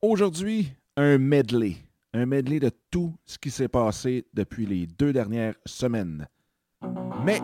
Aujourd'hui, 0.00 0.70
un 0.96 1.18
medley. 1.18 1.76
Un 2.14 2.26
medley 2.26 2.60
de 2.60 2.70
tout 2.88 3.12
ce 3.26 3.36
qui 3.36 3.50
s'est 3.50 3.66
passé 3.66 4.24
depuis 4.32 4.64
les 4.64 4.86
deux 4.86 5.12
dernières 5.12 5.56
semaines. 5.66 6.28
Mais, 7.24 7.40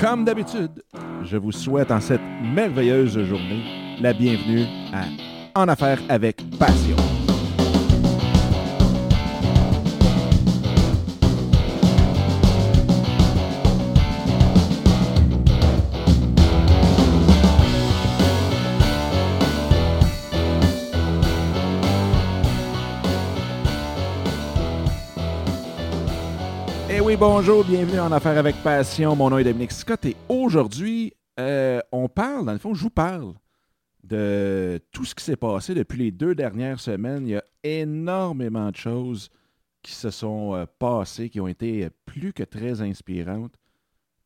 comme 0.00 0.24
d'habitude, 0.24 0.82
je 1.24 1.36
vous 1.36 1.52
souhaite 1.52 1.90
en 1.90 2.00
cette 2.00 2.22
merveilleuse 2.54 3.22
journée 3.24 3.98
la 4.00 4.14
bienvenue 4.14 4.64
à 4.94 5.60
En 5.60 5.68
Affaires 5.68 6.00
avec 6.08 6.38
Passion. 6.58 7.15
Bonjour, 27.18 27.64
bienvenue 27.64 28.00
en 28.00 28.12
Affaires 28.12 28.36
avec 28.36 28.56
Passion. 28.56 29.16
Mon 29.16 29.30
nom 29.30 29.38
est 29.38 29.44
Dominique 29.44 29.72
Scott 29.72 30.04
et 30.04 30.16
aujourd'hui, 30.28 31.14
euh, 31.40 31.80
on 31.90 32.08
parle, 32.08 32.44
dans 32.44 32.52
le 32.52 32.58
fond, 32.58 32.74
je 32.74 32.82
vous 32.82 32.90
parle 32.90 33.32
de 34.04 34.78
tout 34.92 35.06
ce 35.06 35.14
qui 35.14 35.24
s'est 35.24 35.36
passé 35.36 35.74
depuis 35.74 35.98
les 35.98 36.10
deux 36.10 36.34
dernières 36.34 36.78
semaines. 36.78 37.26
Il 37.26 37.30
y 37.30 37.36
a 37.36 37.44
énormément 37.64 38.70
de 38.70 38.76
choses 38.76 39.30
qui 39.82 39.92
se 39.92 40.10
sont 40.10 40.54
euh, 40.54 40.66
passées, 40.78 41.30
qui 41.30 41.40
ont 41.40 41.48
été 41.48 41.88
plus 42.04 42.34
que 42.34 42.42
très 42.42 42.82
inspirantes. 42.82 43.54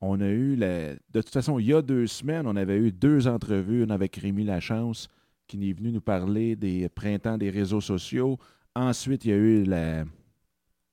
On 0.00 0.20
a 0.20 0.28
eu, 0.28 0.56
la... 0.56 0.94
de 0.94 0.96
toute 1.12 1.30
façon, 1.30 1.60
il 1.60 1.66
y 1.66 1.74
a 1.74 1.82
deux 1.82 2.08
semaines, 2.08 2.46
on 2.46 2.56
avait 2.56 2.78
eu 2.78 2.90
deux 2.90 3.28
entrevues, 3.28 3.84
une 3.84 3.92
avec 3.92 4.16
Rémi 4.16 4.42
Lachance, 4.42 5.06
qui 5.46 5.70
est 5.70 5.72
venu 5.74 5.92
nous 5.92 6.00
parler 6.00 6.56
des 6.56 6.88
printemps 6.88 7.38
des 7.38 7.50
réseaux 7.50 7.82
sociaux. 7.82 8.38
Ensuite, 8.74 9.24
il 9.26 9.30
y 9.30 9.34
a 9.34 9.36
eu 9.36 9.64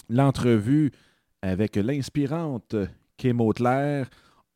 l'entrevue 0.10 0.92
avec 1.42 1.76
l'inspirante 1.76 2.76
Kim 3.18 3.42
Autler. 3.42 4.04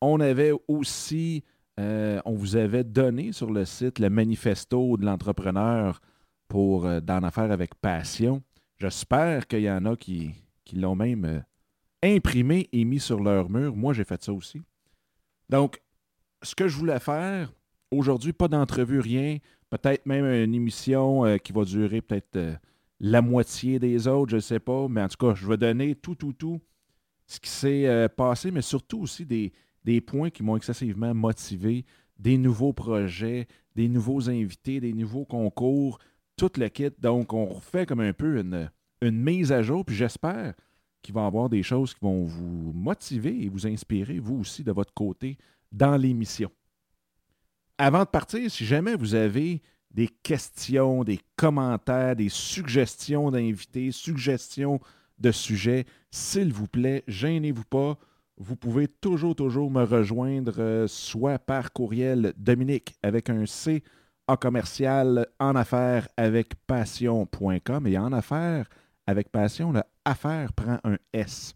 On 0.00 0.20
avait 0.20 0.52
aussi, 0.68 1.44
euh, 1.78 2.20
on 2.24 2.34
vous 2.34 2.56
avait 2.56 2.84
donné 2.84 3.32
sur 3.32 3.50
le 3.50 3.64
site 3.64 3.98
le 3.98 4.10
manifesto 4.10 4.96
de 4.96 5.04
l'entrepreneur 5.04 6.00
pour 6.48 6.86
euh, 6.86 7.00
d'en 7.00 7.22
affaire 7.22 7.50
avec 7.50 7.74
passion. 7.74 8.42
J'espère 8.78 9.46
qu'il 9.46 9.60
y 9.60 9.70
en 9.70 9.84
a 9.84 9.96
qui, 9.96 10.32
qui 10.64 10.76
l'ont 10.76 10.96
même 10.96 11.24
euh, 11.24 11.40
imprimé 12.02 12.68
et 12.72 12.84
mis 12.84 13.00
sur 13.00 13.20
leur 13.20 13.50
mur. 13.50 13.76
Moi, 13.76 13.92
j'ai 13.92 14.04
fait 14.04 14.22
ça 14.22 14.32
aussi. 14.32 14.60
Donc, 15.48 15.80
ce 16.42 16.54
que 16.54 16.66
je 16.66 16.76
voulais 16.76 16.98
faire, 16.98 17.52
aujourd'hui, 17.90 18.32
pas 18.32 18.48
d'entrevue, 18.48 19.00
rien. 19.00 19.38
Peut-être 19.70 20.04
même 20.06 20.24
une 20.24 20.54
émission 20.54 21.38
qui 21.38 21.52
va 21.52 21.64
durer 21.64 22.02
peut-être 22.02 22.58
la 23.00 23.22
moitié 23.22 23.78
des 23.78 24.06
autres, 24.06 24.30
je 24.32 24.36
ne 24.36 24.40
sais 24.40 24.58
pas. 24.58 24.86
Mais 24.88 25.02
en 25.02 25.08
tout 25.08 25.16
cas, 25.16 25.34
je 25.34 25.46
vais 25.46 25.56
donner 25.56 25.94
tout, 25.94 26.14
tout, 26.14 26.32
tout 26.32 26.60
ce 27.26 27.40
qui 27.40 27.50
s'est 27.50 27.86
euh, 27.86 28.08
passé, 28.08 28.50
mais 28.50 28.62
surtout 28.62 29.00
aussi 29.00 29.24
des, 29.24 30.00
points 30.00 30.30
qui 30.30 30.42
m'ont 30.42 30.56
excessivement 30.56 31.14
motivé, 31.14 31.84
des 32.18 32.38
nouveaux 32.38 32.72
projets, 32.72 33.46
des 33.74 33.88
nouveaux 33.88 34.28
invités, 34.28 34.80
des 34.80 34.92
nouveaux 34.92 35.24
concours, 35.24 35.98
tout 36.36 36.50
le 36.56 36.68
kit. 36.68 36.90
Donc, 36.98 37.32
on 37.32 37.46
refait 37.46 37.86
comme 37.86 38.00
un 38.00 38.12
peu 38.12 38.38
une, 38.40 38.70
une 39.00 39.22
mise 39.22 39.52
à 39.52 39.62
jour, 39.62 39.84
puis 39.84 39.96
j'espère 39.96 40.54
qu'il 41.02 41.14
va 41.14 41.24
y 41.24 41.26
avoir 41.26 41.48
des 41.48 41.62
choses 41.62 41.94
qui 41.94 42.00
vont 42.00 42.24
vous 42.24 42.72
motiver 42.72 43.42
et 43.42 43.48
vous 43.48 43.66
inspirer, 43.66 44.20
vous 44.20 44.40
aussi, 44.40 44.62
de 44.62 44.72
votre 44.72 44.94
côté, 44.94 45.36
dans 45.72 45.96
l'émission. 45.96 46.50
Avant 47.78 48.00
de 48.00 48.08
partir, 48.08 48.50
si 48.50 48.64
jamais 48.64 48.94
vous 48.94 49.14
avez 49.14 49.60
des 49.90 50.08
questions, 50.08 51.04
des 51.04 51.20
commentaires, 51.36 52.16
des 52.16 52.28
suggestions 52.28 53.30
d'invités, 53.30 53.90
suggestions 53.90 54.80
de 55.18 55.32
sujets, 55.32 55.84
s'il 56.10 56.52
vous 56.52 56.68
plaît, 56.68 57.04
gênez-vous 57.08 57.64
pas. 57.64 57.98
Vous 58.38 58.56
pouvez 58.56 58.88
toujours, 58.88 59.34
toujours 59.34 59.70
me 59.70 59.84
rejoindre, 59.84 60.54
euh, 60.58 60.86
soit 60.88 61.38
par 61.38 61.72
courriel 61.72 62.32
Dominique 62.36 62.94
avec 63.02 63.30
un 63.30 63.46
C 63.46 63.82
en 64.26 64.36
commercial 64.36 65.26
en 65.38 65.54
affaires 65.54 66.08
avec 66.16 66.54
passion.com 66.66 67.86
et 67.86 67.98
en 67.98 68.12
affaires 68.12 68.68
avec 69.06 69.30
passion, 69.30 69.72
le 69.72 69.82
affaire 70.04 70.52
prend 70.52 70.78
un 70.84 70.96
S. 71.12 71.54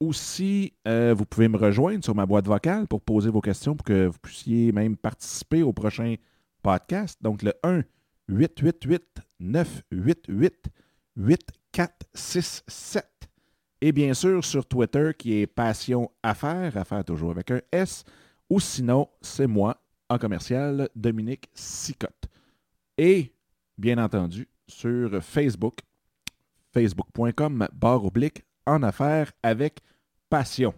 Aussi, 0.00 0.72
euh, 0.88 1.14
vous 1.16 1.24
pouvez 1.24 1.48
me 1.48 1.56
rejoindre 1.56 2.02
sur 2.02 2.14
ma 2.14 2.26
boîte 2.26 2.46
vocale 2.46 2.88
pour 2.88 3.00
poser 3.00 3.30
vos 3.30 3.40
questions 3.40 3.76
pour 3.76 3.84
que 3.84 4.06
vous 4.06 4.18
puissiez 4.20 4.72
même 4.72 4.96
participer 4.96 5.62
au 5.62 5.72
prochain 5.72 6.16
podcast. 6.62 7.18
Donc 7.22 7.42
le 7.42 7.52
1 7.62 7.82
888 8.28 9.02
988 9.40 11.61
8467. 11.72 13.06
Et 13.80 13.92
bien 13.92 14.14
sûr, 14.14 14.44
sur 14.44 14.66
Twitter, 14.66 15.12
qui 15.18 15.40
est 15.40 15.46
Passion 15.46 16.10
Affaires, 16.22 16.76
Affaires 16.76 17.04
toujours 17.04 17.32
avec 17.32 17.50
un 17.50 17.60
S, 17.72 18.04
ou 18.48 18.60
sinon, 18.60 19.08
c'est 19.20 19.46
moi, 19.46 19.82
en 20.08 20.18
commercial, 20.18 20.88
Dominique 20.94 21.48
Sicotte. 21.54 22.28
Et, 22.98 23.32
bien 23.78 23.98
entendu, 23.98 24.48
sur 24.68 25.22
Facebook, 25.22 25.78
facebook.com, 26.72 27.66
barre 27.72 28.04
oblique, 28.04 28.44
en 28.66 28.82
affaires 28.82 29.32
avec 29.42 29.80
passion. 30.28 30.74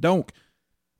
Donc, 0.00 0.30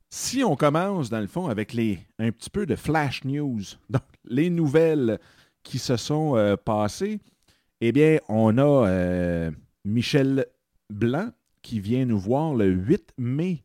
si 0.09 0.43
on 0.43 0.55
commence, 0.55 1.09
dans 1.09 1.19
le 1.19 1.27
fond, 1.27 1.47
avec 1.47 1.73
les, 1.73 1.99
un 2.17 2.31
petit 2.31 2.49
peu 2.49 2.65
de 2.65 2.75
flash 2.75 3.23
news, 3.23 3.61
donc 3.89 4.03
les 4.25 4.49
nouvelles 4.49 5.19
qui 5.63 5.79
se 5.79 5.97
sont 5.97 6.35
euh, 6.35 6.55
passées, 6.55 7.19
eh 7.81 7.91
bien, 7.91 8.19
on 8.27 8.57
a 8.57 8.87
euh, 8.87 9.51
Michel 9.85 10.45
Blanc 10.89 11.29
qui 11.61 11.79
vient 11.79 12.05
nous 12.05 12.19
voir 12.19 12.53
le 12.53 12.67
8 12.67 13.13
mai 13.17 13.63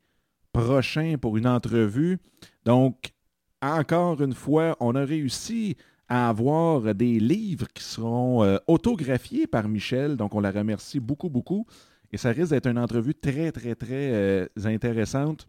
prochain 0.52 1.16
pour 1.20 1.36
une 1.36 1.46
entrevue. 1.46 2.18
Donc, 2.64 3.12
encore 3.60 4.22
une 4.22 4.34
fois, 4.34 4.76
on 4.78 4.94
a 4.94 5.04
réussi 5.04 5.76
à 6.08 6.28
avoir 6.28 6.94
des 6.94 7.18
livres 7.18 7.66
qui 7.74 7.82
seront 7.82 8.44
euh, 8.44 8.58
autographiés 8.68 9.46
par 9.46 9.68
Michel. 9.68 10.16
Donc, 10.16 10.34
on 10.34 10.40
la 10.40 10.52
remercie 10.52 11.00
beaucoup, 11.00 11.30
beaucoup. 11.30 11.66
Et 12.12 12.16
ça 12.16 12.30
risque 12.30 12.50
d'être 12.50 12.68
une 12.68 12.78
entrevue 12.78 13.14
très, 13.14 13.50
très, 13.50 13.74
très 13.74 14.12
euh, 14.12 14.46
intéressante. 14.64 15.48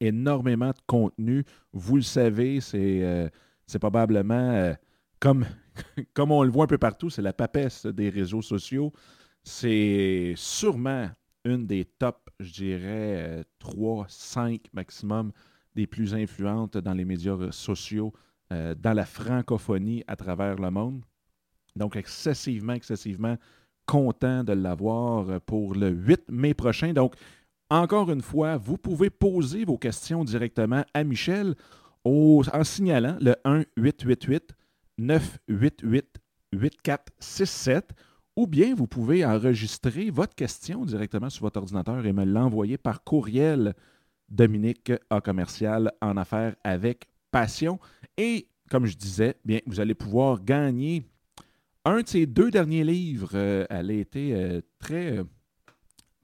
Énormément 0.00 0.70
de 0.70 0.80
contenu. 0.86 1.44
Vous 1.72 1.96
le 1.96 2.02
savez, 2.02 2.60
c'est 2.60 3.78
probablement 3.80 4.74
comme 5.20 5.46
comme 6.14 6.32
on 6.32 6.42
le 6.42 6.50
voit 6.50 6.64
un 6.64 6.68
peu 6.68 6.78
partout, 6.78 7.10
c'est 7.10 7.22
la 7.22 7.32
papesse 7.32 7.86
des 7.86 8.10
réseaux 8.10 8.42
sociaux. 8.42 8.92
C'est 9.42 10.34
sûrement 10.36 11.08
une 11.44 11.66
des 11.66 11.84
top, 11.84 12.30
je 12.40 12.52
dirais, 12.52 13.44
3, 13.58 14.06
5 14.08 14.60
maximum 14.72 15.32
des 15.74 15.86
plus 15.86 16.14
influentes 16.14 16.76
dans 16.76 16.94
les 16.94 17.04
médias 17.04 17.36
sociaux, 17.50 18.12
euh, 18.52 18.74
dans 18.74 18.92
la 18.92 19.06
francophonie 19.06 20.02
à 20.06 20.16
travers 20.16 20.56
le 20.56 20.70
monde. 20.70 21.02
Donc, 21.76 21.96
excessivement, 21.96 22.72
excessivement 22.72 23.36
content 23.86 24.44
de 24.44 24.52
l'avoir 24.52 25.40
pour 25.42 25.74
le 25.74 25.88
8 25.88 26.24
mai 26.28 26.52
prochain. 26.52 26.92
Donc, 26.92 27.14
encore 27.70 28.10
une 28.10 28.22
fois, 28.22 28.56
vous 28.56 28.76
pouvez 28.76 29.10
poser 29.10 29.64
vos 29.64 29.78
questions 29.78 30.24
directement 30.24 30.84
à 30.92 31.04
Michel 31.04 31.54
en 32.04 32.64
signalant 32.64 33.16
le 33.20 33.36
1 33.44 33.64
888 34.98 36.18
988-8467 36.54 37.82
ou 38.36 38.46
bien 38.46 38.74
vous 38.74 38.86
pouvez 38.86 39.24
enregistrer 39.24 40.10
votre 40.10 40.34
question 40.34 40.84
directement 40.84 41.30
sur 41.30 41.42
votre 41.42 41.58
ordinateur 41.58 42.04
et 42.06 42.12
me 42.12 42.24
l'envoyer 42.24 42.78
par 42.78 43.02
courriel 43.02 43.74
Dominique 44.28 44.92
A 45.10 45.20
commercial 45.20 45.92
en 46.00 46.16
affaires 46.16 46.54
avec 46.62 47.08
passion. 47.30 47.80
Et 48.16 48.48
comme 48.70 48.86
je 48.86 48.96
disais, 48.96 49.36
bien, 49.44 49.60
vous 49.66 49.80
allez 49.80 49.94
pouvoir 49.94 50.44
gagner 50.44 51.02
un 51.84 52.02
de 52.02 52.06
ces 52.06 52.26
deux 52.26 52.50
derniers 52.50 52.84
livres. 52.84 53.30
Euh, 53.34 53.64
elle 53.70 53.90
a 53.90 53.94
été 53.94 54.34
euh, 54.34 54.60
très, 54.78 55.18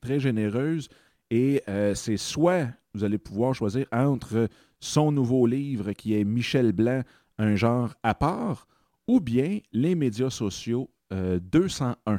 très 0.00 0.20
généreuse 0.20 0.88
et 1.30 1.62
euh, 1.68 1.94
c'est 1.94 2.18
soit 2.18 2.68
vous 2.92 3.02
allez 3.02 3.18
pouvoir 3.18 3.54
choisir 3.54 3.86
entre 3.90 4.48
son 4.78 5.10
nouveau 5.10 5.46
livre 5.46 5.92
qui 5.92 6.14
est 6.14 6.24
Michel 6.24 6.72
Blanc, 6.72 7.02
un 7.38 7.56
genre 7.56 7.94
à 8.02 8.14
part, 8.14 8.66
ou 9.06 9.20
bien 9.20 9.60
les 9.72 9.94
médias 9.94 10.30
sociaux 10.30 10.90
201. 11.10 11.96
Euh, 12.12 12.18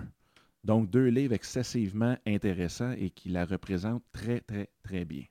Donc, 0.63 0.89
deux 0.89 1.07
livres 1.07 1.33
excessivement 1.33 2.17
intéressants 2.25 2.93
et 2.97 3.09
qui 3.09 3.29
la 3.29 3.45
représentent 3.45 4.03
très, 4.11 4.39
très, 4.39 4.69
très 4.83 5.05
bien. 5.05 5.23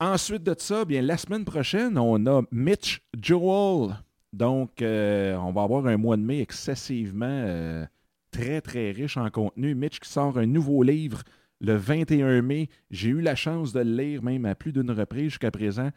Ensuite 0.00 0.44
de 0.44 0.54
ça, 0.56 0.84
bien, 0.84 1.02
la 1.02 1.16
semaine 1.16 1.44
prochaine, 1.44 1.98
on 1.98 2.24
a 2.26 2.42
Mitch 2.52 3.02
Joel. 3.20 3.96
Donc, 4.32 4.82
euh, 4.82 5.34
on 5.36 5.52
va 5.52 5.62
avoir 5.62 5.86
un 5.86 5.96
mois 5.96 6.16
de 6.16 6.22
mai 6.22 6.40
excessivement 6.40 7.26
euh, 7.26 7.86
très, 8.30 8.60
très 8.60 8.90
riche 8.90 9.16
en 9.16 9.30
contenu. 9.30 9.74
Mitch 9.74 9.98
qui 10.00 10.08
sort 10.08 10.38
un 10.38 10.46
nouveau 10.46 10.82
livre 10.82 11.22
le 11.60 11.74
21 11.74 12.42
mai. 12.42 12.68
J'ai 12.90 13.08
eu 13.08 13.20
la 13.20 13.34
chance 13.34 13.72
de 13.72 13.80
le 13.80 13.96
lire 13.96 14.22
même 14.22 14.44
à 14.44 14.54
plus 14.54 14.72
d'une 14.72 14.90
reprise 14.90 15.30
jusqu'à 15.30 15.50
présent 15.50 15.90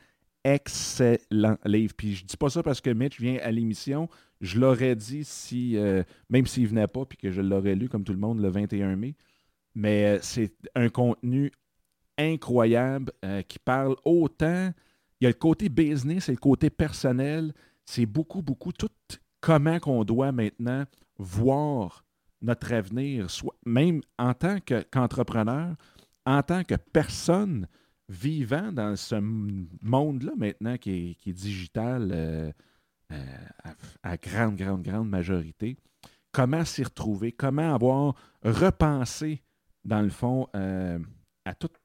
excellent 0.43 1.57
livre. 1.65 1.93
Puis 1.95 2.15
je 2.15 2.25
dis 2.25 2.37
pas 2.37 2.49
ça 2.49 2.63
parce 2.63 2.81
que 2.81 2.89
Mitch 2.89 3.19
vient 3.19 3.37
à 3.41 3.51
l'émission. 3.51 4.09
Je 4.39 4.59
l'aurais 4.59 4.95
dit 4.95 5.23
si, 5.23 5.77
euh, 5.77 6.03
même 6.29 6.45
s'il 6.47 6.67
venait 6.67 6.87
pas, 6.87 7.05
puis 7.05 7.17
que 7.17 7.31
je 7.31 7.41
l'aurais 7.41 7.75
lu 7.75 7.89
comme 7.89 8.03
tout 8.03 8.13
le 8.13 8.19
monde 8.19 8.41
le 8.41 8.49
21 8.49 8.95
mai. 8.95 9.15
Mais 9.75 10.05
euh, 10.05 10.19
c'est 10.21 10.53
un 10.75 10.89
contenu 10.89 11.51
incroyable 12.17 13.11
euh, 13.23 13.41
qui 13.43 13.59
parle 13.59 13.95
autant. 14.03 14.71
Il 15.19 15.25
y 15.25 15.27
a 15.27 15.29
le 15.29 15.35
côté 15.35 15.69
business 15.69 16.29
et 16.29 16.33
le 16.33 16.37
côté 16.37 16.69
personnel. 16.69 17.53
C'est 17.85 18.05
beaucoup, 18.05 18.41
beaucoup 18.41 18.71
tout 18.71 18.89
comment 19.41 19.79
qu'on 19.79 20.03
doit 20.03 20.31
maintenant 20.31 20.85
voir 21.17 22.05
notre 22.41 22.73
avenir, 22.73 23.29
soit, 23.29 23.55
même 23.65 24.01
en 24.17 24.33
tant 24.33 24.57
qu'entrepreneur, 24.59 25.75
en 26.25 26.41
tant 26.41 26.63
que 26.63 26.75
personne 26.75 27.67
vivant 28.11 28.71
dans 28.73 28.95
ce 28.95 29.15
monde-là 29.15 30.33
maintenant 30.35 30.77
qui 30.77 31.17
est, 31.25 31.31
digital 31.31 32.11
euh, 32.13 32.51
euh, 33.11 33.25
à, 34.03 34.17
grande, 34.17 34.57
grande, 34.57 34.83
grande 34.83 35.09
majorité, 35.09 35.77
comment 36.31 36.65
s'y 36.65 36.83
retrouver, 36.83 37.31
comment 37.31 37.73
avoir 37.73 38.15
repensé, 38.43 39.41
dans 39.85 40.01
le 40.01 40.09
fond, 40.09 40.47
euh, 40.55 40.99
à 41.45 41.55
toute 41.55 41.79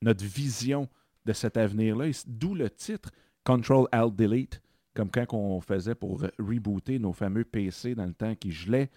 notre 0.00 0.24
vision 0.24 0.88
de 1.24 1.32
cet 1.32 1.56
avenir-là, 1.56 2.06
d'où 2.26 2.54
le 2.54 2.70
titre 2.70 3.10
Control 3.42 3.88
Alt 3.90 4.14
Delete, 4.14 4.62
comme 4.94 5.10
quand 5.10 5.26
on 5.32 5.60
faisait 5.60 5.96
pour 5.96 6.22
rebooter 6.38 7.00
nos 7.00 7.12
fameux 7.12 7.44
PC 7.44 7.96
dans 7.96 8.06
le 8.06 8.14
temps 8.14 8.36
qui 8.36 8.52
gelaient. 8.52 8.90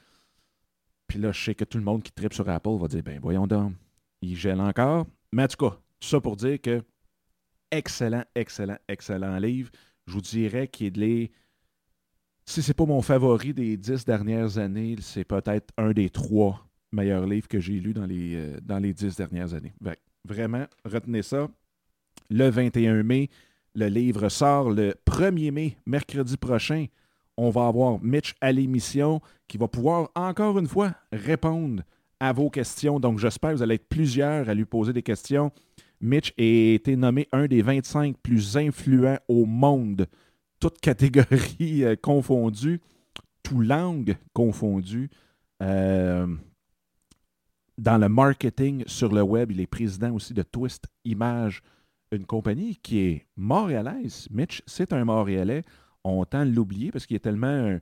Puis 1.08 1.18
là, 1.18 1.32
je 1.32 1.44
sais 1.44 1.56
que 1.56 1.66
tout 1.66 1.80
le 1.80 1.84
monde 1.84 2.04
qui 2.04 2.12
tripe 2.12 2.34
sur 2.34 2.48
Apple 2.48 2.78
va 2.80 2.88
dire 2.88 3.02
ben 3.02 3.20
voyons 3.20 3.48
donc, 3.48 3.74
il 4.22 4.36
gèle 4.36 4.62
encore. 4.62 5.08
Mais 5.32 5.44
en 5.44 5.48
tout 5.48 5.70
cas, 5.70 5.80
ça 6.00 6.20
pour 6.22 6.36
dire 6.36 6.62
que 6.62 6.82
excellent, 7.72 8.24
excellent, 8.36 8.78
excellent 8.88 9.38
livre. 9.38 9.72
Je 10.06 10.14
vous 10.14 10.22
dirais 10.22 10.68
qu'il 10.68 11.02
est. 11.04 11.32
Si 12.46 12.62
c'est 12.62 12.74
pas 12.74 12.86
mon 12.86 13.02
favori 13.02 13.54
des 13.54 13.76
dix 13.76 14.06
dernières 14.06 14.58
années, 14.58 14.96
c'est 15.02 15.26
peut-être 15.26 15.74
un 15.78 15.92
des 15.92 16.10
trois 16.10 16.66
meilleurs 16.92 17.26
livres 17.26 17.48
que 17.48 17.60
j'ai 17.60 17.80
lus 17.80 17.94
dans 17.94 18.06
les, 18.06 18.36
euh, 18.36 18.58
dans 18.62 18.80
les 18.80 18.94
dix 18.94 19.16
dernières 19.18 19.54
années. 19.54 19.74
vraiment, 20.24 20.66
retenez 20.86 21.22
ça. 21.22 21.50
Le 22.30 22.50
21 22.50 23.04
mai, 23.04 23.30
le 23.76 23.88
livre 23.88 24.30
sort 24.30 24.70
le 24.70 24.94
1er 25.06 25.52
mai, 25.52 25.78
mercredi 25.86 26.38
prochain. 26.38 26.86
On 27.38 27.50
va 27.50 27.68
avoir 27.68 28.02
Mitch 28.02 28.34
à 28.42 28.52
l'émission 28.52 29.22
qui 29.48 29.58
va 29.58 29.68
pouvoir 29.68 30.10
encore 30.16 30.58
une 30.58 30.68
fois 30.68 30.94
répondre 31.12 31.84
à 32.20 32.34
vos 32.34 32.50
questions. 32.50 33.00
Donc, 33.00 33.20
j'espère 33.20 33.52
que 33.52 33.58
vous 33.58 33.64
allez 33.64 33.76
être 33.76 33.88
plusieurs 33.88 34.50
à 34.50 34.54
lui 34.54 34.66
poser 34.66 34.94
des 34.94 35.04
questions. 35.04 35.52
Mitch 36.02 36.34
a 36.38 36.44
été 36.44 36.96
nommé 36.96 37.28
un 37.32 37.48
des 37.48 37.62
25 37.62 38.18
plus 38.18 38.58
influents 38.58 39.18
au 39.28 39.46
monde, 39.46 40.08
toutes 40.60 40.80
catégories 40.80 41.84
euh, 41.84 41.96
confondues, 41.96 42.82
toutes 43.44 43.66
langues 43.66 44.18
confondues. 44.34 45.10
Euh, 45.62 46.28
dans 47.78 47.98
le 47.98 48.10
marketing 48.10 48.84
sur 48.88 49.12
le 49.12 49.22
web, 49.22 49.52
il 49.52 49.62
est 49.62 49.68
président 49.68 50.14
aussi 50.14 50.34
de 50.34 50.44
Twist 50.44 50.86
Image, 51.04 51.62
une 52.12 52.26
compagnie 52.26 52.76
qui 52.78 53.00
est 53.00 53.26
montréalaise. 53.36 54.28
Mitch, 54.32 54.62
c'est 54.66 54.94
un 54.94 55.06
Montréalais. 55.06 55.64
On 56.04 56.24
tend 56.26 56.46
de 56.46 56.52
l'oublier 56.52 56.92
parce 56.92 57.06
qu'il 57.06 57.16
est 57.16 57.22
tellement 57.22 57.78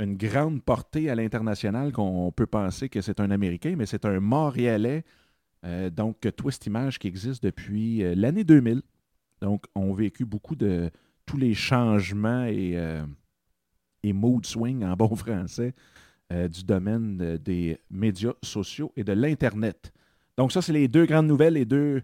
une 0.00 0.16
grande 0.16 0.62
portée 0.62 1.10
à 1.10 1.14
l'international 1.14 1.92
qu'on 1.92 2.32
peut 2.32 2.46
penser 2.46 2.88
que 2.88 3.00
c'est 3.00 3.20
un 3.20 3.30
Américain, 3.30 3.74
mais 3.76 3.86
c'est 3.86 4.04
un 4.04 4.20
Montréalais 4.20 5.04
donc, 5.90 6.20
Twist 6.36 6.66
Image 6.66 6.98
qui 6.98 7.08
existe 7.08 7.42
depuis 7.42 8.02
euh, 8.02 8.14
l'année 8.14 8.44
2000. 8.44 8.82
Donc, 9.40 9.64
on 9.74 9.92
a 9.92 9.96
vécu 9.96 10.24
beaucoup 10.24 10.56
de 10.56 10.90
tous 11.24 11.36
les 11.36 11.54
changements 11.54 12.44
et, 12.44 12.72
euh, 12.76 13.04
et 14.02 14.12
mood 14.12 14.46
swing 14.46 14.84
en 14.84 14.94
bon 14.94 15.14
français 15.16 15.74
du 16.28 16.64
domaine 16.64 17.36
des 17.36 17.78
médias 17.88 18.32
sociaux 18.42 18.92
et 18.96 19.04
de 19.04 19.12
l'Internet. 19.12 19.92
Donc, 20.36 20.50
ça, 20.50 20.60
c'est 20.60 20.72
les 20.72 20.88
deux 20.88 21.06
grandes 21.06 21.28
nouvelles, 21.28 21.54
les 21.54 21.64
deux 21.64 22.02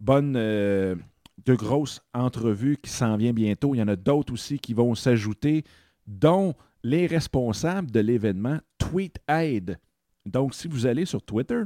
bonnes, 0.00 0.32
deux 0.32 1.56
grosses 1.56 2.00
entrevues 2.14 2.78
qui 2.78 2.88
s'en 2.88 3.18
viennent 3.18 3.34
bientôt. 3.34 3.74
Il 3.74 3.78
y 3.78 3.82
en 3.82 3.88
a 3.88 3.96
d'autres 3.96 4.32
aussi 4.32 4.58
qui 4.58 4.72
vont 4.72 4.94
s'ajouter, 4.94 5.64
dont 6.06 6.54
les 6.82 7.06
responsables 7.06 7.90
de 7.90 8.00
l'événement 8.00 8.58
TweetAid. 8.78 9.78
Donc, 10.24 10.54
si 10.54 10.66
vous 10.66 10.86
allez 10.86 11.04
sur 11.04 11.22
Twitter, 11.22 11.62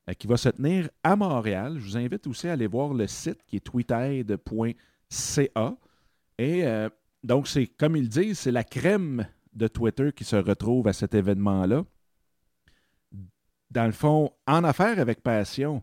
euh, 0.09 0.15
qui 0.15 0.27
va 0.27 0.39
se 0.39 0.49
tenir 0.49 0.89
à 1.05 1.15
Montréal. 1.15 1.77
Je 1.79 1.85
vous 1.85 1.99
invite 1.99 2.27
aussi 2.27 2.49
à 2.49 2.55
aller 2.55 2.67
voir 2.67 2.95
le 2.95 3.07
site 3.07 3.45
qui 3.47 3.57
est 3.57 3.61
tweetaid.ca. 3.61 5.77
Et 6.39 6.67
euh, 6.67 6.89
donc, 7.23 7.49
c'est 7.49 7.67
comme 7.67 7.97
ils 7.97 8.09
disent, 8.09 8.39
c'est 8.39 8.51
la 8.51 8.65
crème 8.65 9.27
de 9.53 9.69
Twitter 9.69 10.11
qui 10.17 10.25
se 10.25 10.37
retrouve 10.37 10.89
à 10.89 10.95
cet 10.95 11.15
événement-là. 11.15 11.85
Dans 13.71 13.87
le 13.87 13.93
fond, 13.93 14.33
en 14.47 14.65
affaires 14.65 14.99
avec 14.99 15.23
passion, 15.23 15.83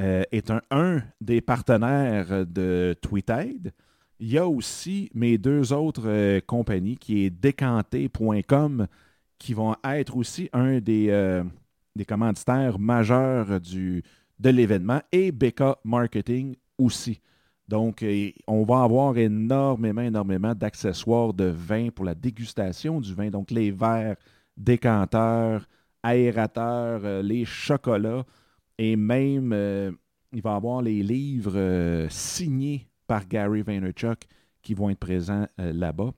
euh, 0.00 0.22
est 0.30 0.52
un, 0.70 1.02
des 1.20 1.40
partenaires 1.40 2.46
de 2.46 2.94
TweetAid. 3.02 3.72
Il 4.20 4.30
y 4.30 4.38
a 4.38 4.46
aussi 4.46 5.10
mes 5.12 5.38
deux 5.38 5.72
autres 5.72 6.06
euh, 6.06 6.40
compagnies 6.40 6.96
qui 6.96 7.24
est 7.24 7.30
décanté.com 7.30 8.86
qui 9.38 9.54
vont 9.54 9.74
être 9.82 10.16
aussi 10.16 10.48
un 10.52 10.78
des, 10.78 11.08
euh, 11.10 11.42
commanditaires 12.06 12.78
majeurs 12.78 13.60
de 13.60 14.02
l'événement 14.50 15.00
et 15.10 15.32
BK 15.32 15.62
Marketing 15.82 16.54
aussi. 16.78 17.20
Donc, 17.66 18.04
on 18.46 18.62
va 18.62 18.84
avoir 18.84 19.18
énormément, 19.18 20.02
énormément 20.02 20.54
d'accessoires 20.54 21.34
de 21.34 21.44
vin 21.46 21.88
pour 21.90 22.04
la 22.04 22.14
dégustation 22.14 23.00
du 23.00 23.14
vin. 23.14 23.30
Donc, 23.30 23.50
les 23.50 23.72
verres, 23.72 24.16
décanteurs, 24.56 25.68
aérateurs, 26.04 27.22
les 27.22 27.44
chocolats. 27.44 28.24
Et 28.78 28.96
même, 28.96 29.52
euh, 29.52 29.90
il 30.32 30.40
va 30.40 30.52
y 30.52 30.56
avoir 30.56 30.82
les 30.82 31.02
livres 31.02 31.56
euh, 31.56 32.08
signés 32.08 32.88
par 33.06 33.26
Gary 33.26 33.62
Vaynerchuk 33.62 34.26
qui 34.62 34.74
vont 34.74 34.90
être 34.90 34.98
présents 34.98 35.46
euh, 35.60 35.72
là-bas. 35.72 36.12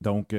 Donc, 0.00 0.34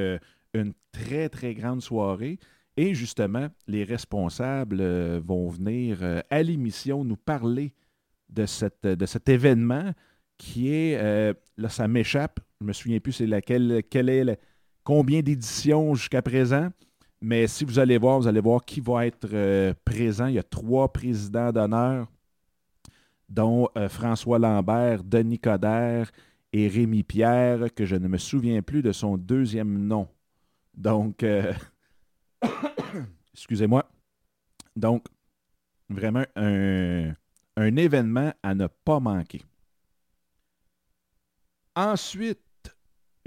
une 0.55 0.73
très, 0.91 1.29
très 1.29 1.53
grande 1.53 1.83
soirée. 1.83 2.39
Et 2.77 2.95
justement, 2.95 3.47
les 3.67 3.83
responsables 3.83 4.81
vont 5.19 5.49
venir 5.49 5.99
à 6.31 6.41
l'émission 6.41 7.03
nous 7.03 7.15
parler 7.15 7.75
de, 8.29 8.47
cette, 8.47 8.81
de 8.87 9.05
cet 9.05 9.29
événement 9.29 9.93
qui 10.39 10.73
est, 10.73 10.97
là, 11.57 11.69
ça 11.69 11.87
m'échappe, 11.87 12.39
je 12.59 12.65
ne 12.65 12.69
me 12.69 12.73
souviens 12.73 12.99
plus 12.99 13.11
c'est 13.11 13.27
laquelle, 13.27 13.83
quelle 13.87 14.09
est 14.09 14.39
combien 14.83 15.21
d'éditions 15.21 15.93
jusqu'à 15.93 16.23
présent, 16.23 16.69
mais 17.21 17.45
si 17.47 17.63
vous 17.65 17.77
allez 17.77 17.99
voir, 17.99 18.19
vous 18.19 18.27
allez 18.27 18.41
voir 18.41 18.65
qui 18.65 18.81
va 18.81 19.05
être 19.05 19.27
euh, 19.31 19.73
présent. 19.85 20.25
Il 20.25 20.33
y 20.33 20.39
a 20.39 20.43
trois 20.43 20.91
présidents 20.91 21.51
d'honneur, 21.51 22.07
dont 23.29 23.69
euh, 23.77 23.87
François 23.89 24.39
Lambert, 24.39 25.03
Denis 25.03 25.39
Coderre 25.39 26.11
et 26.51 26.67
Rémi 26.67 27.03
Pierre, 27.03 27.73
que 27.73 27.85
je 27.85 27.95
ne 27.95 28.07
me 28.07 28.17
souviens 28.17 28.63
plus 28.63 28.81
de 28.81 28.91
son 28.91 29.17
deuxième 29.17 29.77
nom. 29.85 30.07
Donc, 30.73 31.21
euh, 31.21 31.53
excusez-moi. 33.33 33.87
Donc, 34.75 35.05
vraiment 35.89 36.25
un, 36.35 37.13
un 37.55 37.75
événement 37.75 38.33
à 38.41 38.55
ne 38.55 38.65
pas 38.65 38.99
manquer. 38.99 39.43
Ensuite, 41.75 42.39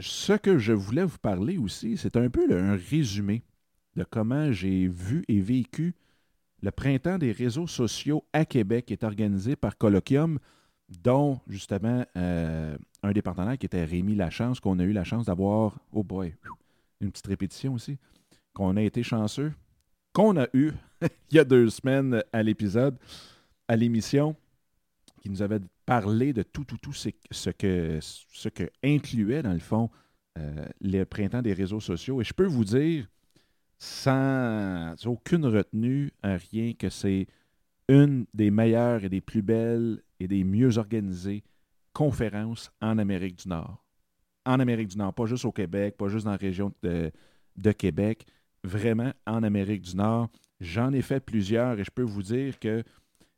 ce 0.00 0.32
que 0.32 0.58
je 0.58 0.72
voulais 0.72 1.04
vous 1.04 1.18
parler 1.18 1.58
aussi, 1.58 1.96
c'est 1.96 2.16
un 2.16 2.28
peu 2.28 2.44
un 2.50 2.76
résumé 2.76 3.44
de 3.96 4.04
comment 4.04 4.52
j'ai 4.52 4.88
vu 4.88 5.24
et 5.28 5.40
vécu 5.40 5.94
le 6.62 6.70
printemps 6.70 7.18
des 7.18 7.32
réseaux 7.32 7.66
sociaux 7.66 8.24
à 8.32 8.44
Québec, 8.44 8.86
qui 8.86 8.94
est 8.94 9.04
organisé 9.04 9.54
par 9.56 9.76
Colloquium, 9.76 10.38
dont 11.02 11.40
justement 11.46 12.04
euh, 12.16 12.76
un 13.02 13.12
des 13.12 13.22
partenaires 13.22 13.58
qui 13.58 13.66
était 13.66 13.84
Rémi 13.84 14.14
Lachance, 14.14 14.60
qu'on 14.60 14.78
a 14.78 14.84
eu 14.84 14.92
la 14.92 15.04
chance 15.04 15.26
d'avoir, 15.26 15.78
oh 15.92 16.02
boy, 16.02 16.34
une 17.00 17.10
petite 17.10 17.26
répétition 17.26 17.74
aussi, 17.74 17.98
qu'on 18.54 18.76
a 18.76 18.82
été 18.82 19.02
chanceux, 19.02 19.52
qu'on 20.12 20.36
a 20.36 20.46
eu 20.54 20.72
il 21.30 21.36
y 21.36 21.38
a 21.38 21.44
deux 21.44 21.68
semaines 21.70 22.22
à 22.32 22.42
l'épisode, 22.42 22.96
à 23.68 23.76
l'émission, 23.76 24.36
qui 25.20 25.30
nous 25.30 25.42
avait 25.42 25.60
parlé 25.86 26.32
de 26.32 26.42
tout, 26.42 26.64
tout, 26.64 26.78
tout 26.78 26.92
ce 26.92 27.50
que, 27.50 27.98
ce 28.00 28.48
que 28.48 28.70
incluait, 28.82 29.42
dans 29.42 29.52
le 29.52 29.58
fond, 29.58 29.90
euh, 30.38 30.66
le 30.80 31.04
printemps 31.04 31.42
des 31.42 31.52
réseaux 31.52 31.80
sociaux. 31.80 32.20
Et 32.20 32.24
je 32.24 32.34
peux 32.34 32.46
vous 32.46 32.64
dire, 32.64 33.06
sans 33.78 34.94
aucune 35.06 35.46
retenue, 35.46 36.12
rien 36.22 36.72
que 36.74 36.88
c'est 36.88 37.26
une 37.88 38.26
des 38.34 38.50
meilleures 38.50 39.04
et 39.04 39.08
des 39.08 39.20
plus 39.20 39.42
belles 39.42 40.02
et 40.20 40.28
des 40.28 40.44
mieux 40.44 40.78
organisées 40.78 41.42
conférences 41.92 42.70
en 42.80 42.98
Amérique 42.98 43.36
du 43.36 43.48
Nord. 43.48 43.84
en 44.46 44.60
Amérique 44.60 44.88
du 44.88 44.98
Nord, 44.98 45.14
pas 45.14 45.24
juste 45.24 45.46
au 45.46 45.52
Québec, 45.52 45.96
pas 45.96 46.08
juste 46.08 46.26
dans 46.26 46.32
la 46.32 46.36
région 46.36 46.70
de, 46.82 47.72
Québec, 47.72 48.26
vraiment 48.62 49.12
en 49.26 49.42
Amérique 49.42 49.82
du 49.82 49.96
Nord. 49.96 50.28
J'en 50.60 50.92
ai 50.92 51.00
fait 51.00 51.20
plusieurs 51.20 51.78
et 51.78 51.84
je 51.84 51.90
peux 51.90 52.02
vous 52.02 52.22
dire 52.22 52.58
que 52.58 52.82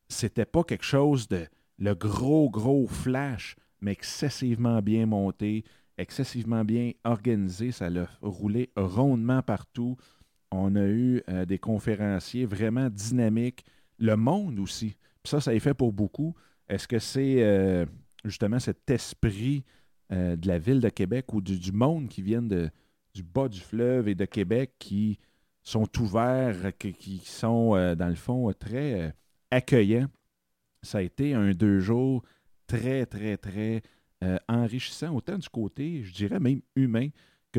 c'était 0.08 0.46
pas 0.46 0.64
quelque 0.64 0.84
chose 0.84 1.28
de 1.28 1.46
le 1.78 1.94
gros, 1.94 2.50
gros 2.50 2.88
flash, 2.88 3.54
mais 3.80 3.92
excessivement 3.92 4.82
bien 4.82 5.06
monté, 5.06 5.64
excessivement 5.98 6.64
bien 6.64 6.90
organisé. 7.04 7.70
Ça 7.70 7.88
l'a 7.88 8.08
roulé 8.20 8.70
rondement 8.76 9.42
partout. 9.42 9.96
On 10.50 10.74
a 10.76 10.86
eu 10.86 11.22
euh, 11.28 11.44
des 11.44 11.58
conférenciers 11.58 12.46
vraiment 12.46 12.88
dynamiques. 12.88 13.64
Le 13.98 14.16
monde 14.16 14.58
aussi. 14.58 14.96
Puis 15.22 15.30
ça, 15.30 15.40
ça 15.40 15.54
est 15.54 15.60
fait 15.60 15.74
pour 15.74 15.92
beaucoup. 15.92 16.34
Est-ce 16.68 16.86
que 16.86 16.98
c'est 16.98 17.42
euh, 17.42 17.86
justement 18.24 18.58
cet 18.58 18.88
esprit 18.90 19.64
euh, 20.12 20.36
de 20.36 20.46
la 20.46 20.58
ville 20.58 20.80
de 20.80 20.88
Québec 20.88 21.32
ou 21.32 21.40
du, 21.40 21.72
monde 21.72 22.08
qui 22.08 22.22
vient 22.22 22.42
de, 22.42 22.70
du 23.14 23.22
bas 23.22 23.48
du 23.48 23.60
fleuve 23.60 24.08
et 24.08 24.14
de 24.14 24.24
Québec 24.24 24.72
qui 24.78 25.18
sont 25.62 25.88
ouverts, 26.00 26.76
qui, 26.78 27.18
sont, 27.24 27.70
dans 27.96 28.08
le 28.08 28.14
fond, 28.14 28.52
très 28.52 29.12
accueillants? 29.50 30.06
Ça 30.82 30.98
a 30.98 31.02
été 31.02 31.34
un 31.34 31.50
deux 31.50 31.80
jours 31.80 32.22
très, 32.68 33.04
très, 33.04 33.36
très 33.36 33.82
enrichissant, 34.46 35.12
autant 35.12 35.38
du 35.38 35.48
côté, 35.48 36.04
je 36.04 36.12
dirais 36.12 36.38
même 36.38 36.60
humain, 36.76 37.08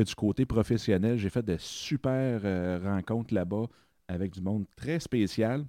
du 0.02 0.14
côté 0.14 0.46
professionnel. 0.46 1.18
J'ai 1.18 1.30
fait 1.30 1.44
de 1.44 1.56
super 1.58 2.40
euh, 2.44 2.80
rencontres 2.82 3.34
là-bas 3.34 3.66
avec 4.08 4.32
du 4.32 4.40
monde 4.40 4.64
très 4.76 5.00
spécial. 5.00 5.64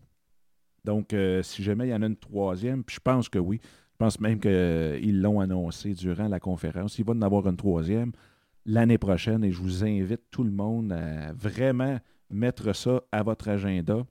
Donc, 0.86 1.14
euh, 1.14 1.44
si 1.44 1.64
jamais 1.64 1.88
il 1.88 1.92
y 1.92 1.94
en 1.94 2.02
a 2.02 2.08
une 2.08 2.16
troisième, 2.16 2.84
puis 2.84 2.96
je 2.96 3.02
pense 3.02 3.30
que 3.30 3.40
oui, 3.40 3.60
je 3.64 3.98
pense 3.98 4.20
même 4.20 4.40
qu'ils 4.40 5.22
l'ont 5.22 5.40
annoncé 5.40 5.94
durant 5.94 6.28
la 6.28 6.40
conférence, 6.40 6.98
il 7.00 7.06
va 7.06 7.14
en 7.14 7.22
avoir 7.22 7.48
une 7.48 7.58
troisième 7.58 8.12
l'année 8.66 8.98
prochaine 8.98 9.44
et 9.44 9.52
je 9.52 9.62
vous 9.62 9.84
invite 9.84 10.22
tout 10.32 10.44
le 10.44 10.52
monde 10.52 10.92
à 10.92 11.34
vraiment 11.34 12.00
mettre 12.30 12.74
ça 12.74 13.02
à 13.12 13.24
votre 13.24 13.50
agenda 13.50 14.06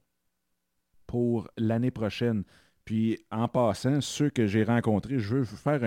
pour 1.07 1.49
l'année 1.57 1.91
prochaine. 1.91 2.45
Puis 2.85 3.19
en 3.31 3.49
passant, 3.49 4.01
ceux 4.01 4.31
que 4.31 4.47
j'ai 4.47 4.65
rencontrés, 4.65 5.19
je 5.19 5.37
veux 5.37 5.43
vous 5.43 5.57
faire 5.57 5.83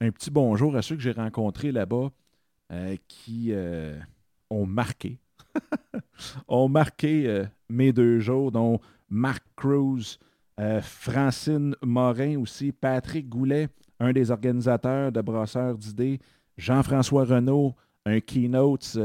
un 0.00 0.10
petit 0.10 0.30
bonjour 0.30 0.76
à 0.76 0.82
ceux 0.82 0.96
que 0.96 1.02
j'ai 1.02 1.12
rencontrés 1.12 1.72
là-bas. 1.72 2.10
Euh, 2.72 2.96
qui 3.06 3.52
euh, 3.52 3.96
ont 4.50 4.66
marqué, 4.66 5.20
ont 6.48 6.68
marqué 6.68 7.28
euh, 7.28 7.44
mes 7.68 7.92
deux 7.92 8.18
jours, 8.18 8.50
dont 8.50 8.80
Marc 9.08 9.44
Cruz, 9.54 10.18
Francine 10.80 11.76
Morin 11.82 12.40
aussi, 12.40 12.72
Patrick 12.72 13.28
Goulet, 13.28 13.68
un 14.00 14.12
des 14.12 14.30
organisateurs 14.30 15.12
de 15.12 15.20
Brasseurs 15.20 15.76
d'idées, 15.76 16.18
Jean-François 16.56 17.24
Renault, 17.24 17.76
un 18.06 18.20
keynote 18.20 18.96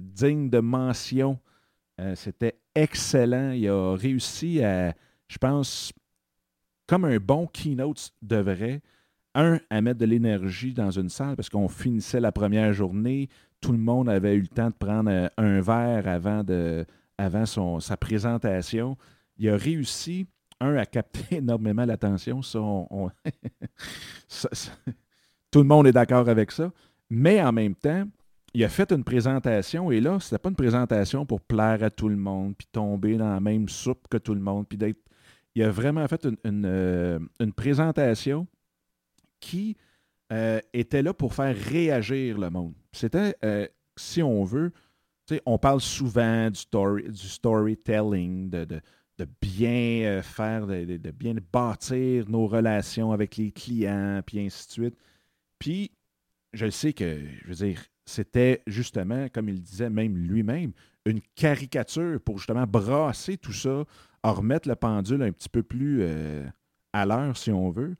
digne 0.00 0.48
de 0.48 0.60
mention. 0.60 1.38
C'était 2.14 2.58
excellent. 2.74 3.50
Il 3.50 3.68
a 3.68 3.94
réussi 3.94 4.64
à, 4.64 4.94
je 5.28 5.36
pense, 5.36 5.92
comme 6.86 7.04
un 7.04 7.18
bon 7.18 7.46
keynote 7.48 8.10
devrait, 8.22 8.80
un, 9.34 9.58
à 9.70 9.80
mettre 9.80 9.98
de 10.00 10.06
l'énergie 10.06 10.72
dans 10.72 10.90
une 10.90 11.08
salle 11.08 11.36
parce 11.36 11.48
qu'on 11.48 11.68
finissait 11.68 12.20
la 12.20 12.32
première 12.32 12.72
journée, 12.72 13.28
tout 13.60 13.72
le 13.72 13.78
monde 13.78 14.08
avait 14.08 14.34
eu 14.34 14.42
le 14.42 14.48
temps 14.48 14.68
de 14.68 14.74
prendre 14.74 15.10
euh, 15.10 15.28
un 15.36 15.60
verre 15.60 16.06
avant, 16.06 16.44
de, 16.44 16.84
avant 17.18 17.46
son, 17.46 17.80
sa 17.80 17.96
présentation. 17.96 18.96
Il 19.38 19.48
a 19.48 19.56
réussi, 19.56 20.26
un, 20.60 20.76
à 20.76 20.86
capter 20.86 21.36
énormément 21.38 21.84
l'attention. 21.84 22.40
tout 25.50 25.58
le 25.58 25.64
monde 25.64 25.86
est 25.86 25.92
d'accord 25.92 26.28
avec 26.28 26.52
ça. 26.52 26.70
Mais 27.10 27.42
en 27.42 27.52
même 27.52 27.74
temps, 27.74 28.04
il 28.54 28.62
a 28.64 28.68
fait 28.68 28.92
une 28.92 29.02
présentation 29.02 29.90
et 29.90 30.00
là, 30.00 30.20
ce 30.20 30.26
n'était 30.26 30.42
pas 30.42 30.48
une 30.48 30.56
présentation 30.56 31.26
pour 31.26 31.40
plaire 31.40 31.82
à 31.82 31.90
tout 31.90 32.08
le 32.08 32.16
monde, 32.16 32.54
puis 32.56 32.68
tomber 32.70 33.16
dans 33.16 33.32
la 33.32 33.40
même 33.40 33.68
soupe 33.68 34.06
que 34.08 34.16
tout 34.16 34.34
le 34.34 34.40
monde, 34.40 34.66
puis 34.68 34.78
d'être. 34.78 35.00
Il 35.56 35.62
a 35.62 35.70
vraiment 35.70 36.06
fait 36.08 36.24
une, 36.24 36.36
une 36.44 36.64
euh, 36.66 37.18
présentation 37.54 38.46
qui 39.44 39.76
euh, 40.32 40.58
était 40.72 41.02
là 41.02 41.12
pour 41.12 41.34
faire 41.34 41.54
réagir 41.54 42.38
le 42.38 42.48
monde. 42.48 42.72
C'était, 42.92 43.36
euh, 43.44 43.68
si 43.94 44.22
on 44.22 44.42
veut, 44.42 44.72
on 45.44 45.58
parle 45.58 45.82
souvent 45.82 46.50
du, 46.50 46.58
story, 46.58 47.02
du 47.04 47.28
storytelling, 47.28 48.48
de, 48.48 48.80
bien 49.42 50.06
euh, 50.06 50.22
faire, 50.22 50.66
de, 50.66 51.10
bien 51.10 51.34
bâtir 51.52 52.28
nos 52.28 52.46
relations 52.46 53.12
avec 53.12 53.36
les 53.36 53.52
clients, 53.52 54.22
puis 54.24 54.40
ainsi 54.40 54.66
de 54.66 54.72
suite. 54.72 54.96
Puis, 55.58 55.90
je 56.54 56.70
sais 56.70 56.94
que, 56.94 57.20
je 57.42 57.48
veux 57.48 57.66
dire, 57.66 57.82
c'était 58.06 58.62
justement, 58.66 59.28
comme 59.28 59.50
il 59.50 59.60
disait 59.60 59.90
même 59.90 60.16
lui-même, 60.16 60.72
une 61.04 61.20
caricature 61.34 62.18
pour 62.18 62.38
justement 62.38 62.66
brasser 62.66 63.36
tout 63.36 63.52
ça, 63.52 63.84
remettre 64.22 64.68
le 64.68 64.74
pendule 64.74 65.22
un 65.22 65.32
petit 65.32 65.50
peu 65.50 65.62
plus 65.62 66.02
à 66.94 67.04
l'heure, 67.04 67.36
si 67.36 67.50
on 67.50 67.70
veut. 67.70 67.94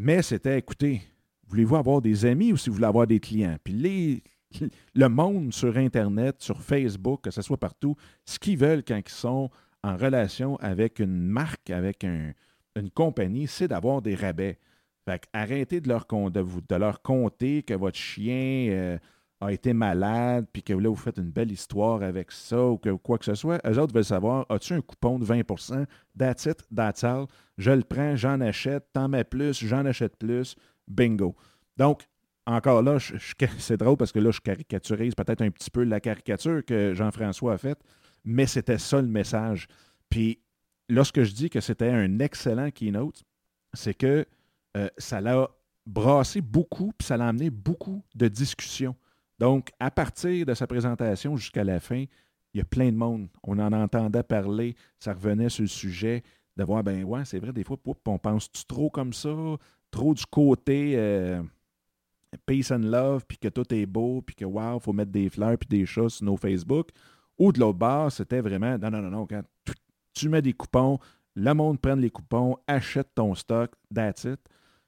Mais 0.00 0.22
c'était, 0.22 0.56
écoutez, 0.56 1.02
voulez-vous 1.48 1.74
avoir 1.74 2.00
des 2.00 2.24
amis 2.24 2.52
ou 2.52 2.56
si 2.56 2.70
vous 2.70 2.76
voulez 2.76 2.86
avoir 2.86 3.08
des 3.08 3.18
clients? 3.18 3.56
Puis 3.64 4.22
le 4.94 5.08
monde 5.08 5.52
sur 5.52 5.76
Internet, 5.76 6.36
sur 6.38 6.62
Facebook, 6.62 7.22
que 7.22 7.32
ce 7.32 7.42
soit 7.42 7.56
partout, 7.56 7.96
ce 8.24 8.38
qu'ils 8.38 8.58
veulent 8.58 8.84
quand 8.84 9.00
ils 9.04 9.10
sont 9.10 9.50
en 9.82 9.96
relation 9.96 10.54
avec 10.58 11.00
une 11.00 11.26
marque, 11.26 11.70
avec 11.70 12.04
une 12.04 12.90
compagnie, 12.94 13.48
c'est 13.48 13.66
d'avoir 13.66 14.00
des 14.00 14.14
rabais. 14.14 14.60
Fait 15.04 15.20
arrêtez 15.32 15.80
de 15.80 15.88
leur 15.88 17.02
compter 17.02 17.64
que 17.64 17.74
votre 17.74 17.98
chien 17.98 18.68
euh, 18.70 18.98
a 19.40 19.52
été 19.52 19.72
malade, 19.72 20.46
puis 20.52 20.62
que 20.62 20.72
là, 20.72 20.88
vous 20.88 20.96
faites 20.96 21.18
une 21.18 21.30
belle 21.30 21.52
histoire 21.52 22.02
avec 22.02 22.32
ça, 22.32 22.60
ou 22.64 22.78
que 22.78 22.90
quoi 22.90 23.18
que 23.18 23.24
ce 23.24 23.34
soit. 23.34 23.60
Eux 23.66 23.78
autres 23.78 23.94
veulent 23.94 24.04
savoir, 24.04 24.46
as-tu 24.48 24.74
un 24.74 24.80
coupon 24.80 25.18
de 25.18 25.24
20% 25.24 25.86
That's 26.18 26.46
it, 26.46 26.64
that's 26.74 27.04
all. 27.04 27.26
Je 27.56 27.70
le 27.70 27.82
prends, 27.82 28.16
j'en 28.16 28.40
achète, 28.40 28.86
t'en 28.92 29.08
mets 29.08 29.24
plus, 29.24 29.64
j'en 29.64 29.86
achète 29.86 30.16
plus, 30.16 30.56
bingo. 30.88 31.36
Donc, 31.76 32.08
encore 32.46 32.82
là, 32.82 32.98
c'est 33.58 33.76
drôle 33.76 33.96
parce 33.96 34.10
que 34.10 34.18
là, 34.18 34.30
je 34.30 34.40
caricaturise 34.40 35.14
peut-être 35.14 35.42
un 35.42 35.50
petit 35.50 35.70
peu 35.70 35.84
la 35.84 36.00
caricature 36.00 36.64
que 36.64 36.94
Jean-François 36.94 37.54
a 37.54 37.58
faite, 37.58 37.78
mais 38.24 38.46
c'était 38.46 38.78
ça 38.78 39.00
le 39.00 39.08
message. 39.08 39.68
Puis, 40.10 40.40
lorsque 40.88 41.22
je 41.22 41.32
dis 41.32 41.50
que 41.50 41.60
c'était 41.60 41.90
un 41.90 42.18
excellent 42.18 42.70
keynote, 42.70 43.22
c'est 43.72 43.94
que 43.94 44.26
euh, 44.76 44.88
ça 44.98 45.20
l'a 45.20 45.48
brassé 45.86 46.40
beaucoup, 46.40 46.92
puis 46.98 47.06
ça 47.06 47.16
l'a 47.16 47.28
amené 47.28 47.50
beaucoup 47.50 48.02
de 48.14 48.28
discussions. 48.28 48.96
Donc, 49.38 49.70
à 49.78 49.90
partir 49.90 50.44
de 50.46 50.54
sa 50.54 50.66
présentation 50.66 51.36
jusqu'à 51.36 51.64
la 51.64 51.80
fin, 51.80 52.04
il 52.54 52.58
y 52.58 52.60
a 52.60 52.64
plein 52.64 52.90
de 52.90 52.96
monde. 52.96 53.28
On 53.44 53.58
en 53.58 53.72
entendait 53.72 54.22
parler, 54.22 54.74
ça 54.98 55.12
revenait 55.12 55.48
sur 55.48 55.62
le 55.62 55.68
sujet, 55.68 56.22
de 56.56 56.64
voir, 56.64 56.82
ben 56.82 57.04
ouais, 57.04 57.24
c'est 57.24 57.38
vrai, 57.38 57.52
des 57.52 57.62
fois, 57.62 57.76
on 58.06 58.18
pense 58.18 58.50
trop 58.66 58.90
comme 58.90 59.12
ça, 59.12 59.30
trop 59.90 60.12
du 60.12 60.26
côté 60.26 60.94
euh, 60.96 61.40
peace 62.46 62.72
and 62.72 62.78
love, 62.78 63.24
puis 63.26 63.38
que 63.38 63.48
tout 63.48 63.72
est 63.72 63.86
beau, 63.86 64.22
puis 64.22 64.34
que 64.34 64.44
wow, 64.44 64.78
il 64.78 64.80
faut 64.80 64.92
mettre 64.92 65.12
des 65.12 65.30
fleurs 65.30 65.56
puis 65.56 65.68
des 65.68 65.86
chats 65.86 66.08
sur 66.08 66.24
nos 66.24 66.36
Facebook. 66.36 66.88
Ou 67.38 67.52
de 67.52 67.60
l'autre 67.60 67.78
bord, 67.78 68.10
c'était 68.10 68.40
vraiment, 68.40 68.76
non, 68.76 68.90
non, 68.90 69.02
non, 69.02 69.10
non, 69.10 69.26
quand 69.26 69.42
tu, 70.12 70.28
mets 70.28 70.42
des 70.42 70.52
coupons, 70.52 70.98
le 71.36 71.52
monde 71.54 71.80
prend 71.80 71.94
les 71.94 72.10
coupons, 72.10 72.56
achète 72.66 73.14
ton 73.14 73.34
stock, 73.36 73.70
that's 73.94 74.24
it. 74.24 74.40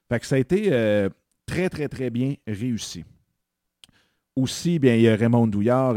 Fait 0.09 0.19
que 0.19 0.25
ça 0.25 0.35
a 0.35 0.39
été 0.39 0.73
euh, 0.73 1.09
très, 1.45 1.69
très, 1.69 1.87
très 1.87 2.09
bien 2.09 2.35
réussi. 2.45 3.05
Aussi, 4.35 4.79
bien, 4.79 4.95
il 4.95 5.01
y 5.01 5.09
a 5.09 5.15
Raymond 5.15 5.47
Douillard. 5.47 5.95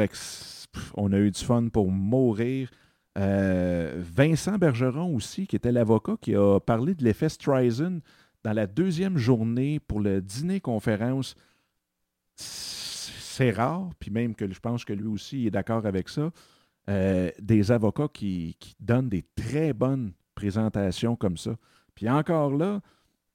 On 0.95 1.13
a 1.13 1.19
eu 1.19 1.31
du 1.31 1.41
fun 1.41 1.69
pour 1.69 1.91
mourir. 1.91 2.71
Euh, 3.17 4.03
Vincent 4.03 4.59
Bergeron 4.59 5.15
aussi, 5.15 5.47
qui 5.47 5.55
était 5.55 5.71
l'avocat, 5.71 6.17
qui 6.21 6.35
a 6.35 6.59
parlé 6.59 6.95
de 6.95 7.05
l'effet 7.05 7.29
Streisand 7.29 8.01
dans 8.43 8.53
la 8.53 8.67
deuxième 8.67 9.17
journée 9.17 9.79
pour 9.79 10.01
le 10.01 10.21
dîner-conférence. 10.21 11.37
C'est 12.37 13.53
rare, 13.53 13.91
puis 14.01 14.11
même 14.11 14.35
que 14.35 14.53
je 14.53 14.59
pense 14.59 14.85
que 14.85 14.93
lui 14.93 15.07
aussi 15.07 15.47
est 15.47 15.51
d'accord 15.51 15.87
avec 15.87 16.09
ça. 16.09 16.31
Euh, 16.91 17.31
des 17.41 17.71
avocats 17.71 18.09
qui, 18.13 18.57
qui, 18.59 18.75
donnent 18.79 19.09
des 19.09 19.25
très 19.37 19.73
bonnes 19.73 20.13
présentations 20.35 21.17
comme 21.17 21.39
ça. 21.39 21.57
Puis 21.95 22.11
encore 22.11 22.55
là, 22.55 22.81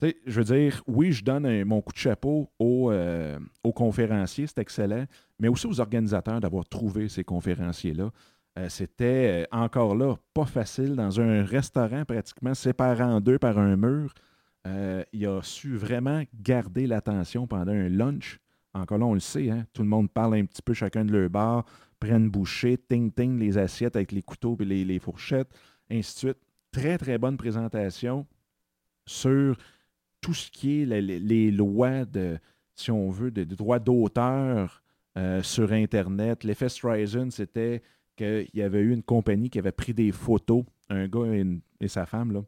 je 0.01 0.41
veux 0.41 0.43
dire, 0.43 0.81
oui, 0.87 1.11
je 1.11 1.23
donne 1.23 1.63
mon 1.65 1.81
coup 1.81 1.91
de 1.91 1.97
chapeau 1.97 2.49
euh, 2.61 3.39
aux, 3.63 3.73
conférenciers, 3.73 4.47
c'est 4.47 4.59
excellent, 4.59 5.05
mais 5.39 5.49
aussi 5.49 5.67
aux 5.67 5.79
organisateurs 5.79 6.39
d'avoir 6.39 6.65
trouvé 6.65 7.09
ces 7.09 7.23
conférenciers-là. 7.23 8.09
Euh, 8.57 8.69
c'était 8.69 9.43
euh, 9.43 9.55
encore 9.55 9.95
là 9.95 10.15
pas 10.33 10.45
facile 10.45 10.95
dans 10.95 11.19
un 11.19 11.43
restaurant 11.43 12.05
pratiquement 12.05 12.53
séparé 12.53 13.03
en 13.03 13.19
deux 13.19 13.37
par 13.37 13.59
un 13.59 13.75
mur. 13.75 14.13
il 15.13 15.27
a 15.27 15.41
su 15.41 15.75
vraiment 15.75 16.23
garder 16.33 16.87
l'attention 16.87 17.47
pendant 17.47 17.71
un 17.71 17.89
lunch. 17.89 18.39
Encore 18.73 18.99
là, 18.99 19.05
on 19.05 19.13
le 19.13 19.19
sait, 19.19 19.49
hein, 19.49 19.65
tout 19.73 19.81
le 19.81 19.89
monde 19.89 20.09
parle 20.11 20.35
un 20.35 20.45
petit 20.45 20.61
peu 20.61 20.73
chacun 20.73 21.03
de 21.03 21.11
leur 21.11 21.29
bar, 21.29 21.65
prennent 21.99 22.29
boucher, 22.29 22.77
ting-ting 22.77 23.37
les 23.37 23.57
assiettes 23.57 23.95
avec 23.95 24.11
les 24.11 24.21
couteaux 24.21 24.55
et 24.59 24.65
les, 24.65 24.85
les 24.85 24.99
fourchettes, 24.99 25.49
ainsi 25.91 26.13
de 26.13 26.19
suite. 26.19 26.37
Très, 26.71 26.99
très 26.99 27.17
bonne 27.17 27.35
présentation 27.35 28.27
sur 29.07 29.57
tout 30.21 30.33
ce 30.33 30.51
qui 30.51 30.81
est 30.81 30.85
les, 30.85 31.51
lois 31.51 32.05
de 32.05 32.37
si 32.75 32.91
on 32.91 33.09
veut, 33.09 33.31
des, 33.31 33.45
droits 33.45 33.79
d'auteur 33.79 34.81
euh, 35.17 35.41
sur 35.43 35.71
Internet. 35.73 36.43
L'effet 36.43 36.69
Streisand, 36.69 37.29
c'était 37.31 37.81
qu'il 38.15 38.49
y 38.53 38.61
avait 38.61 38.79
eu 38.79 38.93
une 38.93 39.03
compagnie 39.03 39.49
qui 39.49 39.59
avait 39.59 39.71
pris 39.71 39.93
des 39.93 40.11
photos, 40.11 40.63
un 40.89 41.07
gars 41.07 41.25
et, 41.81 41.87
sa 41.87 42.05
femme, 42.05 42.31
là, 42.31 42.43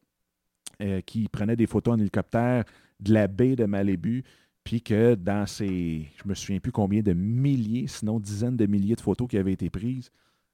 euh, 0.82 1.01
qui 1.01 1.28
prenaient 1.28 1.56
des 1.56 1.68
photos 1.68 1.96
en 1.96 2.00
hélicoptère 2.00 2.63
de 3.00 3.13
la 3.13 3.28
baie 3.28 3.56
de 3.56 3.66
Malibu, 3.66 4.24
puis 4.63 4.82
que 4.82 5.16
dans 5.16 5.46
ces, 5.48 6.08
je 6.22 6.30
me 6.30 6.34
souviens 6.34 6.60
plus 6.60 6.72
combien 6.72 7.01
de 7.01 7.13
milliers, 7.13 7.88
sinon 7.88 8.20
dizaines 8.20 8.58
de 8.58 8.66
milliers 8.68 8.96
de 8.96 9.01
photos 9.01 9.28
qui 9.28 9.38
avaient 9.38 9.54
été 9.54 9.70
prises, 9.70 10.12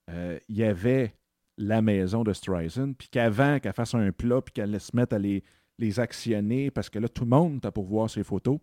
euh, 0.09 0.39
il 0.47 0.55
y 0.55 0.63
avait 0.63 1.13
la 1.57 1.81
maison 1.81 2.23
de 2.23 2.31
Streisand, 2.33 2.93
puis 2.93 3.09
qu'avant 3.09 3.59
qu'elle 3.59 3.73
fasse 3.73 3.95
un 3.95 4.11
plat, 4.11 4.41
puis 4.41 4.53
qu'elle 4.53 4.79
se 4.79 4.95
mette 4.95 5.11
à 5.11 5.19
les, 5.19 5.43
les 5.77 5.99
actionner, 5.99 6.71
parce 6.71 6.89
que 6.89 6.99
là, 6.99 7.07
tout 7.07 7.23
le 7.23 7.29
monde 7.29 7.65
a 7.65 7.71
pour 7.71 7.85
voir 7.85 8.09
ses 8.09 8.23
photos, 8.23 8.59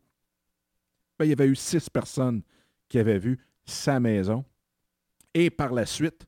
ben, 1.18 1.24
il 1.24 1.28
y 1.28 1.32
avait 1.32 1.46
eu 1.46 1.54
six 1.54 1.88
personnes 1.88 2.42
qui 2.88 2.98
avaient 2.98 3.18
vu 3.18 3.38
sa 3.64 4.00
maison. 4.00 4.44
Et 5.32 5.50
par 5.50 5.72
la 5.72 5.86
suite, 5.86 6.26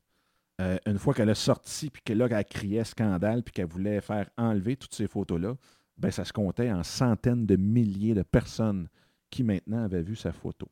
euh, 0.61 0.79
une 0.87 0.99
fois 0.99 1.13
qu'elle 1.13 1.31
a 1.31 1.35
sorti, 1.35 1.91
puis 1.91 2.03
que 2.03 2.13
là, 2.13 2.29
elle 2.31 2.45
criait 2.45 2.85
scandale, 2.85 3.43
puis 3.43 3.53
qu'elle 3.53 3.67
voulait 3.67 4.01
faire 4.01 4.31
enlever 4.37 4.77
toutes 4.77 4.95
ces 4.95 5.07
photos-là, 5.07 5.57
ben, 5.99 6.11
ça 6.11 6.25
se 6.25 6.33
comptait 6.33 6.71
en 6.71 6.83
centaines 6.83 7.47
de 7.47 7.57
milliers 7.57 8.15
de 8.15 8.23
personnes 8.23 8.89
qui 9.31 9.43
maintenant 9.43 9.85
avaient 9.85 10.03
vu 10.03 10.15
sa 10.17 10.33
photo. 10.33 10.69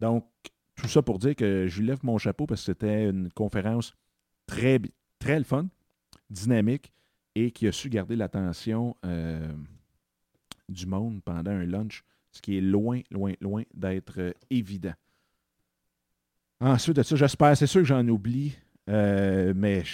Donc, 0.00 0.26
tout 0.74 0.88
ça 0.88 1.02
pour 1.02 1.18
dire 1.18 1.34
que 1.34 1.66
je 1.66 1.80
lui 1.80 1.88
lève 1.88 2.04
mon 2.04 2.18
chapeau 2.18 2.46
parce 2.46 2.60
que 2.60 2.66
c'était 2.66 3.08
une 3.08 3.32
conférence 3.32 3.94
très, 4.46 4.80
très 5.18 5.42
fun, 5.42 5.68
dynamique 6.30 6.92
et 7.38 7.52
qui 7.52 7.68
a 7.68 7.72
su 7.72 7.88
garder 7.88 8.16
l'attention 8.16 8.96
euh, 9.06 9.52
du 10.68 10.86
monde 10.86 11.22
pendant 11.24 11.52
un 11.52 11.64
lunch, 11.64 12.04
ce 12.32 12.42
qui 12.42 12.58
est 12.58 12.60
loin, 12.60 13.00
loin, 13.10 13.34
loin 13.40 13.62
d'être 13.74 14.18
euh, 14.18 14.32
évident. 14.50 14.94
Ensuite 16.60 16.96
de 16.96 17.02
ça, 17.04 17.14
j'espère, 17.14 17.56
c'est 17.56 17.68
sûr 17.68 17.82
que 17.82 17.86
j'en 17.86 18.06
oublie, 18.08 18.58
euh, 18.90 19.52
mais 19.54 19.84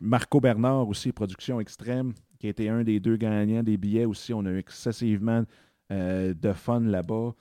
Marco 0.00 0.40
Bernard 0.40 0.88
aussi, 0.88 1.12
Production 1.12 1.60
Extrême, 1.60 2.12
qui 2.40 2.48
a 2.48 2.50
été 2.50 2.68
un 2.68 2.82
des 2.82 2.98
deux 2.98 3.16
gagnants 3.16 3.62
des 3.62 3.76
billets 3.76 4.06
aussi. 4.06 4.34
On 4.34 4.44
a 4.44 4.50
eu 4.50 4.58
excessivement 4.58 5.44
de 5.90 6.52
fun 6.52 6.80
là-bas. 6.80 7.34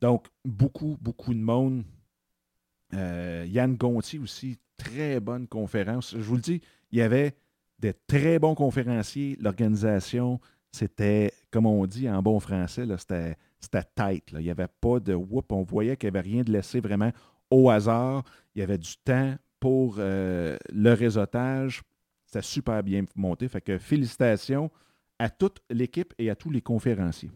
Donc, 0.00 0.26
beaucoup, 0.44 0.96
beaucoup 1.00 1.34
de 1.34 1.40
monde. 1.40 1.82
Yann 2.92 3.76
Gontier 3.76 4.20
aussi, 4.20 4.56
très 4.76 5.20
bonne 5.20 5.48
conférence. 5.48 6.14
Je 6.16 6.22
vous 6.22 6.36
le 6.36 6.40
dis, 6.40 6.60
il 6.92 6.98
y 6.98 7.02
avait 7.02 7.34
des 7.78 7.94
très 8.06 8.38
bons 8.38 8.54
conférenciers. 8.54 9.36
L'organisation, 9.40 10.40
c'était, 10.72 11.32
comme 11.50 11.66
on 11.66 11.86
dit 11.86 12.08
en 12.08 12.22
bon 12.22 12.40
français, 12.40 12.86
c'était, 12.98 13.82
tête. 13.94 14.30
Il 14.32 14.38
n'y 14.38 14.50
avait 14.50 14.68
pas 14.80 15.00
de 15.00 15.14
whoop. 15.14 15.52
On 15.52 15.62
voyait 15.62 15.96
qu'il 15.96 16.10
n'y 16.10 16.18
avait 16.18 16.28
rien 16.28 16.42
de 16.42 16.52
laissé 16.52 16.80
vraiment 16.80 17.12
au 17.50 17.70
hasard. 17.70 18.24
Il 18.54 18.60
y 18.60 18.62
avait 18.62 18.78
du 18.78 18.96
temps 19.04 19.34
pour 19.60 19.96
euh, 19.98 20.56
le 20.72 20.92
réseautage. 20.92 21.82
C'était 22.26 22.42
super 22.42 22.82
bien 22.82 23.04
monté. 23.16 23.48
Fait 23.48 23.60
que 23.60 23.78
félicitations 23.78 24.70
à 25.18 25.30
toute 25.30 25.60
l'équipe 25.70 26.14
et 26.18 26.30
à 26.30 26.36
tous 26.36 26.50
les 26.50 26.60
conférenciers. 26.60 27.30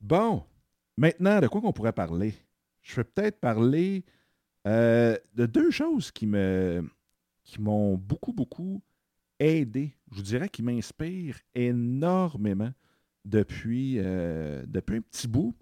Bon, 0.00 0.44
maintenant, 0.96 1.40
de 1.40 1.46
quoi 1.46 1.60
qu'on 1.60 1.72
pourrait 1.72 1.92
parler? 1.92 2.34
Je 2.82 2.96
vais 2.96 3.04
peut-être 3.04 3.40
parler 3.40 4.04
euh, 4.66 5.16
de 5.34 5.46
deux 5.46 5.70
choses 5.70 6.10
qui 6.10 6.26
me, 6.26 6.84
qui 7.44 7.60
m'ont 7.60 7.96
beaucoup, 7.96 8.32
beaucoup 8.32 8.82
aidé. 9.38 9.96
Je 10.10 10.16
vous 10.16 10.22
dirais 10.22 10.48
qui 10.48 10.62
m'inspirent 10.62 11.40
énormément 11.54 12.72
depuis, 13.24 13.96
euh, 13.98 14.64
depuis 14.66 14.96
un 14.96 15.00
petit 15.02 15.28
bout. 15.28 15.54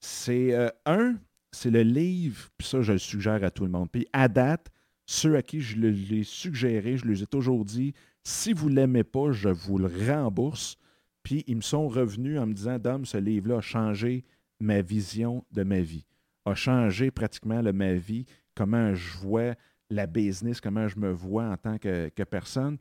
C'est 0.00 0.54
euh, 0.54 0.68
un, 0.84 1.16
c'est 1.52 1.70
le 1.70 1.82
livre, 1.82 2.50
puis 2.58 2.66
ça, 2.66 2.82
je 2.82 2.92
le 2.92 2.98
suggère 2.98 3.42
à 3.42 3.50
tout 3.50 3.64
le 3.64 3.70
monde. 3.70 3.90
Puis 3.90 4.06
à 4.12 4.28
date, 4.28 4.68
ceux 5.06 5.36
à 5.36 5.42
qui 5.42 5.60
je 5.60 5.76
l'ai 5.78 6.24
suggéré, 6.24 6.96
je 6.96 7.06
les 7.06 7.22
ai 7.22 7.26
toujours 7.26 7.64
dit, 7.64 7.94
si 8.24 8.52
vous 8.52 8.68
ne 8.68 8.76
l'aimez 8.76 9.04
pas, 9.04 9.30
je 9.30 9.48
vous 9.48 9.78
le 9.78 9.86
rembourse. 9.86 10.76
Puis 11.22 11.44
ils 11.46 11.56
me 11.56 11.60
sont 11.62 11.88
revenus 11.88 12.38
en 12.38 12.46
me 12.46 12.54
disant, 12.54 12.78
Dom, 12.78 13.04
ce 13.04 13.18
livre-là 13.18 13.58
a 13.58 13.60
changé 13.60 14.24
ma 14.60 14.82
vision 14.82 15.44
de 15.52 15.62
ma 15.62 15.80
vie, 15.80 16.04
a 16.44 16.54
changé 16.54 17.10
pratiquement 17.10 17.62
ma 17.72 17.94
vie, 17.94 18.26
comment 18.54 18.94
je 18.94 19.16
vois 19.18 19.54
la 19.90 20.06
business, 20.06 20.60
comment 20.60 20.88
je 20.88 20.98
me 20.98 21.10
vois 21.10 21.44
en 21.44 21.56
tant 21.56 21.78
que, 21.78 22.10
personne. 22.24 22.78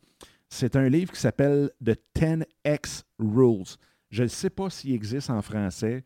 C'est 0.49 0.75
un 0.75 0.89
livre 0.89 1.11
qui 1.11 1.19
s'appelle 1.19 1.71
The 1.83 1.97
10X 2.15 3.03
Rules. 3.19 3.77
Je 4.09 4.23
ne 4.23 4.27
sais 4.27 4.49
pas 4.49 4.69
s'il 4.69 4.93
existe 4.93 5.29
en 5.29 5.41
français. 5.41 6.03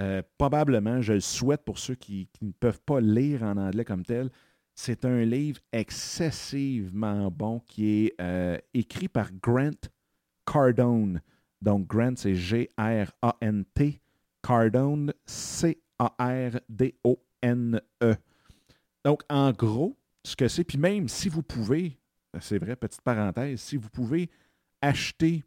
Euh, 0.00 0.22
probablement, 0.38 1.00
je 1.02 1.12
le 1.14 1.20
souhaite 1.20 1.64
pour 1.64 1.78
ceux 1.78 1.94
qui, 1.94 2.28
ne 2.40 2.52
peuvent 2.52 2.80
pas 2.80 3.00
lire 3.00 3.42
en 3.42 3.56
anglais 3.56 3.84
comme 3.84 4.04
tel. 4.04 4.30
C'est 4.74 5.04
un 5.04 5.24
livre 5.24 5.60
excessivement 5.72 7.30
bon 7.30 7.60
qui 7.60 8.06
est 8.06 8.14
euh, 8.20 8.56
écrit 8.72 9.08
par 9.08 9.30
Grant 9.42 9.70
Cardone. 10.46 11.20
Donc, 11.60 11.86
Grant, 11.86 12.14
c'est 12.16 12.34
G-R-A-N-T. 12.34 14.00
Cardone, 14.42 15.12
C-A-R-D-O-N-E. 15.24 15.76
Donc, 19.04 19.22
en 19.28 19.52
gros, 19.52 19.96
ce 20.24 20.36
que 20.36 20.48
c'est. 20.48 20.64
Puis 20.64 20.78
même 20.78 21.08
si 21.08 21.28
vous 21.28 21.42
pouvez, 21.42 21.98
c'est 22.40 22.58
vrai, 22.58 22.76
petite 22.76 23.02
parenthèse, 23.02 23.60
si 23.60 23.76
vous 23.76 23.88
pouvez 23.90 24.30
acheter 24.80 25.44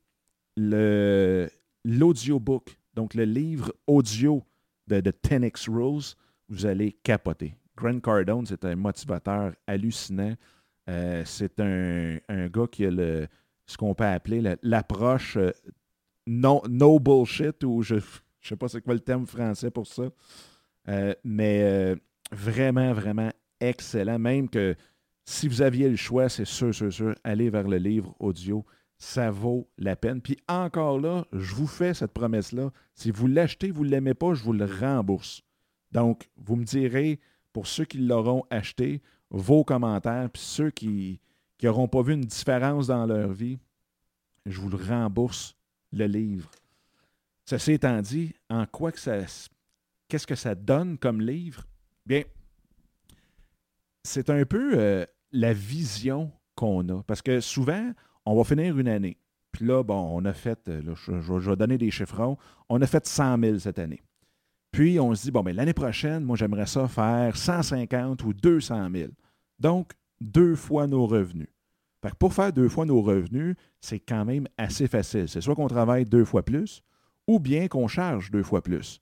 l'audiobook, 1.84 2.78
donc 2.94 3.14
le 3.14 3.26
livre 3.26 3.74
audio 3.88 4.44
de, 4.88 5.02
de 5.02 5.12
10X 5.12 5.70
Rules, 5.70 6.16
vous 6.50 6.66
allez 6.66 6.92
capoter. 6.92 7.56
Grant 7.76 8.00
Cardone, 8.00 8.46
c'est 8.46 8.64
un 8.66 8.76
motivateur 8.76 9.54
hallucinant. 9.68 10.36
Euh, 10.90 11.24
c'est 11.26 11.60
un, 11.60 12.20
gars 12.48 12.68
qui 12.72 12.86
a 12.86 12.92
le, 12.92 13.28
ce 13.66 13.76
qu'on 13.78 13.94
peut 13.96 14.06
appeler 14.06 14.56
l'approche 14.62 15.36
euh, 15.38 15.52
no, 16.28 16.62
no, 16.70 17.00
bullshit, 17.00 17.64
ou 17.64 17.82
je 17.82 17.96
ne 17.96 18.02
sais 18.42 18.56
pas 18.56 18.68
c'est 18.68 18.82
quoi 18.82 18.94
le 18.94 19.00
terme 19.00 19.26
français 19.26 19.72
pour 19.72 19.88
ça. 19.88 20.04
Euh, 20.88 21.14
mais 21.24 21.96
vraiment, 22.32 22.94
vraiment 22.94 23.32
excellent. 23.60 24.20
Même 24.20 24.50
que 24.50 24.76
si 25.26 25.48
vous 25.48 25.62
aviez 25.62 25.90
le 25.90 25.96
choix, 25.96 26.30
c'est 26.30 26.46
sûr, 26.46 26.74
sûr, 26.74 26.92
sûr, 26.92 27.16
allez 27.24 27.50
vers 27.50 27.68
le 27.68 27.78
livre 27.78 28.16
audio. 28.20 28.66
Ça 28.98 29.32
vaut 29.32 29.70
la 29.78 29.96
peine. 29.96 30.22
Puis 30.22 30.38
encore 30.48 31.00
là, 31.00 31.26
je 31.34 31.54
vous 31.56 31.68
fais 31.68 31.94
cette 31.94 32.14
promesse-là. 32.14 32.72
Si 32.94 33.12
vous 33.12 33.28
l'achetez, 33.28 33.72
vous 33.72 33.84
ne 33.84 33.90
l'aimez 33.90 34.14
pas, 34.14 34.34
je 34.34 34.44
vous 34.44 34.54
le 34.54 34.66
rembourse. 34.66 35.42
Donc, 35.92 36.30
vous 36.38 36.56
me 36.56 36.64
direz, 36.64 37.20
pour 37.52 37.68
ceux 37.68 37.86
qui 37.86 37.98
l'auront 37.98 38.44
acheté, 38.50 39.02
vos 39.30 39.64
commentaires. 39.64 40.30
Puis 40.30 40.42
ceux 40.42 40.70
qui 40.70 41.20
n'auront 41.62 41.88
pas 41.88 42.04
vu 42.04 42.14
une 42.14 42.22
différence 42.22 42.88
dans 42.88 43.06
leur 43.06 43.32
vie, 43.32 43.58
je 44.46 44.60
vous 44.60 44.70
le 44.70 44.78
rembourse, 44.78 45.56
le 45.92 46.06
livre. 46.06 46.50
Ceci 47.46 47.74
étant 47.74 48.02
dit, 48.02 48.34
en 48.50 48.66
quoi 48.66 48.92
que 48.92 49.00
ça. 49.00 49.18
Qu'est-ce 50.08 50.28
que 50.28 50.36
ça 50.36 50.56
donne 50.56 50.98
comme 50.98 51.22
livre? 51.22 51.66
Bien, 52.06 52.24
c'est 54.06 54.30
un 54.30 54.46
peu 54.46 54.74
euh, 54.76 55.06
la 55.32 55.54
vision 55.54 56.32
qu'on 56.56 56.88
a. 56.90 57.04
Parce 57.04 57.22
que 57.22 57.40
souvent, 57.42 57.92
on 58.26 58.36
va 58.36 58.44
finir 58.44 58.78
une 58.78 58.88
année. 58.88 59.18
Puis 59.52 59.66
là, 59.66 59.84
bon, 59.84 60.10
on 60.14 60.26
a 60.26 60.34
fait, 60.34 60.68
euh, 60.68 60.82
je, 60.96 61.50
vais 61.50 61.56
donner 61.56 61.78
des 61.78 61.92
chiffrons, 61.92 62.38
on 62.70 62.82
a 62.82 62.88
fait 62.88 63.06
100 63.06 63.40
000 63.40 63.60
cette 63.60 63.80
année. 63.80 64.02
Puis 64.72 65.00
on 65.00 65.14
se 65.16 65.24
dit, 65.24 65.32
bon, 65.32 65.44
mais 65.44 65.52
ben, 65.52 65.58
l'année 65.58 65.74
prochaine, 65.74 66.24
moi, 66.24 66.36
j'aimerais 66.36 66.66
ça 66.66 66.88
faire 66.88 67.36
150 67.36 68.24
ou 68.24 68.34
200 68.34 68.90
000. 68.94 69.12
Donc, 69.60 69.94
deux 70.22 70.56
fois 70.56 70.88
nos 70.88 71.06
revenus. 71.06 71.48
Que 72.02 72.10
pour 72.20 72.34
faire 72.34 72.54
deux 72.54 72.70
fois 72.70 72.86
nos 72.86 73.02
revenus, 73.02 73.56
c'est 73.82 74.00
quand 74.00 74.26
même 74.26 74.48
assez 74.58 74.88
facile. 74.88 75.28
C'est 75.28 75.42
soit 75.42 75.56
qu'on 75.56 75.68
travaille 75.68 76.06
deux 76.06 76.26
fois 76.26 76.44
plus, 76.44 76.84
ou 77.26 77.40
bien 77.40 77.68
qu'on 77.68 77.88
charge 77.88 78.30
deux 78.30 78.44
fois 78.44 78.62
plus. 78.62 79.02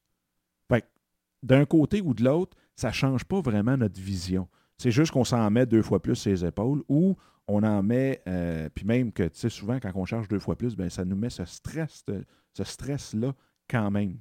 D'un 1.43 1.65
côté 1.65 1.99
ou 1.99 2.13
de 2.13 2.23
l'autre, 2.23 2.55
ça 2.77 2.87
ne 2.87 2.93
change 2.93 3.25
pas 3.25 3.41
vraiment 3.41 3.75
notre 3.75 3.99
vision. 3.99 4.47
C'est 4.84 4.91
juste 4.91 5.13
qu'on 5.13 5.24
s'en 5.24 5.50
met 5.50 5.65
deux 5.65 5.82
fois 5.82 6.02
plus 6.02 6.17
ses 6.17 6.43
épaules 6.43 6.84
ou 6.89 7.15
on 7.48 7.63
en 7.63 7.82
met, 7.82 8.22
euh, 8.28 8.67
puis 8.76 8.84
même 8.84 9.13
que, 9.13 9.24
tu 9.24 9.39
sais, 9.39 9.48
souvent, 9.48 9.80
quand 9.80 9.93
on 9.96 10.04
charge 10.04 10.28
deux 10.28 10.39
fois 10.39 10.58
plus, 10.58 10.76
ben, 10.76 10.89
ça 10.89 11.06
nous 11.06 11.15
met 11.15 11.30
ce 11.30 11.46
stress, 11.46 12.04
ce 12.54 12.63
stress-là 12.65 13.34
quand 13.69 13.89
même. 13.91 14.17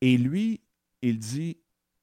Et 0.00 0.18
lui, 0.18 0.60
il 1.00 1.20
dit, 1.20 1.58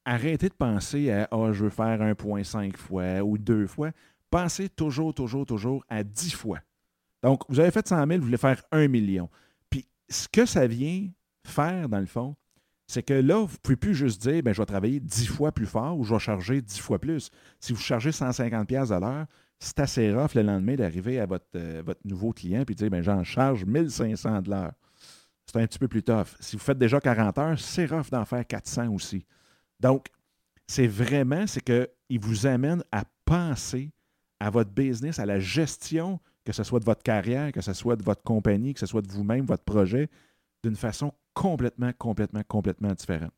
arrêtez 0.05 0.47
de 0.47 0.53
penser 0.53 1.11
à, 1.11 1.27
ah, 1.31 1.51
je 1.51 1.65
veux 1.65 1.69
faire 1.69 1.99
1,5 1.99 2.77
fois 2.77 3.21
ou 3.21 3.37
deux 3.37 3.67
fois. 3.67 3.91
Pensez 4.29 4.69
toujours, 4.69 5.13
toujours, 5.13 5.45
toujours 5.45 5.83
à 5.89 6.01
10 6.01 6.31
fois. 6.31 6.61
Donc, 7.23 7.41
vous 7.49 7.59
avez 7.59 7.71
fait 7.71 7.85
100 7.85 8.07
000, 8.07 8.19
vous 8.19 8.25
voulez 8.27 8.37
faire 8.37 8.63
1 8.71 8.87
million. 8.87 9.29
Puis, 9.69 9.85
ce 10.07 10.29
que 10.29 10.45
ça 10.45 10.65
vient 10.65 11.09
faire, 11.45 11.89
dans 11.89 11.99
le 11.99 12.05
fond, 12.05 12.37
c'est 12.87 13.03
que 13.03 13.13
là, 13.13 13.39
vous 13.39 13.53
ne 13.53 13.57
pouvez 13.61 13.75
plus 13.75 13.95
juste 13.95 14.21
dire 14.21 14.43
ben, 14.43 14.53
je 14.53 14.61
vais 14.61 14.65
travailler 14.65 14.99
10 14.99 15.27
fois 15.27 15.51
plus 15.51 15.65
fort 15.65 15.97
ou 15.97 16.03
je 16.03 16.13
vais 16.13 16.19
charger 16.19 16.61
10 16.61 16.79
fois 16.79 16.99
plus. 16.99 17.31
Si 17.59 17.73
vous 17.73 17.79
chargez 17.79 18.11
150$ 18.11 18.93
à 18.93 18.99
l'heure, 18.99 19.25
c'est 19.59 19.79
assez 19.79 20.13
rough 20.13 20.35
le 20.35 20.43
lendemain 20.43 20.75
d'arriver 20.75 21.19
à 21.19 21.25
votre, 21.25 21.45
euh, 21.55 21.81
nouveau 22.03 22.31
client 22.31 22.61
et 22.61 22.65
de 22.65 22.73
dire 22.73 22.89
ben, 22.89 23.01
j'en 23.01 23.23
charge 23.23 23.65
1500 23.65 24.43
de 24.43 24.51
l'heure. 24.51 24.73
c'est 25.45 25.59
un 25.59 25.65
petit 25.65 25.79
peu 25.79 25.87
plus 25.87 26.03
tough. 26.03 26.35
Si 26.39 26.55
vous 26.55 26.61
faites 26.63 26.77
déjà 26.77 26.99
40 26.99 27.37
heures, 27.37 27.59
c'est 27.59 27.85
rough 27.85 28.09
d'en 28.11 28.25
faire 28.25 28.45
400 28.45 28.93
aussi. 28.93 29.25
Donc, 29.79 30.07
c'est 30.67 30.87
vraiment, 30.87 31.47
c'est 31.47 31.61
qu'il 31.61 32.19
vous 32.19 32.45
amène 32.45 32.83
à 32.91 33.03
penser 33.25 33.91
à 34.39 34.49
votre 34.49 34.71
business, 34.71 35.19
à 35.19 35.25
la 35.25 35.39
gestion, 35.39 36.19
que 36.43 36.53
ce 36.53 36.63
soit 36.63 36.79
de 36.79 36.85
votre 36.85 37.03
carrière, 37.03 37.51
que 37.51 37.61
ce 37.61 37.73
soit 37.73 37.95
de 37.95 38.03
votre 38.03 38.23
compagnie, 38.23 38.73
que 38.73 38.79
ce 38.79 38.85
soit 38.85 39.01
de 39.01 39.11
vous-même, 39.11 39.45
votre 39.45 39.63
projet, 39.63 40.09
d'une 40.63 40.75
façon 40.75 41.13
complètement, 41.35 41.91
complètement, 41.93 42.41
complètement 42.47 42.93
différente. 42.93 43.33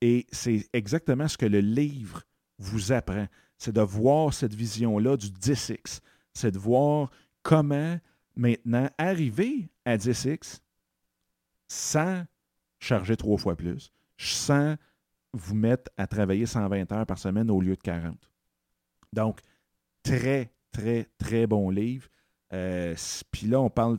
Et 0.00 0.26
c'est 0.30 0.68
exactement 0.72 1.26
ce 1.26 1.36
que 1.36 1.46
le 1.46 1.58
livre 1.58 2.22
vous 2.58 2.92
apprend. 2.92 3.26
C'est 3.58 3.74
de 3.74 3.80
voir 3.80 4.32
cette 4.32 4.54
vision-là 4.54 5.16
du 5.16 5.28
10X. 5.28 6.00
C'est 6.32 6.52
de 6.52 6.58
voir 6.58 7.10
comment 7.42 7.98
maintenant 8.36 8.88
arriver 8.98 9.68
à 9.84 9.96
10X 9.96 10.60
sans 11.66 12.24
charger 12.78 13.16
trois 13.16 13.38
fois 13.38 13.56
plus, 13.56 13.90
sans 14.18 14.76
vous 15.32 15.54
mettre 15.54 15.90
à 15.96 16.06
travailler 16.06 16.46
120 16.46 16.92
heures 16.92 17.06
par 17.06 17.18
semaine 17.18 17.50
au 17.50 17.60
lieu 17.60 17.74
de 17.74 17.80
40. 17.80 18.16
Donc, 19.12 19.40
très, 20.02 20.52
très, 20.70 21.08
très 21.18 21.46
bon 21.46 21.70
livre. 21.70 22.08
Euh, 22.52 22.94
puis 23.30 23.46
là, 23.46 23.60
on 23.60 23.70
parle, 23.70 23.98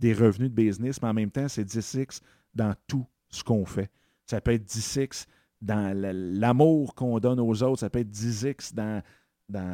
des 0.00 0.12
revenus 0.12 0.50
de 0.50 0.54
business, 0.54 1.00
mais 1.02 1.08
en 1.08 1.14
même 1.14 1.30
temps, 1.30 1.48
c'est 1.48 1.64
10X 1.64 2.20
dans 2.54 2.74
tout 2.86 3.06
ce 3.28 3.44
qu'on 3.44 3.64
fait. 3.64 3.90
Ça 4.26 4.40
peut 4.40 4.52
être 4.52 4.64
10X 4.64 5.26
dans 5.60 5.92
l'amour 5.94 6.94
qu'on 6.94 7.18
donne 7.18 7.40
aux 7.40 7.62
autres, 7.62 7.80
ça 7.80 7.90
peut 7.90 7.98
être 8.00 8.10
10X 8.10 8.74
dans, 8.74 9.02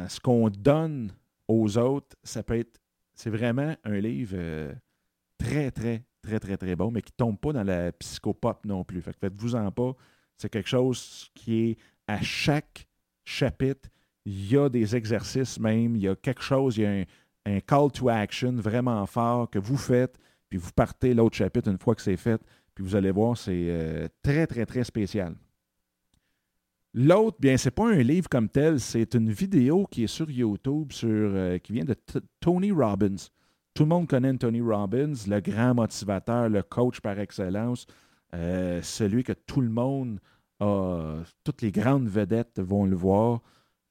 ce 0.09 0.19
qu'on 0.19 0.49
donne 0.49 1.11
aux 1.47 1.77
autres. 1.77 2.15
Ça 2.23 2.43
peut 2.43 2.57
être. 2.57 2.79
C'est 3.13 3.29
vraiment 3.29 3.75
un 3.85 3.99
livre 3.99 4.35
euh, 4.35 4.73
très, 5.37 5.71
très, 5.71 6.03
très, 6.21 6.39
très, 6.39 6.57
très 6.57 6.75
bon, 6.75 6.91
mais 6.91 7.01
qui 7.01 7.13
ne 7.13 7.25
tombe 7.25 7.39
pas 7.39 7.53
dans 7.53 7.63
la 7.63 7.93
psychopop 7.93 8.65
non 8.65 8.83
plus. 8.83 9.01
Faites-vous-en 9.01 9.71
pas. 9.71 9.93
C'est 10.37 10.49
quelque 10.49 10.67
chose 10.67 11.29
qui 11.33 11.69
est 11.69 11.77
à 12.07 12.21
chaque 12.21 12.87
chapitre, 13.23 13.89
il 14.25 14.51
y 14.51 14.57
a 14.57 14.69
des 14.69 14.95
exercices 14.95 15.59
même, 15.59 15.95
il 15.95 16.03
y 16.03 16.07
a 16.07 16.15
quelque 16.15 16.41
chose, 16.41 16.77
il 16.77 16.83
y 16.83 16.85
a 16.85 17.05
un, 17.45 17.59
call 17.59 17.91
to 17.91 18.09
action 18.09 18.53
vraiment 18.53 19.05
fort 19.05 19.49
que 19.49 19.59
vous 19.59 19.77
faites, 19.77 20.17
puis 20.49 20.57
vous 20.57 20.71
partez 20.71 21.13
l'autre 21.13 21.35
chapitre 21.35 21.69
une 21.69 21.79
fois 21.79 21.95
que 21.95 22.01
c'est 22.01 22.17
fait, 22.17 22.41
puis 22.73 22.83
vous 22.83 22.95
allez 22.95 23.11
voir, 23.11 23.37
c'est 23.37 23.67
euh, 23.69 24.07
très, 24.21 24.45
très, 24.47 24.65
très 24.65 24.83
spécial. 24.83 25.35
L'autre, 26.93 27.37
bien, 27.39 27.57
c'est 27.57 27.71
pas 27.71 27.89
un 27.89 28.03
livre 28.03 28.29
comme 28.29 28.47
tel, 28.47 28.79
c'est 28.79 29.15
une 29.15 29.29
vidéo 29.29 29.85
qui 29.89 30.03
est 30.03 30.07
sur 30.07 30.29
YouTube, 30.29 30.91
sur, 30.91 31.09
euh, 31.09 31.57
qui 31.57 31.73
vient 31.73 31.83
de 31.83 31.95
Tony 32.39 32.71
Robbins. 32.71 33.15
Tout 33.73 33.83
le 33.83 33.89
monde 33.89 34.07
connaît 34.07 34.33
Tony 34.37 34.61
Robbins, 34.61 35.13
le 35.27 35.39
grand 35.41 35.73
motivateur, 35.73 36.47
le 36.47 36.63
coach 36.63 37.01
par 37.01 37.19
excellence, 37.19 37.85
euh, 38.33 38.81
celui 38.81 39.23
que 39.23 39.33
tout 39.33 39.59
le 39.59 39.69
monde 39.69 40.19
a, 40.61 41.17
toutes 41.43 41.61
les 41.61 41.71
grandes 41.71 42.07
vedettes 42.07 42.59
vont 42.59 42.85
le 42.85 42.95
voir. 42.95 43.41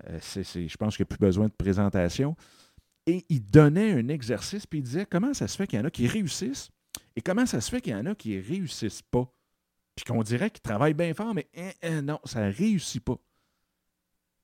Je 0.03 0.77
pense 0.77 0.97
qu'il 0.97 1.05
n'y 1.05 1.09
a 1.09 1.14
plus 1.14 1.19
besoin 1.19 1.47
de 1.47 1.53
présentation. 1.53 2.37
Et 3.07 3.25
il 3.29 3.45
donnait 3.45 3.93
un 3.93 4.09
exercice, 4.09 4.67
puis 4.67 4.79
il 4.79 4.83
disait 4.83 5.07
comment 5.07 5.35
ça 5.35 5.47
se 5.47 5.57
fait 5.57 5.67
qu'il 5.67 5.79
y 5.79 5.83
en 5.83 5.85
a 5.85 5.90
qui 5.90 6.07
réussissent 6.07 6.71
et 7.17 7.21
comment 7.21 7.47
ça 7.47 7.61
se 7.61 7.71
fait 7.71 7.81
qu'il 7.81 7.93
y 7.93 7.97
en 7.97 8.07
a 8.07 8.14
qui 8.14 8.37
ne 8.37 8.43
réussissent 8.43 9.03
pas? 9.03 9.31
Puis 9.95 10.05
qu'on 10.05 10.23
dirait 10.23 10.51
qu'ils 10.51 10.62
travaillent 10.62 10.95
bien 10.95 11.14
fort, 11.14 11.35
mais 11.35 11.49
hein, 11.57 11.71
hein, 11.83 12.03
non, 12.03 12.19
ça 12.25 12.47
ne 12.47 12.53
réussit 12.53 13.05
pas. 13.05 13.19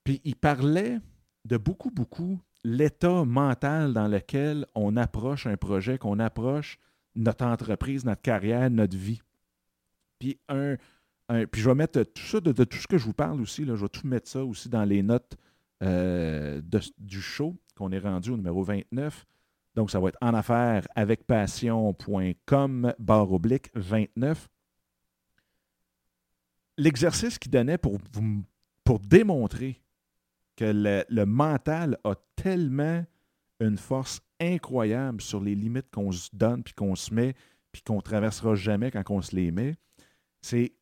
Puis 0.05 0.21
il 0.25 0.37
parlait 0.37 0.99
de 1.45 1.57
beaucoup, 1.57 1.91
beaucoup 1.91 2.41
l'état 2.63 3.25
mental 3.25 3.93
dans 3.93 4.07
lequel 4.07 4.67
on 4.75 4.97
approche 4.97 5.47
un 5.47 5.57
projet, 5.57 5.99
qu'on 5.99 6.19
approche 6.19 6.79
notre 7.17 7.45
entreprise, 7.45 8.05
notre 8.05 8.23
carrière, 8.23 8.71
notre 8.71 8.97
vie. 8.97 9.23
Puis 10.19 10.39
un, 10.49 10.77
puis 11.51 11.61
je 11.61 11.69
vais 11.69 11.75
mettre 11.75 12.03
tout 12.03 12.23
ça, 12.23 12.41
de, 12.41 12.53
tout 12.65 12.79
ce 12.79 12.87
que 12.87 12.99
je 12.99 13.05
vous 13.05 13.13
parle 13.13 13.41
aussi, 13.41 13.65
là, 13.65 13.77
je 13.77 13.83
vais 13.83 13.89
tout 13.89 14.07
mettre 14.07 14.29
ça 14.29 14.45
aussi 14.45 14.69
dans 14.69 14.85
les 14.85 15.03
notes 15.03 15.37
euh, 15.83 16.61
du 16.99 17.21
show 17.21 17.57
qu'on 17.81 17.93
est 17.93 17.99
rendu 17.99 18.31
au 18.31 18.37
numéro 18.37 18.63
29. 18.63 19.27
Donc, 19.75 19.91
ça 19.91 19.99
va 19.99 20.09
être 20.09 20.19
en 20.21 20.35
affaires 20.35 20.87
avec 20.95 21.27
passion.com 21.27 22.93
barre 22.99 23.33
oblique 23.33 23.71
29. 23.75 24.49
L'exercice 26.77 27.39
qu'il 27.39 27.51
donnait 27.51 27.79
pour, 27.79 27.99
pour 28.85 28.99
démontrer 29.01 29.83
que 30.57 30.67
le, 30.67 31.05
le, 31.09 31.25
mental 31.25 31.97
a 32.05 32.15
tellement 32.37 33.05
une 33.61 33.79
force 33.79 34.21
incroyable 34.41 35.23
sur 35.23 35.41
les 35.41 35.55
limites 35.55 35.91
qu'on 35.91 36.13
se 36.13 36.29
donne, 36.35 36.63
puis 36.63 36.75
qu'on 36.75 36.95
se 36.95 37.15
met, 37.15 37.35
puis 37.73 37.83
qu'on 37.83 37.97
ne 37.97 38.03
traversera 38.03 38.55
jamais 38.55 38.91
quand 38.91 39.03
on 39.09 39.23
se 39.23 39.35
les 39.35 39.51
met, 39.51 39.77
c'est 40.43 40.75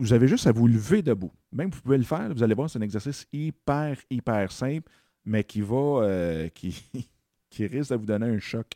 vous 0.00 0.12
avez 0.12 0.26
juste 0.26 0.48
à 0.48 0.52
vous 0.52 0.66
lever 0.66 1.02
debout. 1.02 1.32
Même 1.52 1.70
vous 1.70 1.80
pouvez 1.80 1.98
le 1.98 2.04
faire, 2.04 2.32
vous 2.34 2.42
allez 2.42 2.54
voir, 2.54 2.68
c'est 2.68 2.78
un 2.78 2.82
exercice 2.82 3.26
hyper, 3.32 3.96
hyper 4.10 4.50
simple, 4.50 4.90
mais 5.24 5.44
qui 5.44 5.60
va, 5.60 6.02
euh, 6.02 6.48
qui, 6.48 6.84
qui 7.50 7.66
risque 7.66 7.90
de 7.90 7.96
vous 7.96 8.06
donner 8.06 8.26
un 8.26 8.38
choc. 8.38 8.72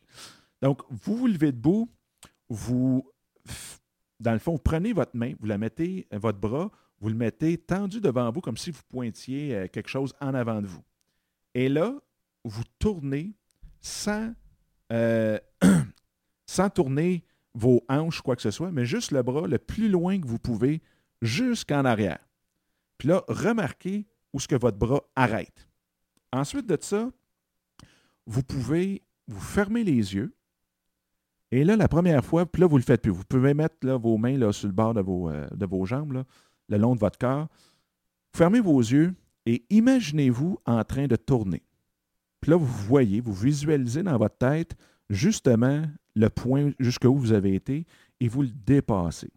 Donc, 0.62 0.82
vous 0.90 1.16
vous 1.16 1.26
levez 1.26 1.52
debout, 1.52 1.90
vous, 2.48 3.06
dans 4.20 4.32
le 4.32 4.38
fond, 4.38 4.52
vous 4.52 4.58
prenez 4.58 4.92
votre 4.92 5.16
main, 5.16 5.34
vous 5.38 5.46
la 5.46 5.58
mettez, 5.58 6.06
euh, 6.12 6.18
votre 6.18 6.38
bras, 6.38 6.70
vous 7.00 7.08
le 7.08 7.14
mettez 7.14 7.58
tendu 7.58 8.00
devant 8.00 8.30
vous 8.30 8.40
comme 8.40 8.56
si 8.56 8.70
vous 8.70 8.82
pointiez 8.88 9.54
euh, 9.54 9.68
quelque 9.68 9.88
chose 9.88 10.14
en 10.20 10.34
avant 10.34 10.60
de 10.60 10.66
vous. 10.66 10.82
Et 11.54 11.68
là, 11.68 11.94
vous 12.44 12.64
tournez 12.78 13.34
sans, 13.80 14.32
tourner 16.74 17.24
vos 17.54 17.84
hanches, 17.88 18.20
quoi 18.20 18.36
que 18.36 18.42
ce 18.42 18.50
soit, 18.50 18.70
mais 18.70 18.84
juste 18.84 19.12
le 19.12 19.22
bras 19.22 19.46
le 19.46 19.58
plus 19.58 19.88
loin 19.88 20.20
que 20.20 20.26
vous 20.26 20.38
pouvez 20.38 20.80
jusqu'en 21.22 21.84
arrière. 21.84 22.20
Puis 22.96 23.08
là, 23.08 23.24
remarquez 23.28 24.06
où 24.32 24.40
ce 24.40 24.48
que 24.48 24.56
votre 24.56 24.78
bras 24.78 25.02
arrête. 25.14 25.67
Ensuite 26.32 26.66
de 26.66 26.78
ça, 26.80 27.10
vous 28.26 28.42
pouvez 28.42 29.02
vous 29.26 29.40
fermer 29.40 29.84
les 29.84 30.14
yeux. 30.14 30.34
Et 31.50 31.64
là, 31.64 31.76
la 31.76 31.88
première 31.88 32.24
fois, 32.24 32.44
puis 32.44 32.60
là, 32.60 32.66
vous 32.66 32.76
ne 32.76 32.80
le 32.80 32.84
faites 32.84 33.02
plus. 33.02 33.10
Vous 33.10 33.24
pouvez 33.24 33.54
mettre 33.54 33.76
là, 33.82 33.96
vos 33.96 34.18
mains 34.18 34.36
là, 34.36 34.52
sur 34.52 34.68
le 34.68 34.74
bord 34.74 34.92
de 34.92 35.00
vos, 35.00 35.30
euh, 35.30 35.46
de 35.50 35.64
vos 35.66 35.86
jambes, 35.86 36.12
là, 36.12 36.24
le 36.68 36.76
long 36.76 36.94
de 36.94 37.00
votre 37.00 37.18
corps. 37.18 37.48
Fermez 38.34 38.60
vos 38.60 38.80
yeux 38.80 39.14
et 39.46 39.64
imaginez-vous 39.70 40.58
en 40.66 40.84
train 40.84 41.06
de 41.06 41.16
tourner. 41.16 41.62
Puis 42.40 42.50
là, 42.50 42.56
vous 42.56 42.66
voyez, 42.66 43.20
vous 43.20 43.32
visualisez 43.32 44.02
dans 44.02 44.18
votre 44.18 44.36
tête 44.36 44.76
justement 45.08 45.84
le 46.14 46.28
point 46.28 46.72
jusqu'où 46.78 47.14
vous 47.14 47.32
avez 47.32 47.54
été 47.54 47.86
et 48.20 48.28
vous 48.28 48.42
le 48.42 48.50
dépassez. 48.50 49.30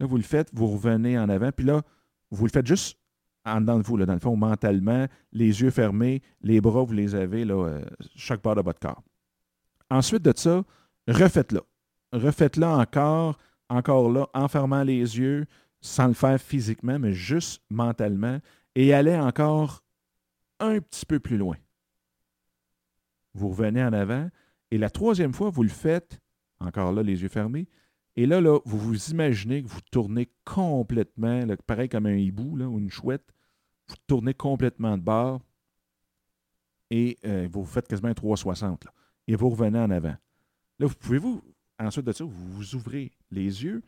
Là, 0.00 0.06
vous 0.06 0.16
le 0.16 0.22
faites, 0.22 0.50
vous 0.52 0.66
revenez 0.66 1.16
en 1.18 1.28
avant, 1.28 1.52
puis 1.52 1.64
là, 1.64 1.82
vous 2.30 2.44
le 2.44 2.50
faites 2.50 2.66
juste 2.66 2.98
en 3.44 3.60
dedans 3.60 3.78
de 3.78 3.84
vous, 3.84 3.96
là, 3.96 4.06
dans 4.06 4.14
le 4.14 4.20
fond, 4.20 4.36
mentalement, 4.36 5.06
les 5.32 5.62
yeux 5.62 5.70
fermés, 5.70 6.22
les 6.42 6.60
bras, 6.60 6.84
vous 6.84 6.92
les 6.92 7.14
avez, 7.14 7.44
là, 7.44 7.54
euh, 7.54 7.84
chaque 8.14 8.40
part 8.40 8.54
de 8.54 8.62
votre 8.62 8.78
corps. 8.78 9.02
Ensuite 9.90 10.22
de 10.22 10.32
ça, 10.34 10.62
refaites-le. 11.08 11.60
Refaites-le 12.12 12.66
encore, 12.66 13.38
encore 13.68 14.10
là, 14.10 14.28
en 14.34 14.48
fermant 14.48 14.82
les 14.82 15.18
yeux, 15.18 15.46
sans 15.80 16.06
le 16.06 16.14
faire 16.14 16.40
physiquement, 16.40 16.98
mais 16.98 17.12
juste 17.12 17.62
mentalement, 17.70 18.38
et 18.74 18.94
allez 18.94 19.16
encore 19.16 19.82
un 20.60 20.78
petit 20.78 21.04
peu 21.04 21.18
plus 21.18 21.36
loin. 21.36 21.56
Vous 23.34 23.48
revenez 23.48 23.82
en 23.82 23.92
avant, 23.92 24.28
et 24.70 24.78
la 24.78 24.90
troisième 24.90 25.34
fois, 25.34 25.50
vous 25.50 25.62
le 25.62 25.68
faites, 25.68 26.20
encore 26.60 26.92
là, 26.92 27.02
les 27.02 27.22
yeux 27.22 27.28
fermés, 27.28 27.66
et 28.16 28.26
là, 28.26 28.40
vous 28.64 28.78
vous 28.78 29.10
imaginez 29.10 29.62
que 29.62 29.68
vous 29.68 29.80
tournez 29.90 30.30
complètement, 30.44 31.46
pareil 31.66 31.88
comme 31.88 32.06
un 32.06 32.16
hibou 32.16 32.56
là, 32.56 32.68
ou 32.68 32.78
une 32.78 32.90
chouette, 32.90 33.32
vous 33.88 33.96
tournez 34.06 34.34
complètement 34.34 34.96
de 34.98 35.02
bord 35.02 35.40
et 36.90 37.18
euh, 37.24 37.48
vous 37.50 37.64
faites 37.64 37.88
quasiment 37.88 38.08
un 38.08 38.14
360. 38.14 38.86
et 39.28 39.34
vous 39.34 39.48
revenez 39.48 39.78
en 39.78 39.90
avant. 39.90 40.16
Là, 40.78 40.86
vous 40.86 40.94
pouvez-vous, 40.94 41.42
ensuite 41.78 42.04
de 42.04 42.12
ça, 42.12 42.24
vous, 42.24 42.52
vous 42.52 42.74
ouvrez 42.74 43.12
les 43.30 43.64
yeux 43.64 43.82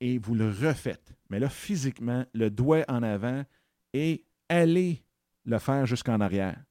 et 0.00 0.18
vous 0.18 0.34
le 0.34 0.48
refaites. 0.48 1.14
Mais 1.28 1.38
là, 1.38 1.50
physiquement, 1.50 2.24
le 2.32 2.50
doigt 2.50 2.84
en 2.88 3.02
avant 3.02 3.44
et 3.92 4.24
allez 4.48 5.02
le 5.44 5.58
faire 5.58 5.84
jusqu'en 5.84 6.20
arrière. 6.20 6.62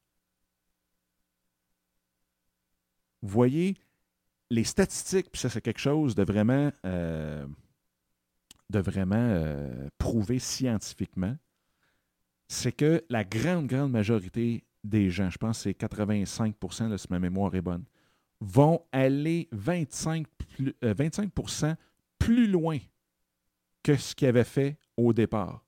Vous 3.22 3.28
voyez, 3.28 3.76
les 4.50 4.64
statistiques, 4.64 5.30
puis 5.30 5.40
ça, 5.40 5.48
c'est 5.48 5.60
quelque 5.60 5.80
chose 5.80 6.14
de 6.14 6.24
vraiment, 6.24 6.70
euh, 6.84 7.46
euh, 8.74 10.38
scientifiquement, 10.38 11.36
c'est 12.48 12.72
que 12.72 13.04
la 13.08 13.24
grande, 13.24 13.68
grande 13.68 13.92
majorité 13.92 14.64
des 14.82 15.10
gens, 15.10 15.30
je 15.30 15.38
pense 15.38 15.58
que 15.58 15.62
c'est 15.64 15.78
85% 15.78 16.90
de 16.90 16.96
si 16.96 17.06
ma 17.10 17.20
mémoire 17.20 17.54
est 17.54 17.62
bonne, 17.62 17.84
vont 18.40 18.82
aller 18.90 19.48
25, 19.52 20.26
plus, 20.26 20.74
25 20.82 21.30
euh, 21.62 21.74
plus 22.18 22.48
loin 22.48 22.78
que 23.82 23.96
ce 23.96 24.14
qu'ils 24.14 24.28
avaient 24.28 24.44
fait 24.44 24.78
au 24.96 25.12
départ. 25.12 25.64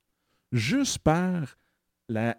Juste 0.50 0.98
par 0.98 1.56
la, 2.08 2.36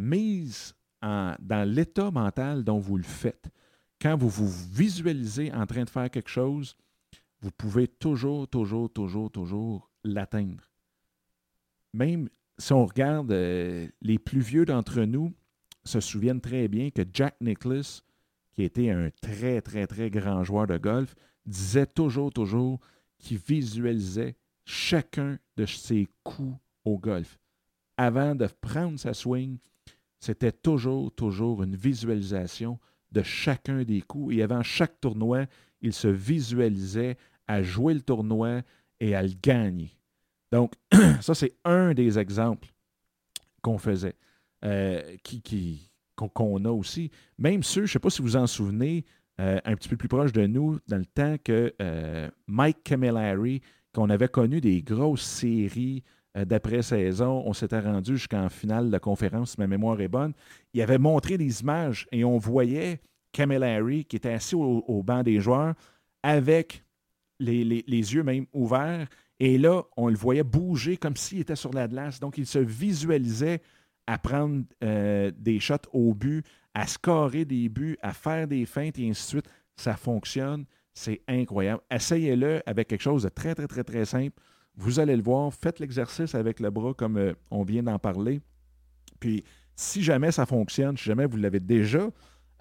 mise 0.00 0.74
dans 1.00 1.68
l'état 1.68 2.10
mental 2.10 2.62
dont 2.62 2.78
vous 2.78 2.96
le 2.96 3.02
faites 3.02 3.50
quand 4.02 4.16
vous 4.16 4.28
vous 4.28 4.50
visualisez 4.72 5.52
en 5.52 5.64
train 5.64 5.84
de 5.84 5.90
faire 5.90 6.10
quelque 6.10 6.28
chose, 6.28 6.76
vous 7.40 7.52
pouvez 7.52 7.86
toujours, 7.86 8.48
toujours, 8.48 8.92
toujours, 8.92 9.30
toujours 9.30 9.90
l'atteindre. 10.02 10.68
Même 11.94 12.28
si 12.58 12.72
on 12.72 12.84
regarde 12.84 13.30
euh, 13.30 13.86
les 14.00 14.18
plus 14.18 14.40
vieux 14.40 14.64
d'entre 14.64 15.02
nous, 15.02 15.32
se 15.84 16.00
souviennent 16.00 16.40
très 16.40 16.66
bien 16.66 16.90
que 16.90 17.02
Jack 17.12 17.36
Nicklaus, 17.40 18.02
qui 18.52 18.64
était 18.64 18.90
un 18.90 19.10
très, 19.20 19.60
très, 19.62 19.86
très 19.86 20.10
grand 20.10 20.42
joueur 20.42 20.66
de 20.66 20.78
golf, 20.78 21.14
disait 21.46 21.86
toujours, 21.86 22.32
toujours 22.32 22.80
qu'il 23.18 23.38
visualisait 23.38 24.36
chacun 24.64 25.38
de 25.56 25.64
ses 25.64 26.08
coups 26.24 26.56
au 26.84 26.98
golf. 26.98 27.38
Avant 27.96 28.34
de 28.34 28.48
prendre 28.60 28.98
sa 28.98 29.14
swing, 29.14 29.58
c'était 30.18 30.52
toujours, 30.52 31.12
toujours 31.14 31.62
une 31.62 31.76
visualisation 31.76 32.78
de 33.12 33.22
chacun 33.22 33.82
des 33.82 34.00
coups. 34.00 34.36
Et 34.36 34.42
avant 34.42 34.62
chaque 34.62 35.00
tournoi, 35.00 35.46
il 35.80 35.92
se 35.92 36.08
visualisait 36.08 37.16
à 37.46 37.62
jouer 37.62 37.94
le 37.94 38.00
tournoi 38.00 38.62
et 39.00 39.14
à 39.14 39.22
le 39.22 39.32
gagner. 39.42 39.90
Donc, 40.50 40.74
ça, 41.20 41.34
c'est 41.34 41.54
un 41.64 41.94
des 41.94 42.18
exemples 42.18 42.68
qu'on 43.62 43.78
faisait, 43.78 44.16
euh, 44.64 45.02
qui, 45.22 45.90
qu'on, 46.16 46.64
a 46.64 46.70
aussi. 46.70 47.10
Même 47.38 47.62
ceux, 47.62 47.82
je 47.82 47.90
ne 47.90 47.92
sais 47.92 47.98
pas 47.98 48.10
si 48.10 48.22
vous 48.22 48.36
en 48.36 48.46
souvenez, 48.46 49.04
euh, 49.40 49.60
un 49.64 49.74
petit 49.74 49.88
peu 49.88 49.96
plus 49.96 50.08
proche 50.08 50.32
de 50.32 50.46
nous, 50.46 50.78
dans 50.88 50.98
le 50.98 51.06
temps 51.06 51.36
que 51.42 51.74
euh, 51.80 52.30
Mike 52.46 52.84
Camillary, 52.84 53.62
qu'on 53.94 54.10
avait 54.10 54.28
connu 54.28 54.60
des 54.60 54.82
grosses 54.82 55.22
séries 55.22 56.02
d'après-saison, 56.34 57.42
on 57.44 57.52
s'était 57.52 57.80
rendu 57.80 58.16
jusqu'en 58.16 58.48
finale 58.48 58.90
de 58.90 58.98
conférence, 58.98 59.52
si 59.52 59.60
ma 59.60 59.66
mémoire 59.66 60.00
est 60.00 60.08
bonne, 60.08 60.32
il 60.72 60.80
avait 60.80 60.98
montré 60.98 61.36
des 61.36 61.60
images 61.60 62.06
et 62.10 62.24
on 62.24 62.38
voyait 62.38 63.00
Camillary 63.32 64.04
qui 64.04 64.16
était 64.16 64.32
assis 64.32 64.54
au, 64.54 65.02
banc 65.02 65.22
des 65.22 65.40
joueurs 65.40 65.74
avec 66.22 66.84
les, 67.40 67.82
yeux 67.88 68.22
même 68.22 68.46
ouverts. 68.52 69.08
Et 69.40 69.58
là, 69.58 69.82
on 69.96 70.08
le 70.08 70.14
voyait 70.14 70.44
bouger 70.44 70.96
comme 70.96 71.16
s'il 71.16 71.40
était 71.40 71.56
sur 71.56 71.72
la 71.72 71.88
glace. 71.88 72.20
Donc, 72.20 72.38
il 72.38 72.46
se 72.46 72.58
visualisait 72.58 73.60
à 74.06 74.18
prendre 74.18 74.64
euh, 74.84 75.32
des 75.36 75.58
shots 75.58 75.88
au 75.92 76.14
but, 76.14 76.44
à 76.74 76.86
scorer 76.86 77.44
des 77.44 77.68
buts, 77.68 77.96
à 78.02 78.12
faire 78.12 78.46
des 78.46 78.66
feintes 78.66 78.98
et 78.98 79.08
ainsi 79.08 79.22
de 79.22 79.28
suite. 79.28 79.50
Ça 79.76 79.96
fonctionne. 79.96 80.64
C'est 80.94 81.22
incroyable. 81.26 81.82
Essayez-le 81.90 82.62
avec 82.66 82.88
quelque 82.88 83.02
chose 83.02 83.24
de 83.24 83.30
très, 83.30 83.54
très, 83.54 83.66
très, 83.66 83.82
très 83.82 84.04
simple. 84.04 84.40
Vous 84.76 85.00
allez 85.00 85.16
le 85.16 85.22
voir. 85.22 85.52
Faites 85.52 85.78
l'exercice 85.78 86.34
avec 86.34 86.60
le 86.60 86.70
bras 86.70 86.94
comme 86.94 87.16
euh, 87.16 87.34
on 87.50 87.62
vient 87.62 87.82
d'en 87.82 87.98
parler. 87.98 88.40
Puis, 89.20 89.44
si 89.76 90.02
jamais 90.02 90.32
ça 90.32 90.46
fonctionne, 90.46 90.96
si 90.96 91.04
jamais 91.04 91.26
vous 91.26 91.36
l'avez 91.36 91.60
déjà 91.60 92.08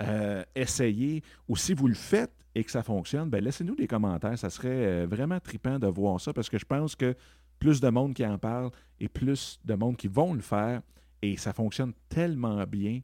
euh, 0.01 0.43
essayé, 0.55 1.23
ou 1.47 1.55
si 1.55 1.73
vous 1.73 1.87
le 1.87 1.93
faites 1.93 2.33
et 2.53 2.63
que 2.63 2.71
ça 2.71 2.83
fonctionne, 2.83 3.29
ben 3.29 3.43
laissez-nous 3.43 3.75
des 3.75 3.87
commentaires. 3.87 4.37
Ça 4.37 4.49
serait 4.49 5.05
vraiment 5.05 5.39
trippant 5.39 5.79
de 5.79 5.87
voir 5.87 6.19
ça 6.19 6.33
parce 6.33 6.49
que 6.49 6.57
je 6.57 6.65
pense 6.65 6.95
que 6.95 7.15
plus 7.59 7.79
de 7.79 7.89
monde 7.89 8.13
qui 8.13 8.25
en 8.25 8.37
parle 8.37 8.71
et 8.99 9.07
plus 9.07 9.59
de 9.63 9.73
monde 9.75 9.95
qui 9.95 10.07
vont 10.07 10.33
le 10.33 10.41
faire, 10.41 10.81
et 11.21 11.37
ça 11.37 11.53
fonctionne 11.53 11.93
tellement 12.09 12.65
bien 12.65 13.01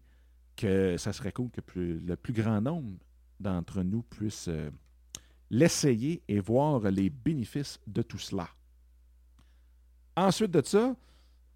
que 0.55 0.97
ça 0.97 1.13
serait 1.13 1.31
cool 1.31 1.49
que 1.51 1.61
le 1.75 2.15
plus 2.15 2.33
grand 2.33 2.59
nombre 2.61 2.97
d'entre 3.39 3.83
nous 3.83 4.01
puisse 4.01 4.47
euh, 4.47 4.71
l'essayer 5.51 6.23
et 6.27 6.39
voir 6.39 6.81
les 6.89 7.09
bénéfices 7.09 7.79
de 7.85 8.01
tout 8.01 8.17
cela. 8.17 8.49
Ensuite 10.17 10.51
de 10.51 10.61
ça, 10.65 10.93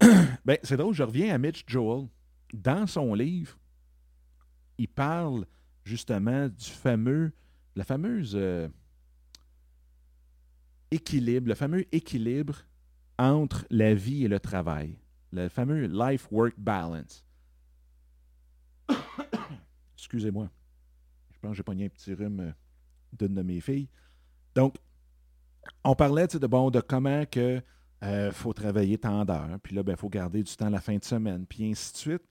ben, 0.44 0.56
c'est 0.62 0.78
drôle, 0.78 0.94
je 0.94 1.02
reviens 1.02 1.34
à 1.34 1.38
Mitch 1.38 1.64
Joel. 1.66 2.08
Dans 2.54 2.86
son 2.86 3.12
livre, 3.12 3.58
il 4.78 4.88
parle 4.88 5.44
justement 5.84 6.48
du 6.48 6.70
fameux, 6.70 7.32
la 7.76 7.84
fameuse 7.84 8.32
euh, 8.34 8.68
équilibre, 10.90 11.48
le 11.48 11.54
fameux 11.54 11.84
équilibre 11.94 12.62
entre 13.18 13.66
la 13.68 13.94
vie 13.94 14.24
et 14.24 14.28
le 14.28 14.40
travail 14.40 14.96
le 15.32 15.48
fameux 15.48 15.86
life-work 15.86 16.54
balance. 16.58 17.24
Excusez-moi. 19.96 20.50
Je 21.32 21.38
pense 21.40 21.50
que 21.52 21.56
j'ai 21.56 21.62
pogné 21.62 21.86
un 21.86 21.88
petit 21.88 22.14
rhume 22.14 22.40
euh, 22.40 22.52
d'une 23.12 23.34
de 23.34 23.42
mes 23.42 23.60
filles. 23.60 23.88
Donc, 24.54 24.76
on 25.84 25.94
parlait 25.94 26.26
de, 26.26 26.46
bon, 26.46 26.70
de 26.70 26.80
comment 26.80 27.24
que 27.24 27.62
euh, 28.02 28.32
faut 28.32 28.52
travailler 28.52 28.98
tant 28.98 29.24
d'heures, 29.24 29.58
puis 29.62 29.74
là, 29.74 29.82
il 29.82 29.84
ben, 29.84 29.96
faut 29.96 30.08
garder 30.08 30.42
du 30.42 30.56
temps 30.56 30.70
la 30.70 30.80
fin 30.80 30.96
de 30.96 31.04
semaine, 31.04 31.46
puis 31.46 31.70
ainsi 31.70 31.92
de 31.92 31.98
suite. 31.98 32.22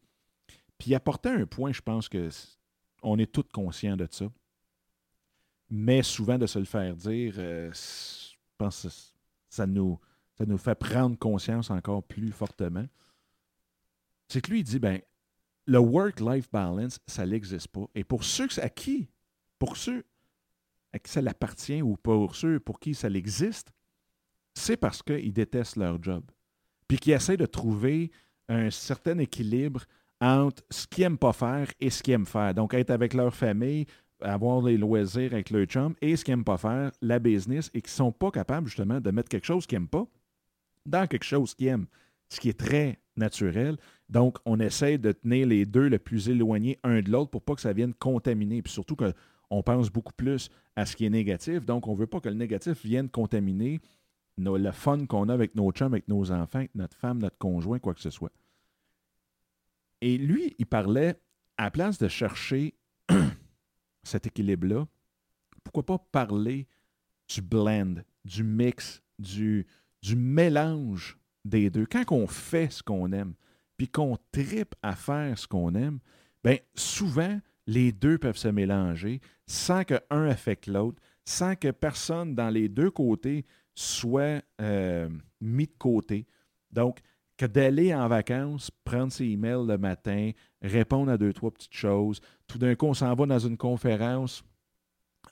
Puis 0.77 0.95
apporter 0.95 1.29
un 1.29 1.45
point, 1.45 1.71
je 1.71 1.81
pense 1.81 2.09
que 2.09 2.29
on 3.03 3.17
est 3.17 3.31
tous 3.31 3.47
conscients 3.53 3.95
de 3.95 4.07
ça. 4.09 4.25
Mais 5.69 6.03
souvent, 6.03 6.37
de 6.37 6.45
se 6.45 6.59
le 6.59 6.65
faire 6.65 6.95
dire, 6.95 7.35
euh, 7.37 7.71
je 7.71 8.35
pense 8.57 8.83
que 8.83 8.89
ça 9.49 9.65
nous, 9.65 9.99
fait 10.57 10.75
prendre 10.75 11.17
conscience 11.17 11.69
encore 11.69 12.03
plus 12.03 12.31
fortement. 12.31 12.85
C'est 14.27 14.41
que 14.41 14.51
lui, 14.51 14.59
il 14.59 14.63
dit, 14.63 14.79
ben, 14.79 14.99
le 15.65 15.79
work-life 15.79 16.51
balance, 16.51 16.99
ça 17.07 17.25
n'existe 17.25 17.69
pas. 17.69 17.87
Et 17.95 18.03
pour 18.03 18.23
ceux 18.23 18.47
à 18.57 18.69
qui, 18.69 19.09
pour 19.57 19.77
ceux 19.77 20.03
à 20.91 20.99
qui 20.99 21.09
ça 21.09 21.21
l'appartient 21.21 21.81
ou 21.81 21.95
pour 21.95 22.35
ceux 22.35 22.59
pour 22.59 22.79
qui 22.79 22.93
ça 22.93 23.07
existe, 23.09 23.71
c'est 24.53 24.77
parce 24.77 25.01
qu'ils 25.01 25.33
détestent 25.33 25.77
leur 25.77 26.01
job. 26.01 26.23
Puis 26.87 26.97
qu'ils 26.97 27.13
essaient 27.13 27.37
de 27.37 27.45
trouver 27.45 28.11
un 28.49 28.69
certain 28.69 29.17
équilibre 29.17 29.85
entre 30.19 30.63
ce 30.69 30.85
qu'ils 30.87 31.03
n'aiment 31.03 31.17
pas 31.17 31.33
faire 31.33 31.67
et 31.79 31.89
ce 31.89 32.03
qu'ils 32.03 32.13
aiment 32.13 32.25
faire. 32.25 32.53
Donc, 32.53 32.73
être 32.73 32.91
avec 32.91 33.13
leur 33.13 33.33
famille, 33.33 33.85
avoir 34.21 34.61
les 34.61 34.77
loisirs 34.77 35.33
avec 35.33 35.49
leur 35.49 35.65
chum 35.65 35.95
et 36.01 36.15
ce 36.15 36.23
qu'ils 36.23 36.33
n'aiment 36.33 36.43
pas 36.43 36.57
faire, 36.57 36.91
la 37.01 37.17
business, 37.19 37.71
et 37.73 37.81
qui 37.81 37.89
ne 37.89 37.95
sont 37.95 38.11
pas 38.11 38.29
capables 38.29 38.67
justement 38.67 39.01
de 39.01 39.11
mettre 39.11 39.29
quelque 39.29 39.47
chose 39.47 39.65
qu'ils 39.65 39.79
n'aiment 39.79 39.87
pas 39.87 40.05
dans 40.85 41.07
quelque 41.07 41.23
chose 41.23 41.55
qu'ils 41.55 41.67
aiment, 41.67 41.87
ce 42.29 42.39
qui 42.39 42.49
est 42.49 42.59
très 42.59 42.99
naturel. 43.15 43.77
Donc, 44.09 44.37
on 44.45 44.59
essaie 44.59 44.97
de 44.97 45.11
tenir 45.11 45.47
les 45.47 45.65
deux 45.65 45.87
le 45.87 45.99
plus 45.99 46.29
éloignés 46.29 46.79
un 46.83 47.01
de 47.01 47.09
l'autre 47.09 47.31
pour 47.31 47.41
pas 47.41 47.55
que 47.55 47.61
ça 47.61 47.73
vienne 47.73 47.93
contaminer. 47.93 48.61
Puis 48.61 48.73
surtout 48.73 48.95
qu'on 48.95 49.63
pense 49.63 49.89
beaucoup 49.89 50.13
plus 50.13 50.49
à 50.75 50.85
ce 50.85 50.95
qui 50.95 51.05
est 51.05 51.09
négatif. 51.09 51.65
Donc, 51.65 51.87
on 51.87 51.93
ne 51.93 51.97
veut 51.97 52.07
pas 52.07 52.19
que 52.19 52.29
le 52.29 52.35
négatif 52.35 52.85
vienne 52.85 53.09
contaminer 53.09 53.79
le 54.43 54.71
fun 54.71 55.05
qu'on 55.05 55.29
a 55.29 55.33
avec 55.33 55.55
nos 55.55 55.71
chums, 55.71 55.93
avec 55.93 56.07
nos 56.07 56.31
enfants, 56.31 56.65
notre 56.75 56.97
femme, 56.97 57.19
notre 57.19 57.37
conjoint, 57.37 57.79
quoi 57.79 57.93
que 57.93 58.01
ce 58.01 58.09
soit. 58.09 58.31
Et 60.01 60.17
lui, 60.17 60.55
il 60.57 60.65
parlait, 60.65 61.19
à 61.57 61.65
la 61.65 61.71
place 61.71 61.97
de 61.97 62.07
chercher 62.07 62.75
cet 64.03 64.25
équilibre-là, 64.27 64.87
pourquoi 65.63 65.85
pas 65.85 65.99
parler 66.11 66.67
du 67.27 67.41
blend, 67.41 67.95
du 68.25 68.43
mix, 68.43 69.01
du, 69.19 69.67
du 70.01 70.15
mélange 70.15 71.19
des 71.45 71.69
deux. 71.69 71.85
Quand 71.85 72.03
on 72.11 72.27
fait 72.27 72.71
ce 72.71 72.81
qu'on 72.81 73.11
aime, 73.11 73.33
puis 73.77 73.87
qu'on 73.87 74.17
tripe 74.31 74.75
à 74.81 74.95
faire 74.95 75.37
ce 75.37 75.47
qu'on 75.47 75.73
aime, 75.75 75.99
bien 76.43 76.57
souvent, 76.75 77.39
les 77.67 77.91
deux 77.91 78.17
peuvent 78.17 78.37
se 78.37 78.47
mélanger 78.47 79.21
sans 79.47 79.83
qu'un 79.83 80.01
affecte 80.09 80.67
l'autre, 80.67 81.01
sans 81.25 81.55
que 81.55 81.71
personne 81.71 82.35
dans 82.35 82.49
les 82.49 82.69
deux 82.69 82.91
côtés 82.91 83.45
soit 83.73 84.43
euh, 84.59 85.09
mis 85.39 85.67
de 85.67 85.73
côté. 85.77 86.25
Donc, 86.71 86.99
que 87.37 87.45
d'aller 87.45 87.93
en 87.93 88.07
vacances, 88.07 88.69
prendre 88.83 89.11
ses 89.11 89.25
emails 89.25 89.65
le 89.65 89.77
matin, 89.77 90.31
répondre 90.61 91.11
à 91.11 91.17
deux, 91.17 91.33
trois 91.33 91.51
petites 91.51 91.73
choses. 91.73 92.21
Tout 92.47 92.59
d'un 92.59 92.75
coup, 92.75 92.85
on 92.85 92.93
s'en 92.93 93.13
va 93.15 93.25
dans 93.25 93.39
une 93.39 93.57
conférence 93.57 94.43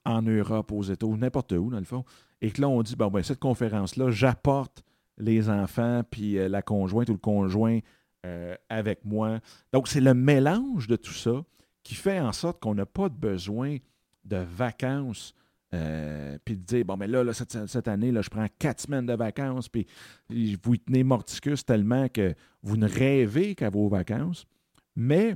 en 0.06 0.21
Europe, 0.21 0.71
aux 0.71 0.84
États, 0.84 1.06
n'importe 1.06 1.52
où, 1.52 1.69
dans 1.69 1.78
le 1.78 1.86
fond. 1.86 2.04
Et 2.41 2.52
que 2.52 2.62
là, 2.62 2.69
on 2.69 2.82
dit, 2.82 2.95
bon, 2.95 3.10
ben, 3.10 3.21
cette 3.21 3.39
conférence-là, 3.39 4.12
j'apporte 4.12 4.84
les 5.17 5.49
enfants, 5.49 6.02
puis 6.10 6.38
euh, 6.38 6.47
la 6.47 6.62
conjointe 6.62 7.10
ou 7.10 7.13
le 7.13 7.19
conjoint 7.19 7.80
euh, 8.25 8.56
avec 8.69 9.06
moi. 9.06 9.39
Donc, 9.73 9.88
c'est 9.88 10.02
le 10.02 10.13
mélange 10.13 10.88
de 10.88 10.95
tout 10.95 11.13
ça 11.13 11.43
qui 11.84 11.95
fait 11.95 12.19
en 12.19 12.32
sorte 12.32 12.60
qu'on 12.60 12.75
n'a 12.75 12.86
pas 12.86 13.10
besoin 13.10 13.78
de 14.25 14.38
vacances. 14.38 15.34
Euh, 15.73 16.38
puis 16.43 16.58
de 16.58 16.63
dire, 16.63 16.86
bon, 16.86 16.97
mais 16.97 17.08
là, 17.08 17.23
cette, 17.34 17.88
année, 17.88 18.12
là, 18.12 18.21
je 18.21 18.29
prends 18.29 18.47
quatre 18.58 18.82
semaines 18.82 19.05
de 19.05 19.13
vacances, 19.13 19.69
puis 19.69 19.86
vous 20.29 20.73
y 20.73 20.79
tenez 20.79 21.03
morticus 21.03 21.63
tellement 21.63 22.08
que 22.10 22.34
vous 22.63 22.77
ne 22.77 22.88
rêvez 22.88 23.55
qu'à 23.55 23.69
vos 23.69 23.88
vacances. 23.88 24.45
Mais 24.95 25.36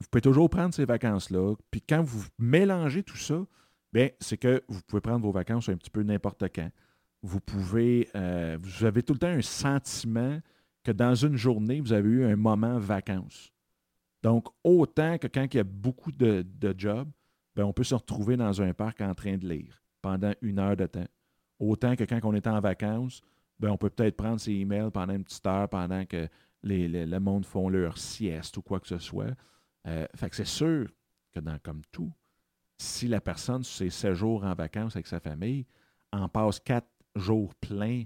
vous 0.00 0.06
pouvez 0.10 0.22
toujours 0.22 0.48
prendre 0.48 0.74
ces 0.74 0.84
vacances-là. 0.84 1.54
Puis 1.70 1.82
quand 1.82 2.02
vous 2.02 2.24
mélangez 2.38 3.02
tout 3.02 3.16
ça, 3.16 3.44
bien, 3.92 4.10
c'est 4.20 4.36
que 4.36 4.62
vous 4.68 4.80
pouvez 4.82 5.00
prendre 5.00 5.24
vos 5.24 5.32
vacances 5.32 5.68
un 5.68 5.76
petit 5.76 5.90
peu 5.90 6.02
n'importe 6.02 6.44
quand 6.54 6.70
vous 7.22 7.40
pouvez, 7.40 8.08
euh, 8.14 8.56
vous 8.60 8.84
avez 8.84 9.02
tout 9.02 9.12
le 9.12 9.18
temps 9.18 9.26
un 9.26 9.42
sentiment 9.42 10.38
que 10.84 10.92
dans 10.92 11.14
une 11.14 11.36
journée, 11.36 11.80
vous 11.80 11.92
avez 11.92 12.08
eu 12.08 12.24
un 12.24 12.36
moment 12.36 12.78
vacances. 12.78 13.52
Donc, 14.22 14.46
autant 14.62 15.18
que 15.18 15.26
quand 15.26 15.46
il 15.52 15.56
y 15.56 15.60
a 15.60 15.64
beaucoup 15.64 16.12
de, 16.12 16.46
de 16.46 16.74
jobs, 16.76 17.08
ben, 17.56 17.64
on 17.64 17.72
peut 17.72 17.84
se 17.84 17.94
retrouver 17.94 18.36
dans 18.36 18.62
un 18.62 18.72
parc 18.74 19.00
en 19.00 19.14
train 19.14 19.38
de 19.38 19.48
lire 19.48 19.82
pendant 20.02 20.32
une 20.42 20.58
heure 20.58 20.76
de 20.76 20.86
temps. 20.86 21.08
Autant 21.58 21.96
que 21.96 22.04
quand 22.04 22.20
on 22.22 22.34
est 22.34 22.46
en 22.46 22.60
vacances, 22.60 23.22
ben, 23.58 23.70
on 23.70 23.78
peut 23.78 23.90
peut-être 23.90 24.16
prendre 24.16 24.38
ses 24.38 24.52
emails 24.52 24.90
pendant 24.92 25.14
une 25.14 25.24
petite 25.24 25.46
heure 25.46 25.68
pendant 25.68 26.04
que 26.04 26.28
les, 26.62 26.86
le 26.88 27.18
monde 27.20 27.46
font 27.46 27.68
leur 27.68 27.96
sieste 27.96 28.56
ou 28.58 28.62
quoi 28.62 28.78
que 28.78 28.86
ce 28.86 28.98
soit. 28.98 29.34
Euh, 29.86 30.06
c'est 30.30 30.46
sûr 30.46 30.88
que 31.32 31.40
dans 31.40 31.58
comme 31.60 31.82
tout, 31.90 32.12
si 32.78 33.08
la 33.08 33.20
personne, 33.20 33.64
ses 33.64 33.88
7 33.88 34.12
jours 34.12 34.44
en 34.44 34.54
vacances 34.54 34.96
avec 34.96 35.06
sa 35.06 35.20
famille, 35.20 35.64
en 36.12 36.28
passe 36.28 36.60
quatre 36.60 36.88
jours 37.14 37.54
pleins 37.54 38.04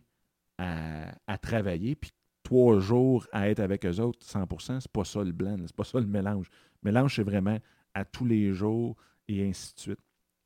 à, 0.58 1.38
travailler, 1.38 1.94
puis 1.96 2.12
trois 2.42 2.78
jours 2.80 3.26
à 3.32 3.48
être 3.48 3.60
avec 3.60 3.86
eux 3.86 3.98
autres, 3.98 4.24
100% 4.26 4.80
c'est 4.80 4.92
pas 4.92 5.04
ça 5.04 5.24
le 5.24 5.32
blend, 5.32 5.56
c'est 5.66 5.74
pas 5.74 5.84
ça 5.84 5.98
le 5.98 6.06
mélange. 6.06 6.50
Le 6.82 6.90
mélange, 6.90 7.16
c'est 7.16 7.22
vraiment 7.22 7.58
à 7.94 8.04
tous 8.04 8.26
les 8.26 8.52
jours 8.52 8.94
et 9.30 9.48
ainsi 9.48 9.74
de 9.74 9.80
suite. 9.80 9.98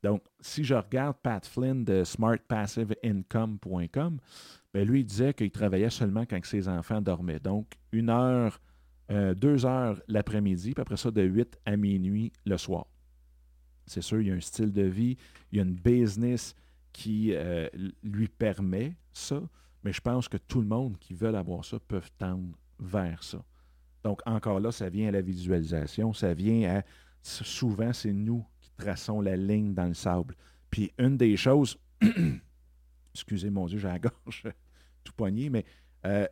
Donc, 0.03 0.23
si 0.41 0.65
je 0.65 0.75
regarde 0.75 1.17
Pat 1.23 1.47
Flynn 1.47 1.85
de 1.85 2.03
smartpassiveincome.com, 2.05 4.19
ben 4.75 4.87
lui, 4.87 5.01
il 5.01 5.05
disait 5.05 5.33
qu'il 5.33 5.51
travaillait 5.51 5.89
seulement 5.89 6.27
quand 6.27 6.45
ses 6.45 6.69
enfants 6.69 7.01
dormaient. 7.01 7.41
Donc, 7.41 7.79
une 7.91 8.11
heure, 8.11 8.61
euh, 9.11 9.33
deux 9.35 9.65
heures 9.65 9.99
l'après-midi, 10.09 10.73
puis 10.73 10.83
après 10.83 10.99
ça, 10.99 11.11
de 11.11 11.23
8 11.23 11.59
à 11.65 11.77
minuit 11.77 12.33
le 12.45 12.59
soir. 12.59 12.87
C'est 13.87 14.03
sûr, 14.03 14.21
il 14.21 14.29
y 14.29 14.31
a 14.31 14.35
un 14.35 14.41
style 14.41 14.73
de 14.73 14.83
vie, 14.83 15.17
il 15.53 15.59
y 15.59 15.61
a 15.61 15.65
une 15.65 15.75
business 15.75 16.55
qui 16.93 17.33
euh, 17.33 17.69
lui 18.03 18.29
permet 18.29 18.97
ça, 19.13 19.41
mais 19.85 19.93
je 19.93 20.01
pense 20.01 20.29
que 20.29 20.37
tout 20.37 20.61
le 20.61 20.67
monde 20.67 20.99
qui 20.99 21.15
veut 21.15 21.35
avoir 21.35 21.65
ça 21.65 21.79
peut 21.81 22.03
tendre 22.19 22.59
vers 22.79 23.23
ça. 23.23 23.43
Donc, 24.03 24.21
encore 24.27 24.61
là, 24.61 24.71
ça 24.71 24.91
vient 24.91 25.09
à 25.09 25.13
la 25.13 25.23
visualisation, 25.23 26.13
ça 26.13 26.35
vient 26.35 26.79
à. 26.79 26.83
Souvent, 27.23 27.95
c'est 27.95 28.13
nous 28.13 28.45
traçons 28.77 29.21
la 29.21 29.37
ligne 29.37 29.75
dans 29.75 29.87
le 29.87 29.95
sable. 29.95 30.35
Puis, 30.71 30.93
une 30.99 31.17
des 31.17 31.37
choses. 31.37 31.79
excusez 33.15 33.51
mon 33.51 33.67
Dieu, 33.67 33.79
j'ai 33.79 33.89
la 33.89 33.99
gorge 33.99 34.43
tout 35.05 35.13
poigné, 35.13 35.49
mais 35.51 35.65
euh, 36.07 36.27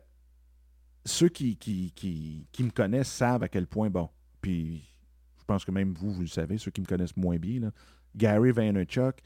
ceux 1.05 1.29
qui, 1.29 1.57
qui, 1.57 1.93
qui, 1.93 2.63
me 2.63 2.69
connaissent 2.69 3.11
savent 3.11 3.43
à 3.43 3.47
quel 3.47 3.67
point, 3.67 3.89
bon, 3.89 4.09
puis 4.41 4.83
je 5.39 5.45
pense 5.45 5.65
que 5.65 5.71
même 5.71 5.93
vous, 5.93 6.11
vous 6.11 6.21
le 6.21 6.27
savez, 6.27 6.57
ceux 6.57 6.71
qui 6.71 6.81
me 6.81 6.85
connaissent 6.85 7.17
moins 7.17 7.37
bien, 7.37 7.71
Gary 8.15 8.51
Vaynerchuk, 8.51 9.21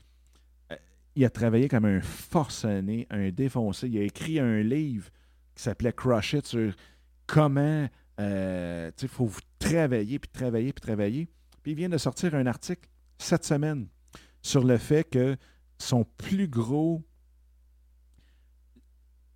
euh, 0.71 0.75
il 1.15 1.25
a 1.25 1.29
travaillé 1.29 1.67
comme 1.67 1.85
un 1.85 2.01
forcené, 2.01 3.07
un 3.09 3.29
défoncé. 3.31 3.87
Il 3.87 3.97
a 3.97 4.03
écrit 4.03 4.39
un 4.39 4.61
livre 4.61 5.09
qui 5.55 5.63
s'appelait 5.63 5.93
Crush 5.93 6.33
It 6.33 6.45
sur 6.45 6.73
comment 7.25 7.89
euh, 8.19 8.91
il 9.01 9.07
faut 9.07 9.29
travailler, 9.59 10.19
puis 10.19 10.29
travailler, 10.31 10.73
puis 10.73 10.81
travailler. 10.81 11.27
Puis 11.61 11.73
il 11.73 11.75
vient 11.75 11.89
de 11.89 11.97
sortir 11.97 12.33
un 12.35 12.45
article 12.45 12.87
cette 13.17 13.45
semaine 13.45 13.87
sur 14.41 14.63
le 14.63 14.77
fait 14.77 15.03
que 15.03 15.37
son 15.77 16.03
plus 16.03 16.47
gros, 16.47 17.03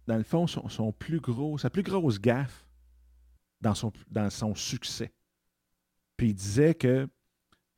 dans 0.08 0.17
le 0.17 0.24
fond, 0.24 0.48
son 0.48 0.91
plus 0.91 1.20
gros, 1.20 1.58
sa 1.58 1.70
plus 1.70 1.84
grosse 1.84 2.20
gaffe 2.20 2.65
dans 3.60 3.76
son, 3.76 4.56
succès, 4.56 5.13
puis 6.17 6.30
il 6.30 6.34
disait 6.34 6.74
que 6.74 7.08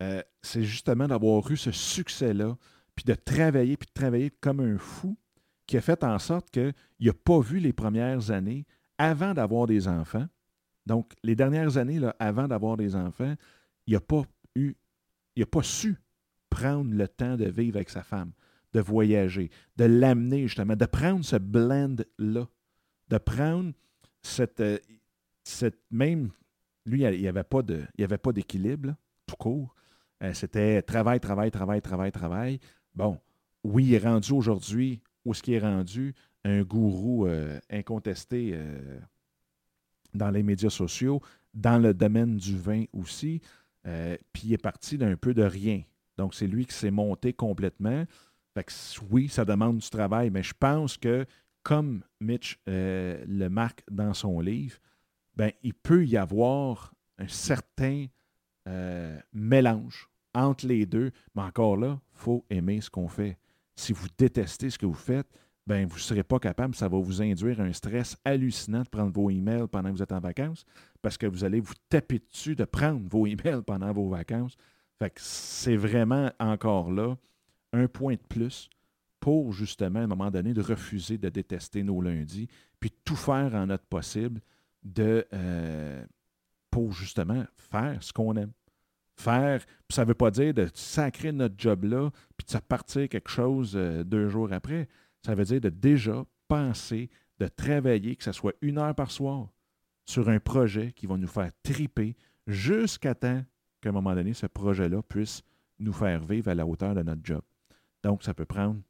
euh, 0.02 0.22
c'est 0.42 0.64
justement 0.64 1.08
d'avoir 1.08 1.50
eu 1.52 1.58
ce 1.58 1.72
succès-là, 1.72 2.58
puis 2.96 3.06
de 3.06 3.16
travailler, 3.16 3.78
puis 3.78 3.88
de 3.88 3.94
travailler 3.94 4.30
comme 4.30 4.60
un 4.60 4.78
fou, 4.78 5.18
qui 5.66 5.78
a 5.78 5.82
fait 5.82 6.04
en 6.04 6.20
sorte 6.20 6.52
qu'il 6.52 6.74
n'a 7.00 7.14
pas 7.14 7.40
vu 7.40 7.60
les 7.60 7.74
premières 7.74 8.32
années 8.32 8.66
avant 8.98 9.34
d'avoir 9.34 9.68
des 9.68 9.88
enfants. 9.88 10.28
Donc, 10.86 11.14
les 11.24 11.36
dernières 11.36 11.78
années, 11.78 12.00
avant 12.20 12.48
d'avoir 12.48 12.78
des 12.78 12.96
enfants, 12.96 13.36
il 13.88 13.94
n'a 13.94 14.02
pas 14.02 14.24
il 15.36 15.42
n'a 15.42 15.46
pas 15.46 15.64
su 15.64 15.96
prendre 16.50 16.94
le 16.94 17.08
temps 17.08 17.36
de 17.36 17.46
vivre 17.46 17.78
avec 17.78 17.90
sa 17.90 18.04
femme, 18.04 18.32
de 18.74 18.80
voyager, 18.80 19.50
de 19.76 19.86
l'amener 19.86 20.44
justement, 20.48 20.76
de 20.76 20.86
prendre 20.86 21.24
ce 21.26 21.36
blend-là, 21.36 22.48
de 23.10 23.18
prendre 23.18 23.74
cette, 24.22 24.60
euh, 24.60 24.78
cette 25.44 25.80
même 25.92 26.32
lui, 26.86 27.04
il 27.04 27.22
n'y 27.22 27.28
avait 27.28 27.44
pas 27.44 27.62
d'équilibre, 28.34 28.94
tout 29.26 29.36
court. 29.38 29.74
Euh, 30.22 30.34
c'était 30.34 30.82
travail, 30.82 31.20
travail, 31.20 31.50
travail, 31.50 31.82
travail, 31.82 32.12
travail. 32.12 32.60
Bon, 32.94 33.20
oui, 33.64 33.86
il 33.86 33.94
est 33.94 34.00
rendu 34.00 34.34
aujourd'hui, 34.34 35.02
où 35.24 35.34
ce 35.34 35.42
qui 35.42 35.54
est 35.54 35.60
rendu, 35.60 36.14
un 36.44 36.62
gourou 36.64 37.26
euh, 37.26 37.58
incontesté 37.70 38.60
dans 40.14 40.30
les 40.30 40.44
médias 40.44 40.70
sociaux, 40.70 41.22
dans 41.54 41.82
le 41.82 41.94
domaine 41.94 42.36
du 42.36 42.58
vin 42.58 42.84
aussi. 42.92 43.42
Puis 43.84 44.44
il 44.46 44.54
est 44.54 44.62
parti 44.62 44.98
d'un 44.98 45.16
peu 45.16 45.34
de 45.34 45.44
rien. 45.44 45.82
Donc, 46.18 46.34
c'est 46.34 46.48
lui 46.48 46.66
qui 46.66 46.74
s'est 46.74 46.92
monté 46.92 47.34
complètement. 47.34 48.06
Fait 48.54 48.64
que, 48.64 48.72
oui, 49.10 49.30
ça 49.30 49.46
demande 49.46 49.78
du 49.78 49.90
travail, 49.90 50.30
mais 50.30 50.44
je 50.44 50.54
pense 50.58 50.98
que, 50.98 51.26
comme 51.64 52.04
Mitch 52.20 52.60
le 52.68 53.48
marque 53.48 53.84
dans 53.90 54.14
son 54.14 54.40
livre, 54.40 54.78
ben, 55.36 55.52
il 55.64 55.74
peut 55.74 56.06
y 56.06 56.18
avoir 56.18 56.94
un 57.18 57.28
certain 57.28 58.06
euh, 58.68 59.20
mélange 59.34 60.10
entre 60.34 60.68
les 60.68 60.86
deux. 60.86 61.12
Mais 61.36 61.42
encore 61.42 61.78
là, 61.78 62.00
il 62.14 62.18
faut 62.18 62.46
aimer 62.50 62.82
ce 62.82 62.90
qu'on 62.90 63.08
fait. 63.08 63.38
Si 63.76 63.94
vous 63.94 64.08
détestez 64.18 64.70
ce 64.70 64.78
que 64.78 64.86
vous 64.86 64.94
faites, 64.94 65.28
ben, 65.66 65.88
vous 65.88 65.96
ne 65.96 66.02
serez 66.02 66.24
pas 66.24 66.40
capable, 66.40 66.76
ça 66.76 66.90
va 66.90 66.98
vous 66.98 67.22
induire 67.22 67.62
un 67.62 67.72
stress 67.72 68.18
hallucinant 68.26 68.82
de 68.82 68.90
prendre 68.90 69.14
vos 69.14 69.30
emails 69.30 69.68
pendant 69.72 69.90
que 69.90 69.96
vous 69.96 70.04
êtes 70.04 70.12
en 70.12 70.20
vacances, 70.20 70.66
parce 71.02 71.18
que 71.18 71.26
vous 71.26 71.44
allez 71.44 71.62
vous 71.62 71.74
taper 71.90 72.20
dessus 72.20 72.56
de 72.56 72.66
prendre 72.66 73.02
vos 73.08 73.26
emails 73.26 73.62
pendant 73.66 73.92
vos 73.94 74.10
vacances. 74.10 74.58
Fait 75.00 75.10
que 75.10 75.22
c'est 75.22 75.78
vraiment 75.78 76.32
encore 76.40 76.92
là 76.92 77.16
un 77.72 77.88
point 77.88 78.14
de 78.14 78.22
plus 78.28 78.70
pour 79.20 79.54
justement, 79.54 80.00
à 80.00 80.04
un 80.04 80.08
moment 80.08 80.30
donné, 80.30 80.54
de 80.54 80.62
refuser 80.62 81.18
de 81.18 81.30
détester 81.30 81.82
nos 81.82 82.02
lundis, 82.02 82.50
puis 82.80 82.92
tout 83.06 83.16
faire 83.16 83.56
en 83.56 83.68
notre 83.68 83.86
possible 83.86 84.42
de 84.84 85.26
euh, 85.34 86.06
pour 86.70 86.92
justement 86.92 87.46
faire 87.56 88.04
ce 88.04 88.12
qu'on 88.12 88.36
aime. 88.36 88.52
Faire, 89.16 89.64
ça 89.90 90.02
ne 90.02 90.08
veut 90.08 90.14
pas 90.14 90.32
dire 90.32 90.54
de 90.54 90.68
sacrer 90.74 91.32
notre 91.32 91.56
job-là, 91.58 92.10
puis 92.36 92.46
de 92.52 92.60
partir 92.60 93.08
quelque 93.08 93.30
chose 93.30 93.74
euh, 93.76 94.04
deux 94.04 94.28
jours 94.28 94.52
après. 94.52 94.90
Ça 95.26 95.36
veut 95.36 95.46
dire 95.46 95.62
de 95.62 95.70
déjà 95.70 96.26
penser, 96.48 97.10
de 97.40 97.48
travailler, 97.48 98.16
que 98.16 98.24
ce 98.24 98.32
soit 98.32 98.54
une 98.62 98.78
heure 98.78 98.96
par 98.96 99.12
soir, 99.12 99.50
sur 100.06 100.30
un 100.30 100.40
projet 100.40 100.92
qui 100.92 101.08
va 101.08 101.18
nous 101.18 101.28
faire 101.28 101.52
triper 101.64 102.16
jusqu'à 102.46 103.16
temps 103.16 103.44
qu'à 103.82 103.90
un 103.90 103.94
moment 103.94 104.14
donné, 104.16 104.34
ce 104.34 104.48
projet-là 104.48 105.02
puisse 105.02 105.42
nous 105.80 105.94
faire 105.94 106.24
vivre 106.24 106.50
à 106.50 106.56
la 106.56 106.66
hauteur 106.66 106.94
de 106.94 107.04
notre 107.04 107.22
job. 107.24 107.42
Donc, 108.04 108.24
ça 108.24 108.34
peut 108.34 108.46
prendre 108.46 108.82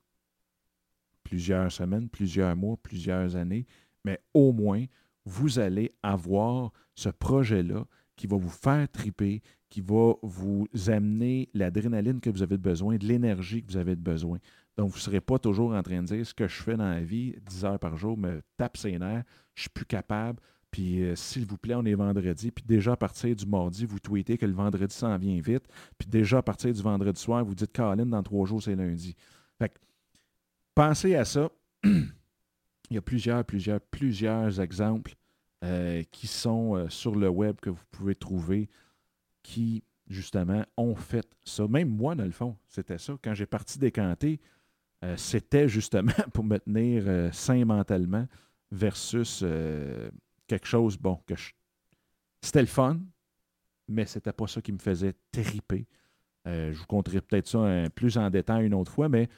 plusieurs 1.24 1.72
semaines, 1.72 2.10
plusieurs 2.10 2.56
mois, 2.56 2.78
plusieurs 2.82 3.36
années, 3.36 3.66
mais 4.04 4.20
au 4.34 4.52
moins, 4.52 4.86
vous 5.26 5.60
allez 5.60 5.92
avoir 6.02 6.72
ce 6.96 7.10
projet-là 7.10 7.86
qui 8.16 8.28
va 8.28 8.38
vous 8.38 8.50
faire 8.50 8.90
triper, 8.90 9.42
qui 9.70 9.82
va 9.82 10.14
vous 10.22 10.68
amener 10.88 11.50
l'adrénaline 11.54 12.20
que 12.20 12.30
vous 12.30 12.44
avez 12.44 12.58
besoin, 12.58 12.98
de 12.98 13.06
l'énergie 13.06 13.64
que 13.64 13.72
vous 13.72 13.78
avez 13.78 13.96
besoin. 13.96 14.38
Donc, 14.78 14.90
vous 14.90 14.98
ne 14.98 15.02
serez 15.02 15.22
pas 15.22 15.38
toujours 15.38 15.74
en 15.74 15.84
train 15.84 16.02
de 16.02 16.08
dire 16.08 16.26
ce 16.26 16.34
que 16.34 16.48
je 16.48 16.62
fais 16.62 16.76
dans 16.76 16.90
la 16.90 17.02
vie, 17.02 17.36
10 17.48 17.66
heures 17.66 17.80
par 17.80 17.96
jour, 17.96 18.18
me 18.18 18.42
tape 18.58 18.78
ses 18.78 18.98
nerfs, 18.98 19.24
je 19.56 19.62
suis 19.62 19.70
plus 19.70 19.86
capable. 19.86 20.40
Puis, 20.72 21.04
euh, 21.04 21.16
s'il 21.16 21.46
vous 21.46 21.58
plaît, 21.58 21.76
on 21.76 21.86
est 21.86 21.94
vendredi. 21.94 22.50
Puis, 22.50 22.66
déjà 22.66 22.94
à 22.94 22.98
partir 22.98 23.36
du 23.36 23.46
mardi, 23.46 23.86
vous 23.86 24.00
tweetez 24.00 24.40
que 24.40 24.46
le 24.48 24.54
vendredi 24.54 24.94
s'en 24.96 25.16
vient 25.18 25.40
vite. 25.40 25.66
Puis, 26.00 26.08
déjà 26.10 26.40
à 26.40 26.42
partir 26.42 26.74
du 26.74 26.82
vendredi 26.82 27.22
soir, 27.22 27.46
vous 27.46 27.54
dites 27.54 27.72
Caroline, 27.72 28.10
dans 28.10 28.24
trois 28.24 28.48
jours, 28.48 28.64
c'est 28.64 28.76
lundi. 28.76 29.16
Fait 29.60 29.70
que, 29.70 29.78
pensez 30.74 31.16
à 31.16 31.26
ça. 31.26 31.50
Il 31.84 32.96
y 32.96 32.98
a 32.98 33.02
plusieurs, 33.02 33.46
plusieurs, 33.46 33.80
plusieurs 33.80 34.60
exemples 34.60 35.16
euh, 35.64 36.04
qui 36.12 36.28
sont 36.28 36.76
euh, 36.76 36.90
sur 36.90 37.16
le 37.16 37.30
web 37.30 37.58
que 37.62 37.70
vous 37.70 37.84
pouvez 37.92 38.16
trouver 38.16 38.70
qui, 39.44 39.84
justement, 40.08 40.66
ont 40.76 40.96
fait 40.96 41.28
ça. 41.44 41.68
Même 41.68 41.90
moi, 41.90 42.16
dans 42.16 42.26
le 42.26 42.32
fond, 42.32 42.58
c'était 42.68 42.98
ça. 42.98 43.16
Quand 43.24 43.34
j'ai 43.34 43.46
parti 43.46 43.78
décanter, 43.78 44.42
euh, 45.04 45.16
c'était 45.18 45.68
justement 45.68 46.12
pour 46.34 46.44
me 46.44 46.58
tenir 46.58 47.34
sain 47.34 47.66
mentalement 47.66 48.28
versus 48.72 49.46
quelque 50.48 50.66
chose, 50.66 50.98
bon, 50.98 51.20
que 51.28 51.36
c'était 52.42 52.62
le 52.62 52.68
fun, 52.68 53.00
mais 53.88 54.06
c'était 54.06 54.34
pas 54.34 54.48
ça 54.48 54.62
qui 54.62 54.72
me 54.72 54.80
faisait 54.80 55.14
triper. 55.32 55.86
je 56.46 56.72
vous 56.72 56.88
conterai 56.88 57.22
peut-être 57.22 57.48
ça 57.48 57.90
plus 57.94 58.18
en 58.18 58.32
détail 58.32 58.66
une 58.66 58.74
autre 58.74 58.92
fois, 58.92 59.10
mais 59.10 59.30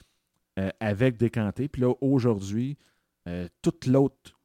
avec 0.80 1.17
décanter. 1.17 1.67
Puis 1.67 1.82
là, 1.82 1.93
aujourd'hui, 2.00 2.77
toute 3.62 3.87
l'autre 3.87 4.35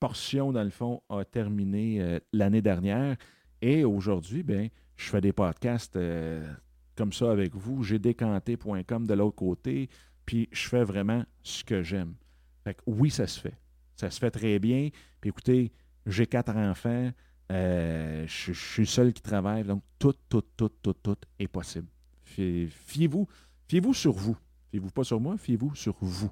portion, 0.00 0.50
dans 0.50 0.64
le 0.64 0.70
fond, 0.70 1.02
a 1.10 1.24
terminé 1.24 2.00
euh, 2.00 2.18
l'année 2.32 2.62
dernière. 2.62 3.16
Et 3.62 3.84
aujourd'hui, 3.84 4.42
ben, 4.42 4.70
je 4.96 5.08
fais 5.08 5.20
des 5.20 5.32
podcasts 5.32 5.96
euh, 5.96 6.52
comme 6.96 7.12
ça 7.12 7.30
avec 7.30 7.54
vous. 7.54 7.84
J'ai 7.84 7.98
décanté.com 7.98 9.06
de 9.06 9.14
l'autre 9.14 9.36
côté, 9.36 9.88
puis 10.30 10.48
je 10.52 10.68
fais 10.68 10.84
vraiment 10.84 11.24
ce 11.42 11.64
que 11.64 11.82
j'aime. 11.82 12.14
Fait 12.62 12.74
que 12.74 12.82
oui, 12.86 13.10
ça 13.10 13.26
se 13.26 13.40
fait. 13.40 13.58
Ça 13.96 14.12
se 14.12 14.20
fait 14.20 14.30
très 14.30 14.60
bien. 14.60 14.90
Puis 15.20 15.30
écoutez, 15.30 15.72
j'ai 16.06 16.24
quatre 16.24 16.54
enfants. 16.54 17.10
Euh, 17.50 18.24
je, 18.28 18.52
suis 18.52 18.86
seul 18.86 19.12
qui 19.12 19.22
travaille. 19.22 19.64
Donc, 19.64 19.82
tout, 19.98 20.14
tout, 20.28 20.44
tout, 20.56 20.68
tout, 20.68 20.94
tout 20.94 21.16
est 21.40 21.48
possible. 21.48 21.88
Fiez-vous. 22.22 23.26
Fiez-vous 23.66 23.92
sur 23.92 24.12
vous. 24.12 24.36
Fiez-vous 24.70 24.90
pas 24.90 25.02
sur 25.02 25.18
moi, 25.18 25.36
fiez-vous 25.36 25.74
sur 25.74 25.96
vous. 26.00 26.30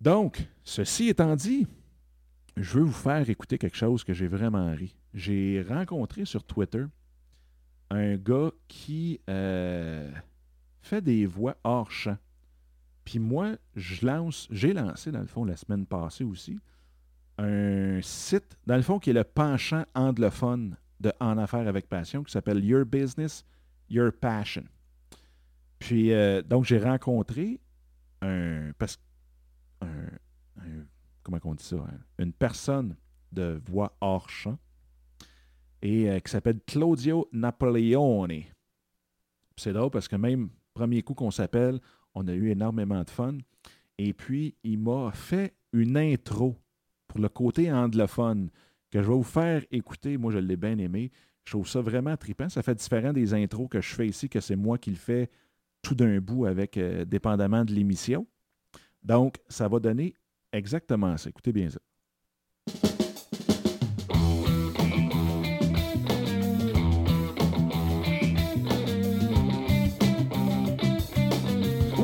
Donc, 0.00 0.48
ceci 0.64 1.08
étant 1.08 1.36
dit, 1.36 1.66
je 2.56 2.78
veux 2.78 2.84
vous 2.84 2.92
faire 2.92 3.28
écouter 3.28 3.58
quelque 3.58 3.76
chose 3.76 4.04
que 4.04 4.14
j'ai 4.14 4.26
vraiment 4.26 4.72
ri. 4.72 4.96
J'ai 5.12 5.62
rencontré 5.68 6.24
sur 6.24 6.44
Twitter 6.44 6.86
un 7.90 8.16
gars 8.16 8.52
qui 8.68 9.20
euh, 9.28 10.10
fait 10.82 11.02
des 11.02 11.26
voix 11.26 11.56
hors 11.64 11.90
champ. 11.90 12.18
Puis 13.04 13.18
moi, 13.18 13.56
je 13.74 14.06
lance, 14.06 14.46
j'ai 14.50 14.72
lancé 14.72 15.10
dans 15.10 15.20
le 15.20 15.26
fond 15.26 15.44
la 15.44 15.56
semaine 15.56 15.86
passée 15.86 16.24
aussi 16.24 16.58
un 17.40 18.00
site, 18.02 18.58
dans 18.66 18.76
le 18.76 18.82
fond, 18.82 18.98
qui 18.98 19.10
est 19.10 19.14
le 19.14 19.24
penchant 19.24 19.84
anglophone 19.94 20.76
de 21.00 21.12
En 21.20 21.38
Affaires 21.38 21.66
avec 21.66 21.88
Passion, 21.88 22.22
qui 22.22 22.32
s'appelle 22.32 22.64
Your 22.64 22.84
Business, 22.84 23.44
Your 23.88 24.12
Passion. 24.12 24.64
Puis, 25.78 26.12
euh, 26.12 26.42
donc, 26.42 26.64
j'ai 26.64 26.78
rencontré 26.78 27.60
un, 28.20 28.72
parce, 28.78 28.98
comment 31.22 31.38
on 31.44 31.54
dit 31.54 31.64
ça, 31.64 31.76
hein, 31.76 31.98
une 32.18 32.32
personne 32.32 32.96
de 33.32 33.60
voix 33.64 33.96
hors 34.00 34.28
champ 34.28 34.58
et 35.80 36.10
euh, 36.10 36.18
qui 36.20 36.30
s'appelle 36.30 36.60
Claudio 36.66 37.28
Napoleone. 37.32 38.42
C'est 39.56 39.72
drôle 39.72 39.90
parce 39.90 40.08
que 40.08 40.16
même 40.16 40.50
premier 40.74 41.02
coup 41.02 41.14
qu'on 41.14 41.30
s'appelle, 41.30 41.80
on 42.14 42.26
a 42.28 42.32
eu 42.32 42.50
énormément 42.50 43.02
de 43.02 43.10
fun. 43.10 43.38
Et 43.98 44.12
puis, 44.12 44.54
il 44.62 44.78
m'a 44.78 45.12
fait 45.12 45.54
une 45.72 45.96
intro 45.96 46.56
pour 47.06 47.20
le 47.20 47.28
côté 47.28 47.70
anglophone 47.72 48.50
que 48.90 49.02
je 49.02 49.08
vais 49.08 49.14
vous 49.14 49.22
faire 49.22 49.64
écouter. 49.70 50.16
Moi, 50.16 50.32
je 50.32 50.38
l'ai 50.38 50.56
bien 50.56 50.78
aimé. 50.78 51.10
Je 51.44 51.52
trouve 51.52 51.68
ça 51.68 51.80
vraiment 51.80 52.16
trippant. 52.16 52.48
Ça 52.48 52.62
fait 52.62 52.74
différent 52.74 53.12
des 53.12 53.34
intros 53.34 53.68
que 53.68 53.80
je 53.80 53.94
fais 53.94 54.06
ici, 54.06 54.28
que 54.28 54.40
c'est 54.40 54.56
moi 54.56 54.78
qui 54.78 54.90
le 54.90 54.96
fais 54.96 55.30
tout 55.82 55.94
d'un 55.94 56.18
bout 56.20 56.46
avec, 56.46 56.76
euh, 56.76 57.04
dépendamment 57.04 57.64
de 57.64 57.72
l'émission. 57.72 58.26
Donc, 59.02 59.36
ça 59.48 59.68
va 59.68 59.80
donner 59.80 60.14
exactement 60.52 61.16
ça. 61.16 61.30
Écoutez 61.30 61.52
bien 61.52 61.70
ça. 61.70 61.80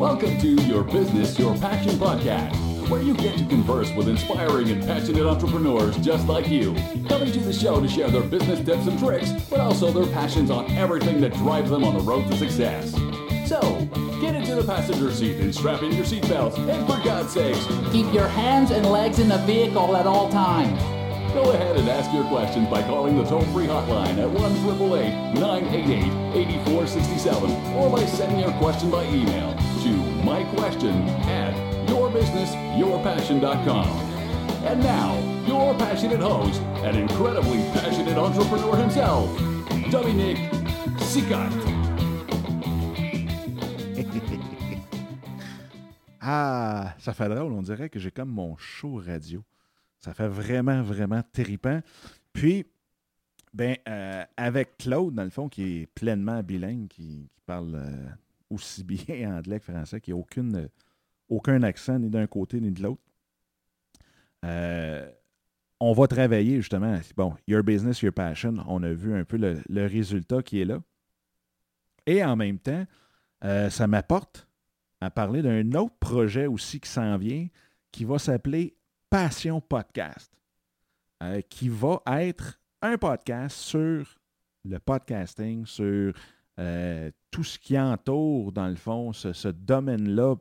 Welcome 0.06 0.38
to 0.38 0.54
Your 0.62 0.84
Business, 0.84 1.36
Your 1.36 1.56
Passion 1.56 1.98
podcast, 1.98 2.54
where 2.88 3.02
you 3.02 3.12
get 3.12 3.36
to 3.38 3.44
converse 3.46 3.92
with 3.92 4.08
inspiring 4.08 4.70
and 4.70 4.80
passionate 4.84 5.26
entrepreneurs 5.26 5.96
just 5.96 6.28
like 6.28 6.46
you. 6.46 6.76
Coming 7.08 7.32
to 7.32 7.40
the 7.40 7.52
show 7.52 7.80
to 7.80 7.88
share 7.88 8.08
their 8.08 8.22
business 8.22 8.64
tips 8.64 8.86
and 8.86 8.96
tricks, 9.00 9.32
but 9.50 9.58
also 9.58 9.90
their 9.90 10.06
passions 10.14 10.48
on 10.48 10.70
everything 10.70 11.20
that 11.22 11.34
drives 11.34 11.70
them 11.70 11.82
on 11.82 11.98
the 11.98 12.04
road 12.04 12.24
to 12.28 12.36
success. 12.36 12.92
So, 13.48 13.60
get 14.20 14.36
into 14.36 14.54
the 14.54 14.62
passenger 14.64 15.10
seat 15.10 15.38
and 15.38 15.52
strap 15.52 15.82
in 15.82 15.90
your 15.90 16.04
seatbelts, 16.04 16.56
and 16.56 16.86
for 16.86 17.02
God's 17.04 17.32
sakes, 17.32 17.66
keep 17.90 18.14
your 18.14 18.28
hands 18.28 18.70
and 18.70 18.86
legs 18.86 19.18
in 19.18 19.28
the 19.28 19.38
vehicle 19.38 19.96
at 19.96 20.06
all 20.06 20.30
times. 20.30 20.80
Go 21.34 21.50
ahead 21.50 21.76
and 21.76 21.88
ask 21.88 22.12
your 22.14 22.28
questions 22.28 22.68
by 22.68 22.82
calling 22.82 23.16
the 23.16 23.24
toll-free 23.24 23.66
hotline 23.66 24.18
at 24.18 24.28
1-888-988-8467 25.34 27.74
or 27.74 27.90
by 27.90 28.06
sending 28.06 28.38
your 28.38 28.52
question 28.52 28.88
by 28.88 29.04
email 29.06 29.65
to 30.26 30.32
myquestion 30.32 31.08
at 31.28 31.54
yourbusinessyourpassion.com. 31.88 33.88
And 34.66 34.82
now, 34.82 35.14
your 35.46 35.74
passionate 35.74 36.20
host 36.20 36.60
and 36.82 36.96
incredibly 36.96 37.58
passionate 37.72 38.18
entrepreneur 38.18 38.74
himself, 38.76 39.30
Dominic 39.90 40.38
Sikat. 40.98 41.52
ah, 46.20 46.94
ça 46.98 47.12
fait 47.12 47.28
drôle, 47.28 47.52
on 47.52 47.62
dirait 47.62 47.88
que 47.88 48.00
j'ai 48.00 48.10
comme 48.10 48.30
mon 48.30 48.56
show 48.56 48.96
radio. 48.96 49.44
Ça 50.00 50.12
fait 50.14 50.28
vraiment, 50.28 50.82
vraiment 50.82 51.22
terripant. 51.32 51.80
Puis, 52.32 52.66
ben, 53.54 53.76
euh, 53.88 54.24
avec 54.36 54.78
Claude, 54.78 55.14
dans 55.14 55.24
le 55.24 55.30
fond, 55.30 55.48
qui 55.48 55.82
est 55.82 55.86
pleinement 55.86 56.42
bilingue, 56.42 56.88
qui, 56.88 57.30
parle 57.46 57.76
euh, 57.76 58.08
aussi 58.50 58.84
bien 58.84 59.36
anglais 59.38 59.60
que 59.60 59.72
français, 59.72 60.00
qui 60.00 60.10
n'a 60.10 60.16
aucune, 60.16 60.68
aucun 61.28 61.62
accent 61.62 61.98
ni 61.98 62.10
d'un 62.10 62.26
côté 62.26 62.60
ni 62.60 62.70
de 62.70 62.82
l'autre. 62.82 63.02
Euh, 64.44 65.10
on 65.80 65.92
va 65.92 66.06
travailler 66.06 66.56
justement, 66.56 66.98
bon, 67.16 67.34
Your 67.46 67.62
Business, 67.62 68.00
Your 68.00 68.12
Passion, 68.12 68.64
on 68.66 68.82
a 68.82 68.92
vu 68.92 69.14
un 69.14 69.24
peu 69.24 69.36
le, 69.36 69.86
résultat 69.86 70.42
qui 70.42 70.60
est 70.60 70.64
là. 70.64 70.80
Et 72.06 72.24
en 72.24 72.36
même 72.36 72.58
temps, 72.58 72.86
ça 73.42 73.86
m'apporte 73.86 74.46
à 75.00 75.10
parler 75.10 75.42
d'un 75.42 75.72
autre 75.74 75.96
projet 75.98 76.46
aussi 76.46 76.80
qui 76.80 76.88
s'en 76.88 77.16
vient, 77.18 77.48
qui 77.92 78.04
va 78.04 78.18
s'appeler 78.18 78.76
Passion 79.10 79.60
Podcast, 79.60 80.32
euh, 81.22 81.40
qui 81.42 81.68
va 81.68 82.02
être 82.06 82.60
un 82.82 82.98
podcast 82.98 83.56
sur 83.56 84.06
le 84.64 84.78
podcasting, 84.78 85.64
sur 85.66 86.12
euh, 86.58 87.10
tout 87.30 87.44
ce 87.44 87.58
qui 87.58 87.78
entoure, 87.78 88.52
dans 88.52 88.68
le 88.68 88.76
fond, 88.76 89.12
ce, 89.12 89.48
domaine-là 89.48 90.36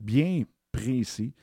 bien 0.00 0.44
précis. 0.72 1.34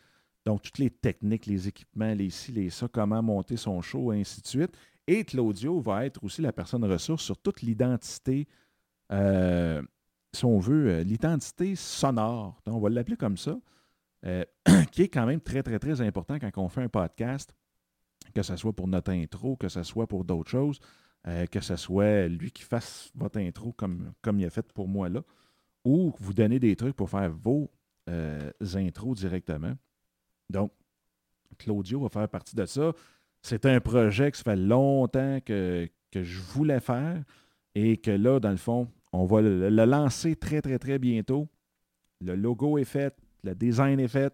Donc, 0.45 0.61
toutes 0.61 0.77
les 0.77 0.91
techniques, 0.91 1.45
les 1.47 1.67
équipements, 1.67 2.13
les 2.13 2.29
ci, 2.29 2.51
les 2.51 2.69
ça, 2.69 2.87
comment 2.87 3.21
monter 3.23 3.57
son 3.57 3.81
show, 3.81 4.11
ainsi 4.11 4.41
de 4.41 4.47
suite. 4.47 4.77
Et 5.07 5.23
Claudio 5.23 5.79
va 5.79 6.05
être 6.05 6.23
aussi 6.23 6.41
la 6.41 6.53
personne 6.53 6.85
ressource 6.85 7.23
sur 7.23 7.37
toute 7.37 7.61
l'identité, 7.61 8.47
euh, 9.11 9.81
si 10.33 10.45
on 10.45 10.59
veut, 10.59 11.01
l'identité 11.01 11.75
sonore. 11.75 12.61
On 12.65 12.79
va 12.79 12.89
l'appeler 12.89 13.17
comme 13.17 13.37
ça. 13.37 13.57
Euh, 14.25 14.43
qui 14.91 15.03
est 15.03 15.07
quand 15.07 15.25
même 15.25 15.41
très, 15.41 15.61
très, 15.61 15.77
très 15.77 16.01
important 16.01 16.39
quand 16.39 16.49
on 16.57 16.69
fait 16.69 16.81
un 16.81 16.89
podcast, 16.89 17.53
que 18.33 18.41
ce 18.41 18.55
soit 18.55 18.73
pour 18.73 18.87
notre 18.87 19.11
intro, 19.11 19.55
que 19.55 19.69
ce 19.69 19.83
soit 19.83 20.07
pour 20.07 20.25
d'autres 20.25 20.49
choses, 20.49 20.79
euh, 21.27 21.45
que 21.47 21.59
ce 21.59 21.75
soit 21.75 22.27
lui 22.27 22.51
qui 22.51 22.63
fasse 22.63 23.11
votre 23.15 23.39
intro 23.39 23.71
comme, 23.73 24.13
comme 24.21 24.39
il 24.39 24.45
a 24.45 24.49
fait 24.49 24.71
pour 24.73 24.87
moi 24.87 25.09
là, 25.09 25.21
ou 25.83 26.13
vous 26.19 26.33
donner 26.33 26.59
des 26.59 26.75
trucs 26.75 26.95
pour 26.95 27.09
faire 27.09 27.31
vos 27.31 27.71
euh, 28.09 28.51
intros 28.75 29.17
directement. 29.17 29.73
Donc, 30.49 30.71
Claudio 31.57 32.01
va 32.01 32.09
faire 32.09 32.29
partie 32.29 32.55
de 32.55 32.65
ça. 32.65 32.91
C'est 33.41 33.65
un 33.65 33.79
projet 33.79 34.31
que 34.31 34.37
ça 34.37 34.43
fait 34.43 34.55
longtemps 34.55 35.39
que, 35.43 35.89
que 36.11 36.23
je 36.23 36.39
voulais 36.39 36.79
faire 36.79 37.23
et 37.73 37.97
que 37.97 38.11
là, 38.11 38.39
dans 38.39 38.51
le 38.51 38.57
fond, 38.57 38.87
on 39.11 39.25
va 39.25 39.41
le 39.41 39.69
lancer 39.69 40.35
très, 40.35 40.61
très, 40.61 40.77
très 40.77 40.99
bientôt. 40.99 41.47
Le 42.21 42.35
logo 42.35 42.77
est 42.77 42.85
fait, 42.85 43.15
le 43.43 43.55
design 43.55 43.99
est 43.99 44.07
fait. 44.07 44.33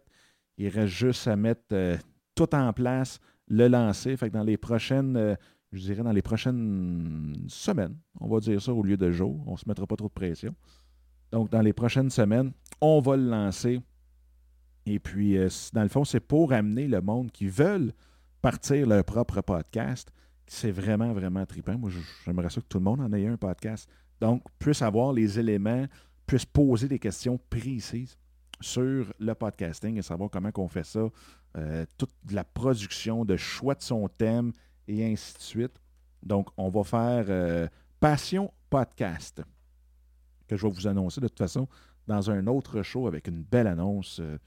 Il 0.57 0.69
reste 0.69 0.93
juste 0.93 1.27
à 1.27 1.35
mettre 1.35 1.63
euh, 1.71 1.97
tout 2.35 2.53
en 2.55 2.71
place, 2.73 3.19
le 3.47 3.67
lancer. 3.67 4.15
Fait 4.17 4.29
que 4.29 4.33
dans 4.33 4.43
les 4.43 4.57
prochaines, 4.57 5.37
je 5.71 5.79
dirais 5.79 6.03
dans 6.03 6.11
les 6.11 6.21
prochaines 6.21 7.33
semaines, 7.47 7.97
on 8.19 8.27
va 8.27 8.39
dire 8.39 8.61
ça 8.61 8.73
au 8.73 8.83
lieu 8.83 8.97
de 8.97 9.11
jours, 9.11 9.41
on 9.47 9.53
ne 9.53 9.57
se 9.57 9.67
mettra 9.67 9.87
pas 9.87 9.95
trop 9.95 10.07
de 10.07 10.13
pression. 10.13 10.53
Donc, 11.31 11.49
dans 11.49 11.61
les 11.61 11.73
prochaines 11.73 12.09
semaines, 12.09 12.51
on 12.81 12.99
va 12.99 13.15
le 13.15 13.29
lancer. 13.29 13.79
Et 14.85 14.99
puis, 14.99 15.37
euh, 15.37 15.47
dans 15.73 15.83
le 15.83 15.87
fond, 15.87 16.03
c'est 16.03 16.19
pour 16.19 16.51
amener 16.51 16.87
le 16.87 17.01
monde 17.01 17.31
qui 17.31 17.47
veulent 17.47 17.93
partir 18.41 18.85
leur 18.87 19.05
propre 19.05 19.41
podcast. 19.41 20.11
C'est 20.45 20.71
vraiment, 20.71 21.13
vraiment 21.13 21.45
trippant. 21.45 21.77
Moi, 21.77 21.89
j'aimerais 22.25 22.49
ça 22.49 22.59
que 22.59 22.67
tout 22.67 22.79
le 22.79 22.83
monde 22.83 22.99
en 22.99 23.13
ait 23.13 23.27
un 23.27 23.37
podcast. 23.37 23.89
Donc, 24.19 24.43
puisse 24.59 24.81
avoir 24.81 25.13
les 25.13 25.39
éléments, 25.39 25.85
puisse 26.25 26.45
poser 26.45 26.89
des 26.89 26.99
questions 26.99 27.39
précises 27.49 28.17
sur 28.59 29.13
le 29.17 29.33
podcasting 29.33 29.97
et 29.97 30.01
savoir 30.01 30.29
comment 30.29 30.51
on 30.57 30.67
fait 30.67 30.85
ça, 30.85 31.07
euh, 31.57 31.85
toute 31.97 32.11
la 32.29 32.43
production, 32.43 33.23
de 33.23 33.37
choix 33.37 33.75
de 33.75 33.81
son 33.81 34.07
thème 34.09 34.51
et 34.87 35.05
ainsi 35.05 35.33
de 35.35 35.41
suite. 35.41 35.81
Donc, 36.23 36.49
on 36.57 36.69
va 36.69 36.83
faire 36.83 37.25
euh, 37.29 37.67
Passion 37.99 38.51
Podcast, 38.69 39.41
que 40.47 40.55
je 40.55 40.65
vais 40.65 40.73
vous 40.73 40.87
annoncer 40.87 41.21
de 41.21 41.27
toute 41.27 41.37
façon 41.37 41.67
dans 42.07 42.29
un 42.29 42.47
autre 42.47 42.81
show 42.81 43.07
avec 43.07 43.27
une 43.27 43.43
belle 43.43 43.67
annonce 43.67 44.19
euh, 44.19 44.37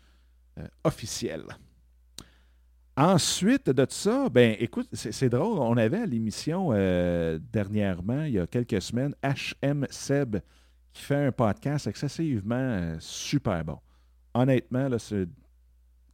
officielle. 0.85 1.47
Ensuite 2.97 3.71
de 3.71 3.87
ça, 3.89 4.29
ben 4.29 4.57
écoute, 4.61 4.89
c'est 4.93 5.29
drôle, 5.29 5.59
on 5.59 5.77
avait 5.77 5.99
à 5.99 6.07
l'émission 6.07 6.71
dernièrement, 7.53 8.23
il 8.23 8.35
y 8.35 8.39
a 8.39 8.47
quelques 8.47 8.81
semaines, 8.81 9.17
HM 9.25 9.85
Seb 9.91 10.37
qui 10.93 11.03
fait 11.03 11.27
un 11.27 11.33
podcast 11.33 11.89
excessivement 11.89 12.95
super 13.01 13.65
bon 13.65 13.79
honnêtement, 14.35 14.89
là, 14.89 14.99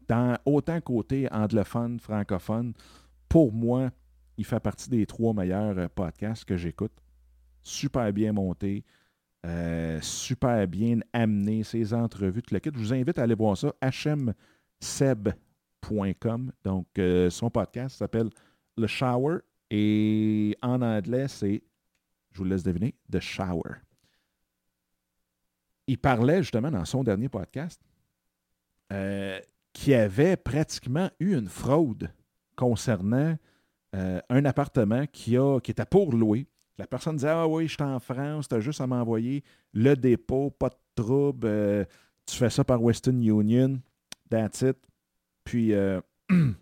dans 0.08 0.36
autant 0.44 0.80
côté 0.80 1.28
anglophone, 1.32 1.98
francophone, 1.98 2.74
pour 3.28 3.52
moi, 3.52 3.90
il 4.40 4.44
fait 4.44 4.58
partie 4.58 4.88
des 4.88 5.04
trois 5.04 5.34
meilleurs 5.34 5.78
euh, 5.78 5.86
podcasts 5.94 6.46
que 6.46 6.56
j'écoute. 6.56 6.94
Super 7.60 8.10
bien 8.10 8.32
monté, 8.32 8.86
euh, 9.44 10.00
super 10.00 10.66
bien 10.66 11.00
amené, 11.12 11.62
ses 11.62 11.92
entrevues, 11.92 12.40
tout 12.40 12.54
le 12.54 12.60
kit. 12.60 12.70
Je 12.72 12.78
vous 12.78 12.94
invite 12.94 13.18
à 13.18 13.24
aller 13.24 13.34
voir 13.34 13.58
ça, 13.58 13.74
hmseb.com. 13.82 14.32
Donc, 16.64 16.86
euh, 16.98 17.28
son 17.28 17.50
podcast 17.50 17.98
s'appelle 17.98 18.30
Le 18.78 18.86
Shower 18.86 19.40
et 19.70 20.56
en 20.62 20.80
anglais, 20.80 21.28
c'est, 21.28 21.62
je 22.32 22.38
vous 22.38 22.44
laisse 22.44 22.62
deviner, 22.62 22.94
The 23.12 23.20
Shower. 23.20 23.82
Il 25.86 25.98
parlait 25.98 26.42
justement 26.42 26.70
dans 26.70 26.86
son 26.86 27.04
dernier 27.04 27.28
podcast 27.28 27.78
euh, 28.90 29.38
qui 29.74 29.92
avait 29.92 30.38
pratiquement 30.38 31.10
eu 31.20 31.36
une 31.36 31.48
fraude 31.48 32.10
concernant 32.56 33.36
euh, 33.94 34.20
un 34.28 34.44
appartement 34.44 35.06
qui, 35.06 35.36
a, 35.36 35.60
qui 35.60 35.70
était 35.72 35.84
pour 35.86 36.12
louer, 36.12 36.46
La 36.78 36.86
personne 36.86 37.16
disait 37.16 37.28
Ah 37.30 37.46
oui, 37.48 37.68
je 37.68 37.74
suis 37.74 37.82
en 37.82 37.98
France, 38.00 38.48
tu 38.48 38.54
as 38.54 38.60
juste 38.60 38.80
à 38.80 38.86
m'envoyer 38.86 39.42
le 39.74 39.94
dépôt, 39.96 40.50
pas 40.50 40.68
de 40.70 40.76
trouble. 40.94 41.46
euh, 41.46 41.84
tu 42.26 42.36
fais 42.36 42.50
ça 42.50 42.64
par 42.64 42.82
Western 42.82 43.20
Union. 43.22 43.80
That's 44.30 44.62
it. 44.62 44.76
Puis, 45.44 45.72
euh, 45.74 46.00
je 46.30 46.54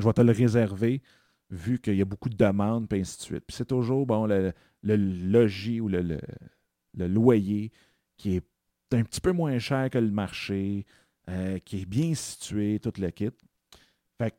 vais 0.00 0.12
te 0.12 0.20
le 0.20 0.32
réserver 0.32 1.02
vu 1.50 1.78
qu'il 1.78 1.96
y 1.96 2.02
a 2.02 2.04
beaucoup 2.06 2.28
de 2.28 2.36
demandes, 2.36 2.88
puis 2.88 3.00
ainsi 3.00 3.18
de 3.18 3.22
suite. 3.22 3.44
Puis 3.46 3.56
c'est 3.56 3.66
toujours, 3.66 4.06
bon, 4.06 4.26
le, 4.26 4.52
le 4.82 4.96
logis 4.96 5.80
ou 5.80 5.88
le, 5.88 6.00
le- 6.02 7.08
loyer 7.08 7.70
qui 8.16 8.36
est 8.36 8.44
un 8.92 9.02
petit 9.02 9.20
peu 9.20 9.32
moins 9.32 9.58
cher 9.58 9.90
que 9.90 9.98
le 9.98 10.10
marché, 10.10 10.86
qui 11.64 11.82
est 11.82 11.86
bien 11.86 12.14
situé, 12.14 12.78
tout 12.80 12.92
le 12.98 13.10
kit. 13.10 13.30
Fait 14.18 14.30
que, 14.30 14.36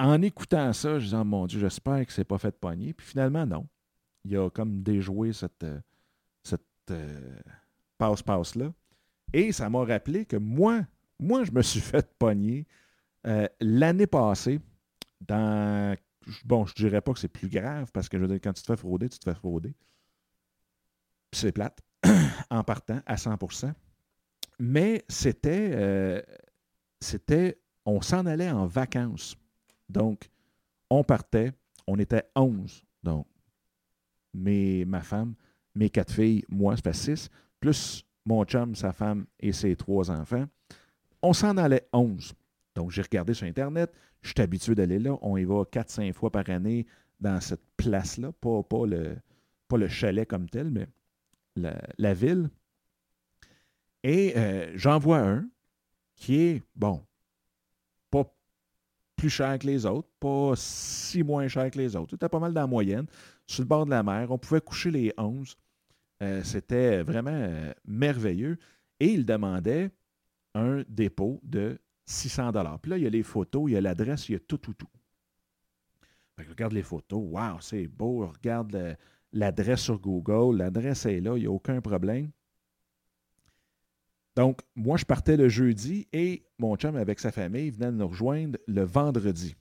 en 0.00 0.22
écoutant 0.22 0.72
ça, 0.72 0.98
je 0.98 1.04
disais, 1.04 1.16
oh 1.16 1.24
mon 1.24 1.46
Dieu, 1.46 1.60
j'espère 1.60 2.04
que 2.06 2.12
c'est 2.12 2.24
pas 2.24 2.38
fait 2.38 2.50
de 2.50 2.56
pogner. 2.56 2.94
Puis 2.94 3.06
finalement, 3.06 3.44
non. 3.44 3.68
Il 4.24 4.36
a 4.36 4.48
comme 4.48 4.82
déjoué 4.82 5.32
cette, 5.34 5.62
euh, 5.62 5.78
cette 6.42 6.62
euh, 6.90 7.38
passe-passe-là. 7.98 8.72
Et 9.34 9.52
ça 9.52 9.68
m'a 9.68 9.84
rappelé 9.84 10.24
que 10.24 10.36
moi, 10.36 10.86
moi, 11.18 11.44
je 11.44 11.52
me 11.52 11.60
suis 11.60 11.80
fait 11.80 12.10
pogner 12.18 12.66
euh, 13.26 13.46
l'année 13.60 14.06
passée 14.06 14.60
dans. 15.20 15.94
Bon, 16.44 16.64
je 16.64 16.74
dirais 16.74 17.02
pas 17.02 17.12
que 17.12 17.18
c'est 17.18 17.28
plus 17.28 17.48
grave 17.48 17.90
parce 17.92 18.08
que 18.08 18.16
je 18.16 18.22
veux 18.22 18.28
dire, 18.28 18.40
quand 18.42 18.52
tu 18.54 18.62
te 18.62 18.66
fais 18.66 18.76
frauder, 18.76 19.08
tu 19.08 19.18
te 19.18 19.28
fais 19.28 19.34
frauder. 19.36 19.74
C'est 21.32 21.52
plate 21.52 21.78
en 22.50 22.64
partant 22.64 23.00
à 23.04 23.16
100%. 23.16 23.72
Mais 24.58 25.04
c'était. 25.08 25.70
euh, 25.74 26.22
c'était. 27.00 27.60
On 27.84 28.00
s'en 28.00 28.24
allait 28.24 28.50
en 28.50 28.66
vacances. 28.66 29.36
Donc, 29.90 30.28
on 30.88 31.04
partait. 31.04 31.52
On 31.86 31.98
était 31.98 32.24
11. 32.34 32.84
Donc, 33.02 33.26
mes, 34.32 34.84
ma 34.84 35.00
femme, 35.00 35.34
mes 35.74 35.90
quatre 35.90 36.12
filles, 36.12 36.44
moi, 36.48 36.76
ça 36.76 36.82
fait 36.82 36.92
six, 36.92 37.30
plus 37.58 38.04
mon 38.24 38.44
chum, 38.44 38.74
sa 38.74 38.92
femme 38.92 39.26
et 39.38 39.52
ses 39.52 39.74
trois 39.76 40.10
enfants. 40.10 40.46
On 41.22 41.32
s'en 41.32 41.56
allait 41.56 41.88
11. 41.92 42.34
Donc, 42.74 42.90
j'ai 42.90 43.02
regardé 43.02 43.34
sur 43.34 43.46
Internet. 43.46 43.92
Je 44.22 44.28
suis 44.28 44.40
habitué 44.40 44.74
d'aller 44.74 44.98
là. 44.98 45.16
On 45.22 45.36
y 45.36 45.44
va 45.44 45.62
4-5 45.64 46.12
fois 46.12 46.30
par 46.30 46.48
année 46.48 46.86
dans 47.18 47.40
cette 47.40 47.62
place-là. 47.76 48.32
Pas, 48.32 48.86
le, 48.86 49.88
chalet 49.88 50.26
comme 50.28 50.48
tel, 50.48 50.70
mais 50.70 50.86
la, 51.56 52.14
ville. 52.14 52.50
Et 54.02 54.34
euh, 54.36 54.72
j'en 54.76 54.98
vois 54.98 55.18
un 55.18 55.48
qui 56.16 56.36
est, 56.36 56.62
bon, 56.76 57.02
plus 59.20 59.28
cher 59.28 59.58
que 59.58 59.66
les 59.66 59.84
autres, 59.84 60.08
pas 60.18 60.54
si 60.56 61.22
moins 61.22 61.46
cher 61.46 61.70
que 61.70 61.76
les 61.76 61.94
autres. 61.94 62.12
C'était 62.12 62.28
pas 62.30 62.38
mal 62.38 62.54
dans 62.54 62.62
la 62.62 62.66
moyenne. 62.66 63.04
Sur 63.46 63.62
le 63.62 63.68
bord 63.68 63.84
de 63.84 63.90
la 63.90 64.02
mer, 64.02 64.30
on 64.30 64.38
pouvait 64.38 64.62
coucher 64.62 64.90
les 64.90 65.12
11. 65.18 65.56
Euh, 66.22 66.42
C'était 66.42 67.02
vraiment 67.02 67.30
euh, 67.30 67.70
merveilleux. 67.84 68.56
Et 68.98 69.08
il 69.12 69.26
demandait 69.26 69.90
un 70.54 70.82
dépôt 70.88 71.38
de 71.42 71.78
600 72.06 72.50
Puis 72.80 72.90
là, 72.90 72.96
il 72.96 73.04
y 73.04 73.06
a 73.06 73.10
les 73.10 73.22
photos, 73.22 73.64
il 73.68 73.74
y 73.74 73.76
a 73.76 73.82
l'adresse, 73.82 74.26
il 74.30 74.32
y 74.32 74.36
a 74.36 74.38
tout, 74.40 74.56
tout, 74.56 74.72
tout. 74.72 74.88
Regarde 76.38 76.72
les 76.72 76.82
photos. 76.82 77.20
Wow, 77.22 77.60
c'est 77.60 77.88
beau. 77.88 78.26
Regarde 78.26 78.96
l'adresse 79.34 79.80
sur 79.80 79.98
Google. 79.98 80.56
L'adresse 80.56 81.04
est 81.04 81.20
là, 81.20 81.36
il 81.36 81.40
n'y 81.40 81.46
a 81.46 81.50
aucun 81.50 81.82
problème. 81.82 82.30
Donc, 84.36 84.60
moi, 84.76 84.96
je 84.96 85.04
partais 85.04 85.36
le 85.36 85.48
jeudi 85.48 86.06
et 86.12 86.44
mon 86.58 86.76
chum, 86.76 86.96
avec 86.96 87.18
sa 87.20 87.32
famille, 87.32 87.70
venait 87.70 87.92
de 87.92 87.96
nous 87.96 88.08
rejoindre 88.08 88.58
le 88.66 88.82
vendredi. 88.82 89.56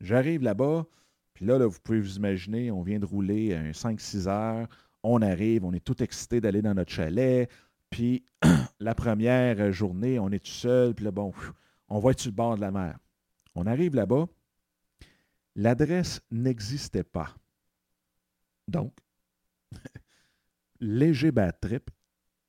J'arrive 0.00 0.42
là-bas, 0.42 0.86
puis 1.34 1.44
là, 1.44 1.58
là, 1.58 1.66
vous 1.66 1.78
pouvez 1.82 2.00
vous 2.00 2.16
imaginer, 2.16 2.70
on 2.70 2.82
vient 2.82 2.98
de 2.98 3.04
rouler 3.04 3.54
un 3.54 3.70
5-6 3.70 4.26
heures. 4.26 4.68
On 5.02 5.20
arrive, 5.20 5.64
on 5.64 5.72
est 5.72 5.84
tout 5.84 6.02
excité 6.02 6.40
d'aller 6.40 6.62
dans 6.62 6.74
notre 6.74 6.90
chalet. 6.90 7.50
Puis 7.90 8.24
la 8.80 8.94
première 8.94 9.70
journée, 9.70 10.18
on 10.18 10.30
est 10.30 10.44
tout 10.44 10.50
seul. 10.50 10.94
Puis 10.94 11.04
là, 11.04 11.10
bon, 11.10 11.32
on 11.88 11.98
va 11.98 12.12
être 12.12 12.20
sur 12.20 12.30
le 12.30 12.36
bord 12.36 12.56
de 12.56 12.62
la 12.62 12.70
mer. 12.70 12.98
On 13.54 13.66
arrive 13.66 13.94
là-bas. 13.94 14.26
L'adresse 15.56 16.22
n'existait 16.30 17.04
pas. 17.04 17.34
Donc, 18.68 18.96
léger 20.80 21.32
bad 21.32 21.58
trip, 21.60 21.90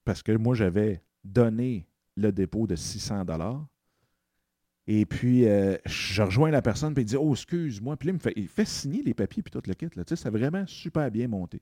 parce 0.06 0.24
que 0.24 0.32
moi, 0.32 0.56
j'avais 0.56 1.02
donné 1.32 1.88
le 2.16 2.32
dépôt 2.32 2.68
de 2.68 2.76
600 2.76 3.26
dollars. 3.26 3.66
Et 4.88 5.06
puis, 5.06 5.48
euh, 5.48 5.78
je 5.86 6.22
rejoins 6.22 6.50
la 6.50 6.62
personne, 6.62 6.94
puis 6.94 7.04
il 7.04 7.08
dit 7.08 7.18
Oh, 7.18 7.34
excuse-moi. 7.34 7.98
Puis 7.98 8.08
là, 8.08 8.12
il, 8.12 8.16
me 8.16 8.20
fait, 8.20 8.34
il 8.36 8.48
fait 8.48 8.66
signer 8.66 9.04
les 9.04 9.14
papiers, 9.14 9.44
puis 9.44 9.52
tout 9.52 9.62
le 9.66 9.74
kit. 9.74 9.90
Là. 9.96 10.06
Tu 10.06 10.16
sais, 10.16 10.24
c'est 10.24 10.30
vraiment 10.30 10.66
super 10.66 11.12
bien 11.12 11.28
monté. 11.28 11.62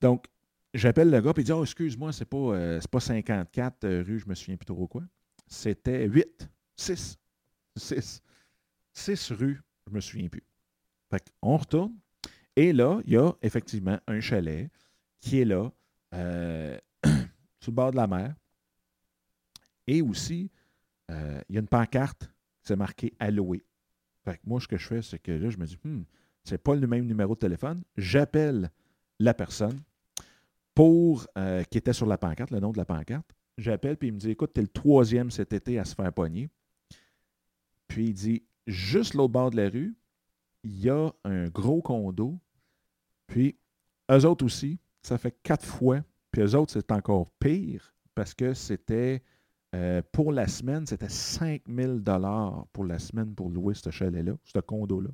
Donc, 0.00 0.26
j'appelle 0.74 1.10
le 1.10 1.20
gars, 1.20 1.32
puis 1.32 1.42
il 1.42 1.46
dit 1.46 1.52
Oh, 1.52 1.62
excuse-moi, 1.62 2.12
c'est 2.12 2.26
pas, 2.26 2.36
euh, 2.36 2.80
pas 2.90 3.00
54 3.00 3.84
euh, 3.84 4.04
rue, 4.06 4.18
je 4.18 4.28
me 4.28 4.34
souviens 4.34 4.56
plus 4.56 4.66
trop 4.66 4.86
quoi. 4.86 5.02
C'était 5.46 6.06
8, 6.06 6.48
6, 6.76 7.18
6, 7.76 8.22
6 8.92 9.32
rues, 9.32 9.62
je 9.86 9.94
me 9.94 10.00
souviens 10.00 10.28
plus. 10.28 10.44
Fait 11.10 11.24
qu'on 11.40 11.56
retourne, 11.56 11.94
et 12.54 12.72
là, 12.72 13.00
il 13.06 13.12
y 13.12 13.16
a 13.16 13.32
effectivement 13.42 13.98
un 14.06 14.20
chalet 14.20 14.70
qui 15.20 15.40
est 15.40 15.44
là, 15.44 15.70
euh, 16.14 16.78
bord 17.72 17.90
de 17.90 17.96
la 17.96 18.06
mer. 18.06 18.34
Et 19.86 20.02
aussi, 20.02 20.50
euh, 21.10 21.40
il 21.48 21.54
y 21.54 21.58
a 21.58 21.60
une 21.60 21.68
pancarte 21.68 22.30
marquée 22.76 23.14
à 23.18 23.30
louer. 23.30 23.64
Fait 24.24 24.40
moi, 24.44 24.60
ce 24.60 24.68
que 24.68 24.76
je 24.76 24.86
fais, 24.86 25.02
c'est 25.02 25.18
que 25.18 25.32
là, 25.32 25.50
je 25.50 25.56
me 25.56 25.66
dis, 25.66 25.78
hmm, 25.84 26.02
c'est 26.44 26.58
pas 26.58 26.74
le 26.74 26.86
même 26.86 27.06
numéro 27.06 27.34
de 27.34 27.38
téléphone. 27.38 27.82
J'appelle 27.96 28.70
la 29.18 29.34
personne 29.34 29.78
pour 30.74 31.26
euh, 31.36 31.62
qui 31.64 31.78
était 31.78 31.92
sur 31.92 32.06
la 32.06 32.18
pancarte, 32.18 32.50
le 32.50 32.60
nom 32.60 32.72
de 32.72 32.78
la 32.78 32.84
pancarte. 32.84 33.34
J'appelle, 33.56 33.96
puis 33.96 34.08
il 34.08 34.14
me 34.14 34.18
dit, 34.18 34.30
écoute, 34.30 34.52
tu 34.54 34.60
es 34.60 34.62
le 34.62 34.68
troisième 34.68 35.30
cet 35.30 35.52
été 35.52 35.78
à 35.78 35.84
se 35.84 35.94
faire 35.94 36.12
pogner. 36.12 36.48
Puis 37.88 38.06
il 38.08 38.14
dit, 38.14 38.42
juste 38.66 39.14
l'autre 39.14 39.32
bord 39.32 39.50
de 39.50 39.56
la 39.56 39.68
rue, 39.68 39.96
il 40.62 40.78
y 40.78 40.90
a 40.90 41.12
un 41.24 41.48
gros 41.48 41.82
condo. 41.82 42.38
Puis, 43.26 43.56
eux 44.10 44.24
autres 44.24 44.44
aussi, 44.44 44.78
ça 45.02 45.18
fait 45.18 45.36
quatre 45.42 45.66
fois. 45.66 46.02
Puis 46.38 46.46
eux 46.46 46.54
autres, 46.54 46.72
c'est 46.72 46.92
encore 46.92 47.28
pire 47.40 47.92
parce 48.14 48.32
que 48.32 48.54
c'était 48.54 49.24
euh, 49.74 50.02
pour 50.12 50.30
la 50.30 50.46
semaine, 50.46 50.86
c'était 50.86 51.08
5000 51.08 52.00
dollars 52.04 52.64
pour 52.72 52.84
la 52.84 53.00
semaine 53.00 53.34
pour 53.34 53.50
louer 53.50 53.74
ce 53.74 53.90
chalet-là, 53.90 54.34
ce 54.44 54.60
condo-là. 54.60 55.10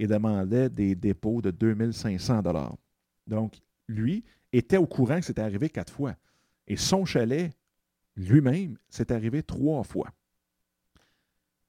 Et 0.00 0.08
demandait 0.08 0.68
des 0.68 0.96
dépôts 0.96 1.40
de 1.40 1.52
2500 1.52 2.42
dollars. 2.42 2.76
Donc, 3.28 3.60
lui 3.86 4.24
était 4.52 4.78
au 4.78 4.86
courant 4.86 5.20
que 5.20 5.26
c'était 5.26 5.42
arrivé 5.42 5.70
quatre 5.70 5.92
fois. 5.92 6.16
Et 6.66 6.76
son 6.76 7.04
chalet, 7.04 7.52
lui-même, 8.16 8.78
c'est 8.88 9.12
arrivé 9.12 9.44
trois 9.44 9.84
fois. 9.84 10.10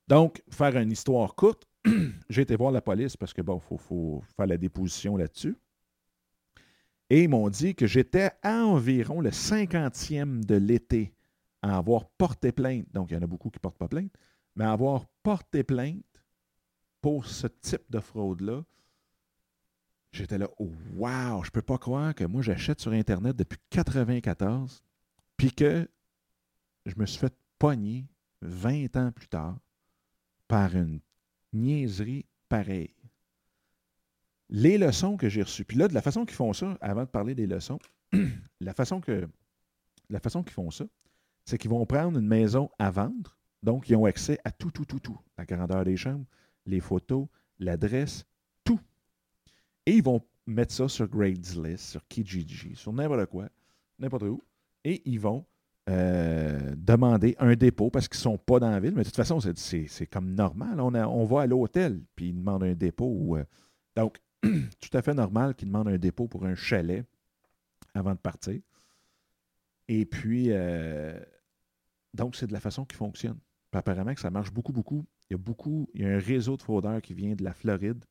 Donc, 0.07 0.41
faire 0.49 0.75
une 0.77 0.91
histoire 0.91 1.35
courte, 1.35 1.67
j'ai 2.31 2.41
été 2.41 2.55
voir 2.55 2.71
la 2.71 2.81
police 2.81 3.15
parce 3.15 3.35
que, 3.35 3.43
bon, 3.43 3.61
il 3.63 3.67
faut, 3.67 3.77
faut 3.77 4.23
faire 4.35 4.47
la 4.47 4.57
déposition 4.57 5.15
là-dessus. 5.15 5.55
Et 7.09 7.23
ils 7.23 7.29
m'ont 7.29 7.49
dit 7.49 7.75
que 7.75 7.87
j'étais 7.87 8.31
à 8.43 8.65
environ 8.65 9.21
le 9.21 9.31
50e 9.31 10.45
de 10.45 10.55
l'été 10.55 11.13
à 11.61 11.77
avoir 11.77 12.05
porté 12.05 12.51
plainte. 12.51 12.85
Donc, 12.93 13.11
il 13.11 13.15
y 13.15 13.17
en 13.17 13.21
a 13.21 13.27
beaucoup 13.27 13.49
qui 13.49 13.57
ne 13.57 13.61
portent 13.61 13.77
pas 13.77 13.87
plainte, 13.87 14.11
mais 14.55 14.65
à 14.65 14.71
avoir 14.71 15.05
porté 15.23 15.63
plainte 15.63 16.03
pour 17.01 17.25
ce 17.25 17.47
type 17.47 17.83
de 17.89 17.99
fraude-là. 17.99 18.63
J'étais 20.11 20.37
là, 20.37 20.49
oh, 20.57 20.71
wow, 20.95 21.43
je 21.43 21.51
peux 21.51 21.61
pas 21.61 21.77
croire 21.77 22.15
que 22.15 22.23
moi, 22.23 22.41
j'achète 22.41 22.79
sur 22.79 22.91
Internet 22.91 23.35
depuis 23.35 23.59
94, 23.69 24.83
puis 25.37 25.51
que 25.51 25.87
je 26.85 26.93
me 26.97 27.05
suis 27.05 27.19
fait 27.19 27.33
pogner 27.59 28.05
20 28.41 28.95
ans 28.97 29.11
plus 29.11 29.27
tard 29.27 29.59
par 30.47 30.75
une 30.75 30.99
niaiserie 31.53 32.25
pareille. 32.47 32.95
Les 34.49 34.77
leçons 34.77 35.15
que 35.17 35.29
j'ai 35.29 35.43
reçues, 35.43 35.63
puis 35.63 35.77
là, 35.77 35.87
de 35.87 35.93
la 35.93 36.01
façon 36.01 36.25
qu'ils 36.25 36.35
font 36.35 36.53
ça, 36.53 36.75
avant 36.81 37.03
de 37.03 37.09
parler 37.09 37.35
des 37.35 37.45
leçons, 37.47 37.79
la 38.59 38.73
façon 38.73 38.99
que 38.99 39.27
la 40.09 40.19
façon 40.19 40.41
qu'ils 40.43 40.53
font 40.53 40.71
ça, 40.71 40.85
c'est 41.45 41.57
qu'ils 41.59 41.69
vont 41.69 41.85
prendre 41.85 42.17
une 42.17 42.27
maison 42.27 42.69
à 42.79 42.89
vendre, 42.89 43.37
donc 43.61 43.89
ils 43.89 43.95
ont 43.95 44.05
accès 44.05 44.39
à 44.43 44.51
tout, 44.51 44.71
tout, 44.71 44.85
tout, 44.85 44.99
tout. 44.99 45.19
La 45.37 45.45
grandeur 45.45 45.83
des 45.83 45.97
chambres, 45.97 46.25
les 46.65 46.79
photos, 46.79 47.27
l'adresse, 47.59 48.25
tout. 48.63 48.79
Et 49.85 49.93
ils 49.97 50.03
vont 50.03 50.21
mettre 50.47 50.73
ça 50.73 50.87
sur 50.87 51.07
Craigslist, 51.09 51.91
sur 51.91 52.07
Kijiji, 52.07 52.75
sur 52.75 52.91
n'importe 52.91 53.27
quoi, 53.27 53.49
n'importe 53.99 54.23
où. 54.23 54.43
Et 54.83 55.01
ils 55.05 55.19
vont 55.19 55.45
euh, 55.89 56.73
demander 56.77 57.35
un 57.39 57.55
dépôt 57.55 57.89
parce 57.91 58.07
qu'ils 58.07 58.17
ne 58.19 58.21
sont 58.33 58.37
pas 58.37 58.59
dans 58.59 58.69
la 58.71 58.79
ville. 58.79 58.93
Mais 58.95 59.01
de 59.01 59.07
toute 59.07 59.15
façon, 59.15 59.39
c'est- 59.39 60.05
comme 60.07 60.33
normal. 60.33 60.79
On, 60.79 60.93
a- 60.93 61.07
on 61.07 61.25
va 61.25 61.41
à 61.41 61.47
l'hôtel, 61.47 62.01
puis 62.15 62.29
ils 62.29 62.35
demandent 62.35 62.63
un 62.63 62.73
dépôt. 62.75 63.37
euh, 63.37 63.43
donc, 63.95 64.17
tout 64.43 64.97
à 64.97 65.01
fait 65.01 65.13
normal 65.13 65.55
qu'ils 65.55 65.67
demandent 65.67 65.89
un 65.89 65.97
dépôt 65.97 66.27
pour 66.27 66.45
un 66.45 66.55
chalet 66.55 67.05
avant 67.93 68.13
de 68.13 68.19
partir. 68.19 68.61
Et 69.87 70.05
puis, 70.05 70.47
euh, 70.49 71.19
donc, 72.13 72.35
c'est 72.35 72.47
de 72.47 72.53
la 72.53 72.59
façon 72.59 72.85
qui 72.85 72.95
fonctionne. 72.95 73.39
Apparemment 73.71 74.13
que 74.13 74.21
ça 74.21 74.29
marche 74.29 74.51
beaucoup, 74.51 74.71
beaucoup. 74.71 75.05
Il 75.29 75.33
y 75.33 75.35
a 75.35 75.37
beaucoup, 75.37 75.89
il 75.93 76.01
y 76.01 76.05
a 76.05 76.09
un 76.09 76.19
réseau 76.19 76.57
de 76.57 76.61
fraudeurs 76.61 77.01
qui 77.01 77.13
vient 77.13 77.35
de 77.35 77.43
la 77.43 77.53
Floride. 77.53 78.03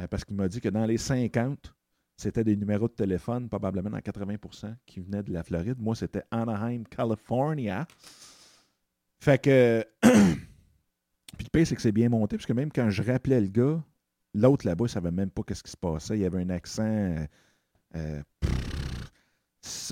euh, 0.00 0.06
parce 0.06 0.24
qu'il 0.24 0.36
m'a 0.36 0.48
dit 0.48 0.60
que 0.60 0.68
dans 0.68 0.86
les 0.86 0.98
50, 0.98 1.74
c'était 2.16 2.44
des 2.44 2.56
numéros 2.56 2.88
de 2.88 2.92
téléphone, 2.92 3.48
probablement 3.48 3.90
dans 3.90 3.98
80% 3.98 4.74
qui 4.86 5.00
venaient 5.00 5.22
de 5.22 5.32
la 5.32 5.42
Floride. 5.42 5.78
Moi, 5.78 5.94
c'était 5.94 6.22
Anaheim, 6.30 6.84
California. 6.84 7.86
Fait 9.20 9.40
que. 9.40 9.84
Puis 10.02 11.46
le 11.46 11.50
pire, 11.52 11.66
c'est 11.66 11.76
que 11.76 11.82
c'est 11.82 11.92
bien 11.92 12.08
monté, 12.08 12.36
parce 12.36 12.46
que 12.46 12.52
même 12.52 12.72
quand 12.72 12.90
je 12.90 13.02
rappelais 13.02 13.40
le 13.40 13.46
gars, 13.46 13.84
l'autre 14.38 14.66
là-bas, 14.66 14.86
il 14.86 14.88
savait 14.88 15.10
même 15.10 15.30
pas 15.30 15.42
qu'est-ce 15.42 15.62
qui 15.62 15.70
se 15.70 15.76
passait. 15.76 16.18
Il 16.18 16.24
avait 16.24 16.42
un 16.42 16.50
accent. 16.50 16.82
Euh, 16.82 17.26
euh, 17.96 18.22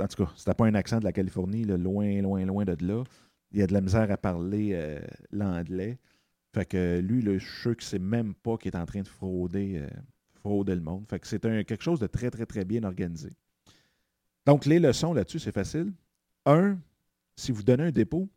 en 0.01 0.07
tout 0.07 0.25
cas, 0.25 0.33
c'était 0.37 0.55
pas 0.55 0.67
un 0.67 0.75
accent 0.75 0.99
de 0.99 1.05
la 1.05 1.13
Californie, 1.13 1.65
loin, 1.65 2.21
loin, 2.23 2.45
loin 2.45 2.65
de 2.65 2.87
là. 2.87 3.05
Il 3.53 3.61
y 3.61 3.63
a 3.63 3.67
de 3.67 3.73
la 3.73 3.81
misère 3.81 4.11
à 4.11 4.17
parler 4.17 4.71
euh, 4.73 5.01
l'anglais. 5.31 5.99
Fait 6.55 6.65
que 6.65 7.01
lui, 7.01 7.23
le, 7.23 7.39
je 7.39 7.47
suis 7.47 7.87
sait 7.87 7.99
même 7.99 8.35
pas 8.35 8.57
qu'il 8.57 8.73
est 8.73 8.79
en 8.79 8.87
train 8.87 9.03
de 9.03 9.09
frauder, 9.09 9.87
le 10.45 10.81
monde. 10.81 11.05
C'est 11.23 11.41
quelque 11.41 11.83
chose 11.83 12.01
de 12.01 12.07
très, 12.07 12.31
très, 12.31 12.47
très 12.47 12.65
bien 12.65 12.85
organisé. 12.85 13.31
Donc, 14.47 14.65
les 14.65 14.79
leçons 14.79 15.13
là-dessus, 15.13 15.41
c'est 15.41 15.53
facile. 15.53 15.93
Un, 16.47 16.79
si 17.35 17.53
vous 17.53 17.63
donnez 17.63 17.85
un 17.85 17.91
dépôt, 17.91 18.29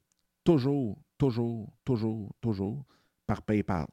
toujours, 0.43 0.97
toujours, 1.17 1.71
toujours, 1.85 2.35
toujours 2.41 2.83
par 3.25 3.41
PayPal. 3.43 3.85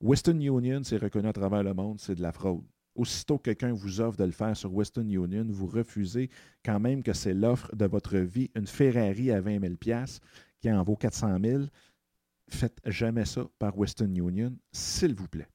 Western 0.00 0.40
Union, 0.40 0.82
c'est 0.84 0.98
reconnu 0.98 1.28
à 1.28 1.32
travers 1.32 1.62
le 1.62 1.74
monde, 1.74 1.98
c'est 2.00 2.14
de 2.14 2.22
la 2.22 2.32
fraude. 2.32 2.64
Aussitôt 2.94 3.38
que 3.38 3.50
quelqu'un 3.50 3.72
vous 3.72 4.00
offre 4.00 4.16
de 4.16 4.24
le 4.24 4.32
faire 4.32 4.56
sur 4.56 4.72
Western 4.72 5.10
Union, 5.10 5.46
vous 5.48 5.66
refusez 5.66 6.30
quand 6.64 6.80
même 6.80 7.02
que 7.02 7.12
c'est 7.12 7.34
l'offre 7.34 7.74
de 7.74 7.86
votre 7.86 8.16
vie, 8.16 8.50
une 8.54 8.66
Ferrari 8.66 9.30
à 9.30 9.40
20 9.40 9.60
000 9.60 9.74
qui 10.60 10.72
en 10.72 10.82
vaut 10.82 10.96
400 10.96 11.38
000. 11.42 11.64
Faites 12.48 12.80
jamais 12.86 13.24
ça 13.24 13.46
par 13.58 13.76
Western 13.76 14.14
Union, 14.16 14.56
s'il 14.72 15.14
vous 15.14 15.28
plaît. 15.28 15.48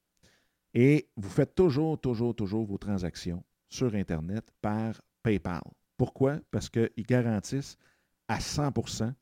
Et 0.74 1.08
vous 1.16 1.28
faites 1.28 1.54
toujours, 1.54 2.00
toujours, 2.00 2.34
toujours 2.34 2.64
vos 2.64 2.78
transactions 2.78 3.42
sur 3.68 3.94
Internet 3.94 4.44
par 4.60 5.00
PayPal. 5.22 5.62
Pourquoi? 5.96 6.38
Parce 6.50 6.68
qu'ils 6.68 7.06
garantissent 7.06 7.76
à 8.28 8.38
100% 8.38 9.12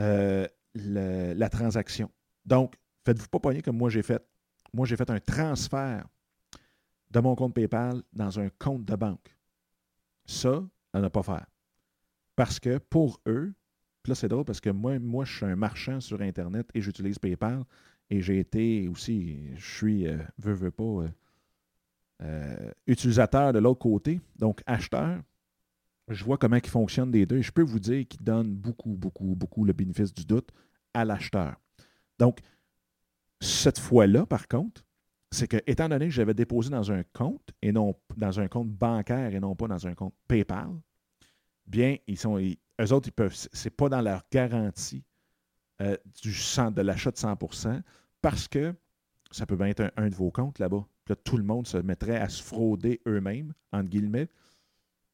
euh, 0.00 0.46
la 0.74 1.48
transaction. 1.48 2.10
Donc, 2.44 2.74
faites-vous 3.04 3.28
pas 3.28 3.40
pogner 3.40 3.62
comme 3.62 3.76
moi 3.76 3.90
j'ai 3.90 4.02
fait. 4.02 4.24
Moi, 4.72 4.86
j'ai 4.86 4.96
fait 4.96 5.10
un 5.10 5.20
transfert 5.20 6.06
de 7.10 7.20
mon 7.20 7.34
compte 7.34 7.54
PayPal 7.54 8.02
dans 8.12 8.38
un 8.38 8.48
compte 8.58 8.84
de 8.84 8.94
banque. 8.94 9.36
Ça, 10.24 10.62
à 10.92 11.00
ne 11.00 11.08
pas 11.08 11.22
faire. 11.22 11.46
Parce 12.36 12.60
que 12.60 12.78
pour 12.78 13.20
eux, 13.26 13.52
là, 14.06 14.14
c'est 14.14 14.28
drôle 14.28 14.44
parce 14.44 14.60
que 14.60 14.70
moi, 14.70 14.98
moi, 14.98 15.24
je 15.24 15.36
suis 15.36 15.46
un 15.46 15.56
marchand 15.56 16.00
sur 16.00 16.20
Internet 16.20 16.68
et 16.74 16.80
j'utilise 16.80 17.18
PayPal. 17.18 17.64
Et 18.10 18.20
j'ai 18.20 18.38
été 18.40 18.88
aussi, 18.88 19.54
je 19.56 19.76
suis, 19.76 20.08
euh, 20.08 20.18
veux, 20.38 20.52
veux 20.52 20.70
pas, 20.70 20.82
euh, 20.82 21.08
euh, 22.22 22.70
utilisateur 22.86 23.52
de 23.52 23.60
l'autre 23.60 23.78
côté, 23.78 24.20
donc 24.36 24.62
acheteur. 24.66 25.20
Je 26.08 26.24
vois 26.24 26.36
comment 26.36 26.56
ils 26.56 26.68
fonctionnent 26.68 27.12
des 27.12 27.24
deux 27.24 27.36
et 27.36 27.42
je 27.42 27.52
peux 27.52 27.62
vous 27.62 27.78
dire 27.78 28.06
qu'ils 28.08 28.22
donnent 28.22 28.52
beaucoup, 28.52 28.90
beaucoup, 28.90 29.36
beaucoup 29.36 29.64
le 29.64 29.72
bénéfice 29.72 30.12
du 30.12 30.24
doute 30.24 30.50
à 30.92 31.04
l'acheteur. 31.04 31.54
Donc, 32.18 32.40
cette 33.40 33.78
fois-là, 33.78 34.26
par 34.26 34.48
contre, 34.48 34.84
c'est 35.30 35.46
que, 35.46 35.58
étant 35.66 35.88
donné 35.88 36.06
que 36.06 36.12
j'avais 36.12 36.34
déposé 36.34 36.70
dans 36.70 36.90
un 36.92 37.02
compte 37.12 37.50
et 37.62 37.72
non 37.72 37.94
dans 38.16 38.40
un 38.40 38.48
compte 38.48 38.70
bancaire 38.70 39.34
et 39.34 39.40
non 39.40 39.54
pas 39.54 39.68
dans 39.68 39.86
un 39.86 39.94
compte 39.94 40.14
PayPal, 40.28 40.70
bien, 41.66 41.96
ils 42.06 42.18
sont. 42.18 42.38
eux 42.38 42.92
autres, 42.92 43.08
ils 43.08 43.12
peuvent. 43.12 43.34
C'est 43.52 43.70
pas 43.70 43.88
dans 43.88 44.00
leur 44.00 44.24
garantie 44.30 45.04
euh, 45.80 45.96
du 46.22 46.30
de 46.30 46.82
l'achat 46.82 47.10
de 47.10 47.16
100% 47.16 47.82
parce 48.20 48.48
que 48.48 48.74
ça 49.30 49.46
peut 49.46 49.56
bien 49.56 49.68
être 49.68 49.92
un, 49.96 50.08
de 50.08 50.14
vos 50.14 50.30
comptes 50.30 50.58
là-bas. 50.58 50.84
Là, 51.08 51.16
tout 51.16 51.36
le 51.36 51.44
monde 51.44 51.66
se 51.66 51.78
mettrait 51.78 52.18
à 52.18 52.28
se 52.28 52.42
frauder 52.42 53.00
eux-mêmes, 53.06 53.54
entre 53.72 53.88
guillemets, 53.88 54.28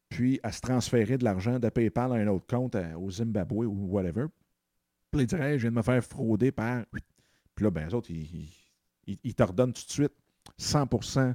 puis 0.09 0.41
à 0.43 0.51
se 0.51 0.61
transférer 0.61 1.18
de 1.18 1.24
l'argent 1.24 1.59
de 1.59 1.68
PayPal 1.68 2.12
à 2.12 2.16
un 2.16 2.27
autre 2.27 2.47
compte 2.47 2.77
au 2.99 3.11
Zimbabwe 3.11 3.66
ou 3.66 3.87
whatever. 3.89 4.27
Puis 5.11 5.22
ils 5.22 5.27
diraient, 5.27 5.59
je 5.59 5.62
viens 5.62 5.70
de 5.70 5.77
me 5.77 5.83
faire 5.83 6.03
frauder 6.03 6.53
par 6.53 6.85
puis 7.57 7.64
là, 7.64 7.70
ben, 7.70 7.86
les 7.86 7.94
autres, 7.94 8.11
ils, 8.11 9.34
te 9.34 9.42
redonnent 9.42 9.72
tout 9.72 9.84
de 9.86 9.90
suite 9.90 10.12
100% 10.61 11.34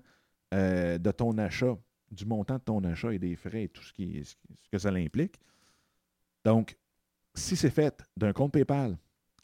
euh, 0.54 0.98
de 0.98 1.12
ton 1.12 1.38
achat, 1.40 1.76
du 2.12 2.26
montant 2.26 2.56
de 2.56 2.64
ton 2.64 2.84
achat 2.84 3.12
et 3.12 3.20
des 3.20 3.36
frais 3.36 3.64
et 3.64 3.70
tout 3.70 3.84
ce 3.84 4.36
que 4.72 4.78
ça 4.78 4.90
implique. 4.90 5.40
Donc, 6.46 6.78
si 7.34 7.56
c'est 7.56 7.72
fait 7.72 8.04
d'un 8.16 8.34
compte 8.34 8.54
PayPal 8.54 8.98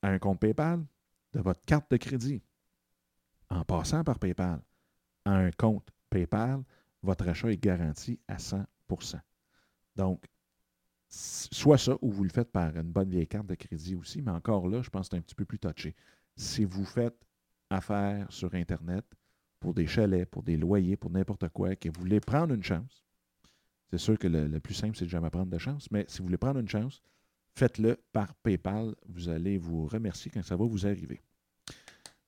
à 0.04 0.10
un 0.10 0.20
compte 0.20 0.40
PayPal, 0.40 0.86
de 1.34 1.42
votre 1.42 1.62
carte 1.66 1.90
de 1.90 1.98
crédit, 1.98 2.44
en 3.50 3.64
passant 3.64 4.04
par 4.04 4.20
PayPal 4.20 4.62
à 5.26 5.32
un 5.32 5.52
compte 5.52 5.90
PayPal, 6.12 6.64
votre 7.02 7.28
achat 7.28 7.52
est 7.52 7.58
garanti 7.58 8.20
à 8.28 8.38
100% 8.38 9.20
Donc, 9.96 10.24
soit 11.10 11.78
ça, 11.78 11.98
ou 12.02 12.12
vous 12.12 12.24
le 12.24 12.30
faites 12.30 12.52
par 12.52 12.76
une 12.76 12.92
bonne 12.92 13.10
vieille 13.10 13.28
carte 13.28 13.48
de 13.48 13.56
crédit 13.56 13.96
aussi, 13.96 14.22
mais 14.22 14.32
encore 14.32 14.68
là, 14.68 14.84
je 14.84 14.90
pense 14.90 15.08
que 15.08 15.16
c'est 15.16 15.18
un 15.18 15.22
petit 15.22 15.36
peu 15.36 15.46
plus 15.46 15.58
touché 15.60 15.96
si 16.38 16.64
vous 16.64 16.86
faites 16.86 17.18
affaire 17.70 18.32
sur 18.32 18.54
Internet 18.56 19.04
pour 19.60 19.74
des 19.74 19.88
chalets, 19.88 20.30
pour 20.30 20.44
des 20.44 20.56
loyers, 20.56 20.96
pour 20.96 21.12
n'importe 21.12 21.50
quoi, 21.50 21.76
que 21.76 21.90
vous 21.90 22.00
voulez 22.00 22.20
prendre 22.20 22.54
une 22.54 22.64
chance, 22.64 23.04
c'est 23.90 23.98
sûr 23.98 24.18
que 24.18 24.28
le, 24.28 24.60
plus 24.60 24.74
simple, 24.74 24.96
c'est 24.96 25.06
de 25.06 25.10
jamais 25.10 25.30
prendre 25.30 25.52
de 25.52 25.58
chance, 25.58 25.90
mais 25.92 26.06
si 26.08 26.20
vous 26.20 26.26
voulez 26.26 26.38
prendre 26.38 26.60
une 26.60 26.70
chance, 26.70 27.02
faites-le 27.56 27.98
par 28.12 28.36
PayPal. 28.36 28.94
Vous 29.08 29.30
allez 29.30 29.58
vous 29.58 29.88
remercier 29.88 30.30
quand 30.30 30.44
ça 30.44 30.56
va 30.56 30.66
vous 30.66 30.86
arriver. 30.86 31.22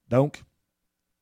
Donc, 0.07 0.43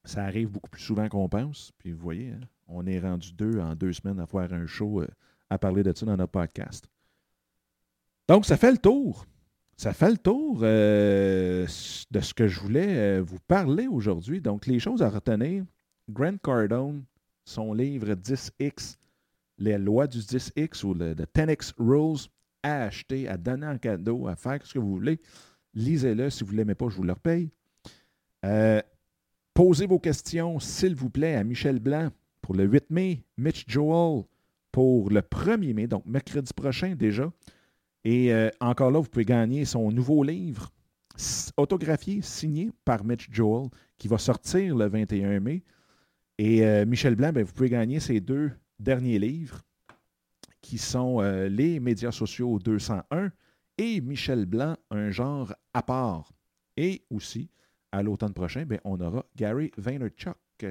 ça 0.06 0.24
arrive 0.24 0.50
beaucoup 0.50 0.70
plus 0.70 0.82
souvent 0.82 1.10
qu'on 1.10 1.28
pense. 1.28 1.74
Puis 1.80 1.92
vous 1.92 2.00
voyez, 2.00 2.32
hein, 2.32 2.40
on 2.68 2.86
est 2.86 3.00
rendu 3.00 3.34
deux 3.34 3.60
en 3.60 3.76
deux 3.76 3.94
semaines 3.94 4.20
à 4.20 4.28
faire 4.28 4.54
un 4.54 4.66
show 4.66 5.02
euh, 5.02 5.08
à 5.50 5.58
parler 5.58 5.84
de 5.84 5.94
ça 5.94 6.06
dans 6.06 6.16
notre 6.16 6.32
podcast. 6.32 6.88
Donc, 8.28 8.46
ça 8.46 8.58
fait 8.58 8.72
le 8.72 8.78
tour 8.78 9.26
ça 9.78 9.94
fait 9.94 10.10
le 10.10 10.18
tour 10.18 10.60
euh, 10.64 11.68
de 12.10 12.20
ce 12.20 12.34
que 12.34 12.48
je 12.48 12.60
voulais 12.60 12.98
euh, 12.98 13.24
vous 13.24 13.38
parler 13.48 13.88
aujourd'hui. 13.88 14.42
Donc, 14.42 14.66
les 14.66 14.80
choses 14.80 15.04
à 15.04 15.10
retenir. 15.10 15.64
Grant 16.10 16.38
Cardone, 16.42 17.04
son 17.46 17.74
livre 17.74 18.14
10X, 18.14 18.98
les 19.60 19.78
lois 19.78 20.08
du 20.08 20.20
10X 20.20 20.84
ou 20.84 20.94
le 20.96 21.14
10X 21.14 21.74
Rules, 21.78 22.28
à 22.64 22.86
acheter, 22.86 23.28
à 23.28 23.38
donner 23.38 23.68
en 23.68 23.78
cadeau, 23.78 24.28
à 24.28 24.36
faire 24.36 24.66
ce 24.66 24.74
que 24.74 24.80
vous 24.80 24.96
voulez. 24.96 25.20
Lisez-le. 25.76 26.32
Si 26.32 26.44
vous 26.44 26.54
ne 26.54 26.58
l'aimez 26.58 26.76
pas, 26.76 26.90
je 26.90 26.96
vous 26.96 27.04
le 27.04 27.14
repaye. 27.14 27.50
Euh, 28.46 28.82
posez 29.54 29.86
vos 29.86 30.00
questions, 30.00 30.60
s'il 30.60 30.96
vous 30.96 31.10
plaît, 31.10 31.36
à 31.36 31.44
Michel 31.44 31.80
Blanc 31.80 32.10
pour 32.42 32.56
le 32.56 32.64
8 32.64 32.90
mai, 32.90 33.24
Mitch 33.38 33.66
Joel 33.68 34.24
pour 34.72 35.10
le 35.10 35.22
1er 35.22 35.74
mai, 35.74 35.88
donc 35.88 36.06
mercredi 36.06 36.52
prochain 36.54 36.96
déjà. 36.96 37.32
Et 38.10 38.32
euh, 38.32 38.50
encore 38.62 38.90
là, 38.90 39.00
vous 39.00 39.10
pouvez 39.10 39.26
gagner 39.26 39.66
son 39.66 39.92
nouveau 39.92 40.24
livre, 40.24 40.72
autographié, 41.58 42.22
signé 42.22 42.72
par 42.86 43.04
Mitch 43.04 43.28
Joel, 43.30 43.68
qui 43.98 44.08
va 44.08 44.18
sortir 44.18 44.78
le 44.78 44.88
21 44.88 45.42
mai. 45.42 45.62
Et 46.38 46.66
euh, 46.66 46.86
Michel 46.86 47.18
Blanc, 47.18 47.34
ben, 47.34 47.44
vous 47.44 47.52
pouvez 47.52 47.68
gagner 47.68 48.00
ses 48.00 48.22
deux 48.22 48.54
derniers 48.80 49.20
livres, 49.20 49.62
qui 50.62 50.78
sont 50.78 51.22
euh, 51.22 51.50
Les 51.50 51.82
médias 51.82 52.14
sociaux 52.14 52.60
201 52.60 53.30
et 53.78 54.00
Michel 54.00 54.46
Blanc, 54.46 54.78
un 54.90 55.12
genre 55.12 55.54
à 55.74 55.84
part. 55.84 56.32
Et 56.78 57.04
aussi, 57.10 57.50
à 57.92 58.04
l'automne 58.04 58.34
prochain, 58.34 58.66
ben, 58.66 58.80
on 58.86 59.02
aura 59.02 59.26
Gary 59.36 59.70
Vaynerchuk. 59.76 60.66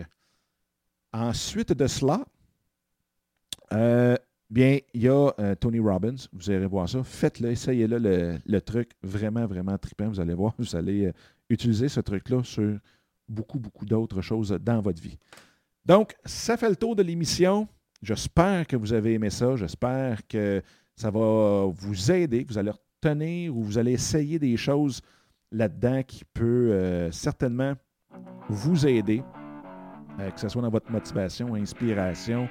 Ensuite 1.13 1.75
de 1.75 1.87
cela, 1.87 2.25
Bien, 4.49 4.79
il 4.95 5.03
y 5.03 5.09
a 5.09 5.33
euh, 5.41 5.55
Tony 5.57 5.81
Robbins, 5.81 6.15
vous 6.33 6.51
allez 6.51 6.67
voir 6.67 6.89
ça. 6.89 7.03
Faites-le, 7.03 7.51
essayez-le, 7.51 8.39
le, 8.45 8.61
truc 8.61 8.93
vraiment, 9.03 9.45
vraiment 9.47 9.77
trippant. 9.77 10.09
Vous 10.09 10.21
allez 10.21 10.35
voir, 10.35 10.55
vous 10.57 10.77
allez 10.77 11.07
euh, 11.07 11.13
utiliser 11.51 11.89
ce 11.89 11.99
truc-là 11.99 12.45
sur 12.45 12.79
beaucoup, 13.29 13.59
beaucoup 13.59 13.85
d'autres 13.85 14.21
choses 14.21 14.57
dans 14.63 14.81
votre 14.81 15.03
vie. 15.03 15.19
Donc, 15.85 16.15
ça 16.25 16.57
fait 16.57 16.69
le 16.69 16.77
tour 16.77 16.95
de 16.95 17.03
l'émission. 17.03 17.67
J'espère 18.03 18.69
que 18.69 18.77
vous 18.77 18.93
avez 18.93 19.15
aimé 19.15 19.31
ça. 19.31 19.57
J'espère 19.57 20.25
que 20.29 20.63
ça 20.95 21.11
va 21.11 21.67
vous 21.67 22.13
aider, 22.13 22.45
que 22.45 22.53
vous 22.53 22.59
allez 22.59 22.71
retenir 22.71 23.57
ou 23.57 23.65
vous 23.65 23.79
allez 23.79 23.93
essayer 23.93 24.39
des 24.39 24.57
choses 24.57 25.01
là-dedans 25.51 26.05
qui 26.05 26.25
peut 26.25 26.71
euh, 26.71 27.11
certainement 27.11 27.75
vous 28.49 28.87
aider, 28.87 29.25
que 30.19 30.41
ce 30.41 30.49
soit 30.49 30.63
dans 30.63 30.71
votre 30.71 30.91
motivation, 30.91 31.57
inspiration, 31.57 32.49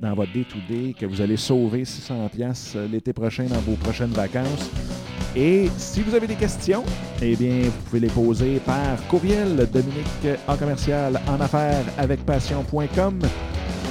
dans 0.00 0.14
votre 0.14 0.32
day-to-day, 0.32 0.94
que 0.98 1.06
vous 1.06 1.20
allez 1.20 1.36
sauver 1.36 1.84
600 1.84 2.28
pièces 2.34 2.72
euh, 2.76 2.88
l'été 2.88 3.12
prochain 3.12 3.44
dans 3.44 3.60
vos 3.60 3.74
prochaines 3.74 4.10
vacances. 4.10 4.70
Et 5.36 5.68
si 5.76 6.02
vous 6.02 6.14
avez 6.14 6.26
des 6.26 6.34
questions, 6.34 6.82
eh 7.22 7.36
bien, 7.36 7.62
vous 7.64 7.82
pouvez 7.84 8.00
les 8.00 8.08
poser 8.08 8.58
par 8.60 8.96
courriel 9.08 9.68
Dominique 9.72 10.26
en 10.48 10.56
commercial 10.56 11.20
en 11.28 11.40
affaires 11.40 11.84
avec 11.98 12.24
passion.com 12.24 13.20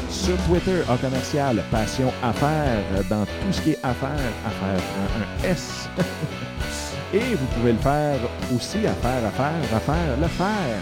sur 0.10 0.36
Twitter 0.48 0.82
en 0.90 0.98
commercial 0.98 1.64
passion 1.72 2.12
affaires 2.24 2.84
dans 3.10 3.26
tout 3.26 3.52
ce 3.52 3.62
qui 3.62 3.70
est 3.72 3.80
affaires, 3.84 4.34
affaires 4.46 4.84
un 5.16 5.48
S. 5.48 5.88
Et 7.14 7.36
vous 7.36 7.46
pouvez 7.56 7.72
le 7.72 7.78
faire 7.80 8.20
aussi 8.56 8.86
affaire, 8.86 9.26
affaire, 9.26 9.76
affaire, 9.76 10.18
le 10.20 10.28
faire. 10.28 10.82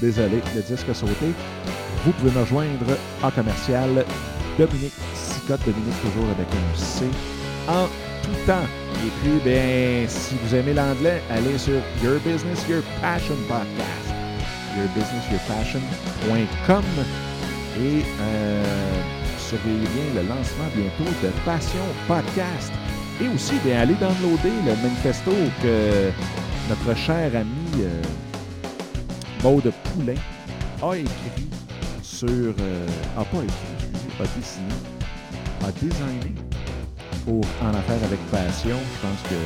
Désolé, 0.00 0.42
le 0.54 0.62
disque 0.62 0.88
a 0.88 0.94
sauté. 0.94 1.32
Vous 2.04 2.12
pouvez 2.12 2.30
me 2.30 2.40
rejoindre 2.40 2.86
en 3.22 3.30
commercial 3.30 4.04
Dominique 4.58 4.92
Sicotte, 5.14 5.64
Dominique 5.64 6.00
toujours 6.02 6.28
avec 6.30 6.48
un 6.48 6.76
C, 6.76 7.06
en 7.68 7.86
tout 8.22 8.34
temps. 8.46 8.66
Et 9.06 9.10
puis, 9.22 9.40
ben, 9.44 10.08
si 10.08 10.34
vous 10.42 10.54
aimez 10.54 10.74
l'anglais, 10.74 11.22
allez 11.30 11.56
sur 11.58 11.80
Your 12.02 12.18
Business, 12.24 12.66
Your 12.68 12.82
Passion 13.00 13.36
Podcast. 13.48 14.14
YourBusinessYourPassion.com 14.76 16.84
et 17.80 18.04
euh, 18.20 19.02
surveillez 19.38 19.78
bien 19.78 20.12
le 20.14 20.22
lancement 20.28 20.68
bientôt 20.74 21.10
de 21.22 21.30
Passion 21.44 21.86
Podcast. 22.06 22.72
Et 23.20 23.28
aussi, 23.28 23.54
bien, 23.64 23.80
allez 23.80 23.94
downloader 23.94 24.52
le 24.66 24.76
manifesto 24.82 25.32
que 25.62 26.10
notre 26.68 26.94
cher 26.96 27.30
ami 27.34 27.82
euh, 27.82 28.02
Maude 29.42 29.72
Poulain 29.84 30.20
a 30.82 30.96
écrit 30.96 31.48
sur. 32.18 32.28
Euh, 32.28 32.86
a 33.16 33.24
pas 33.24 33.44
écrit, 33.44 34.18
a 34.18 34.26
dessiné, 34.36 34.74
a 35.62 35.70
designé 35.70 36.34
pour 37.24 37.44
En 37.62 37.74
affaire 37.74 38.02
avec 38.04 38.18
passion. 38.30 38.76
Je 38.76 39.06
pense 39.06 39.22
que 39.30 39.38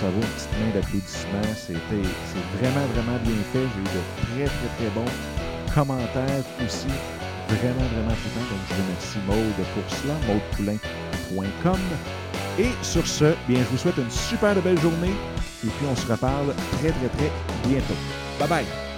ça 0.00 0.06
vaut 0.10 0.20
une 0.20 0.34
petite 0.34 0.54
main 0.58 0.70
d'applaudissements. 0.74 1.54
C'était, 1.54 2.08
c'est 2.26 2.58
vraiment, 2.58 2.86
vraiment 2.94 3.18
bien 3.22 3.42
fait. 3.52 3.66
J'ai 3.70 3.80
eu 3.80 3.90
de 3.94 4.02
très, 4.22 4.44
très, 4.46 4.70
très 4.76 4.90
bons 4.90 5.12
commentaires 5.72 6.44
aussi. 6.64 6.88
Vraiment, 7.48 7.86
vraiment 7.92 8.16
content. 8.22 8.46
Donc, 8.50 8.62
je 8.68 8.74
remercie 8.82 9.18
Maude 9.26 9.66
pour 9.74 9.98
cela. 9.98 10.14
maudepoulain.com. 10.26 11.80
Et 12.58 12.70
sur 12.82 13.06
ce, 13.06 13.34
bien, 13.46 13.58
je 13.58 13.70
vous 13.70 13.78
souhaite 13.78 13.98
une 13.98 14.10
super 14.10 14.54
belle 14.62 14.80
journée. 14.80 15.14
Et 15.64 15.68
puis, 15.68 15.86
on 15.88 15.94
se 15.94 16.10
reparle 16.10 16.54
très, 16.78 16.90
très, 16.90 17.08
très 17.08 17.30
bientôt. 17.68 17.94
Bye 18.40 18.48
bye! 18.48 18.93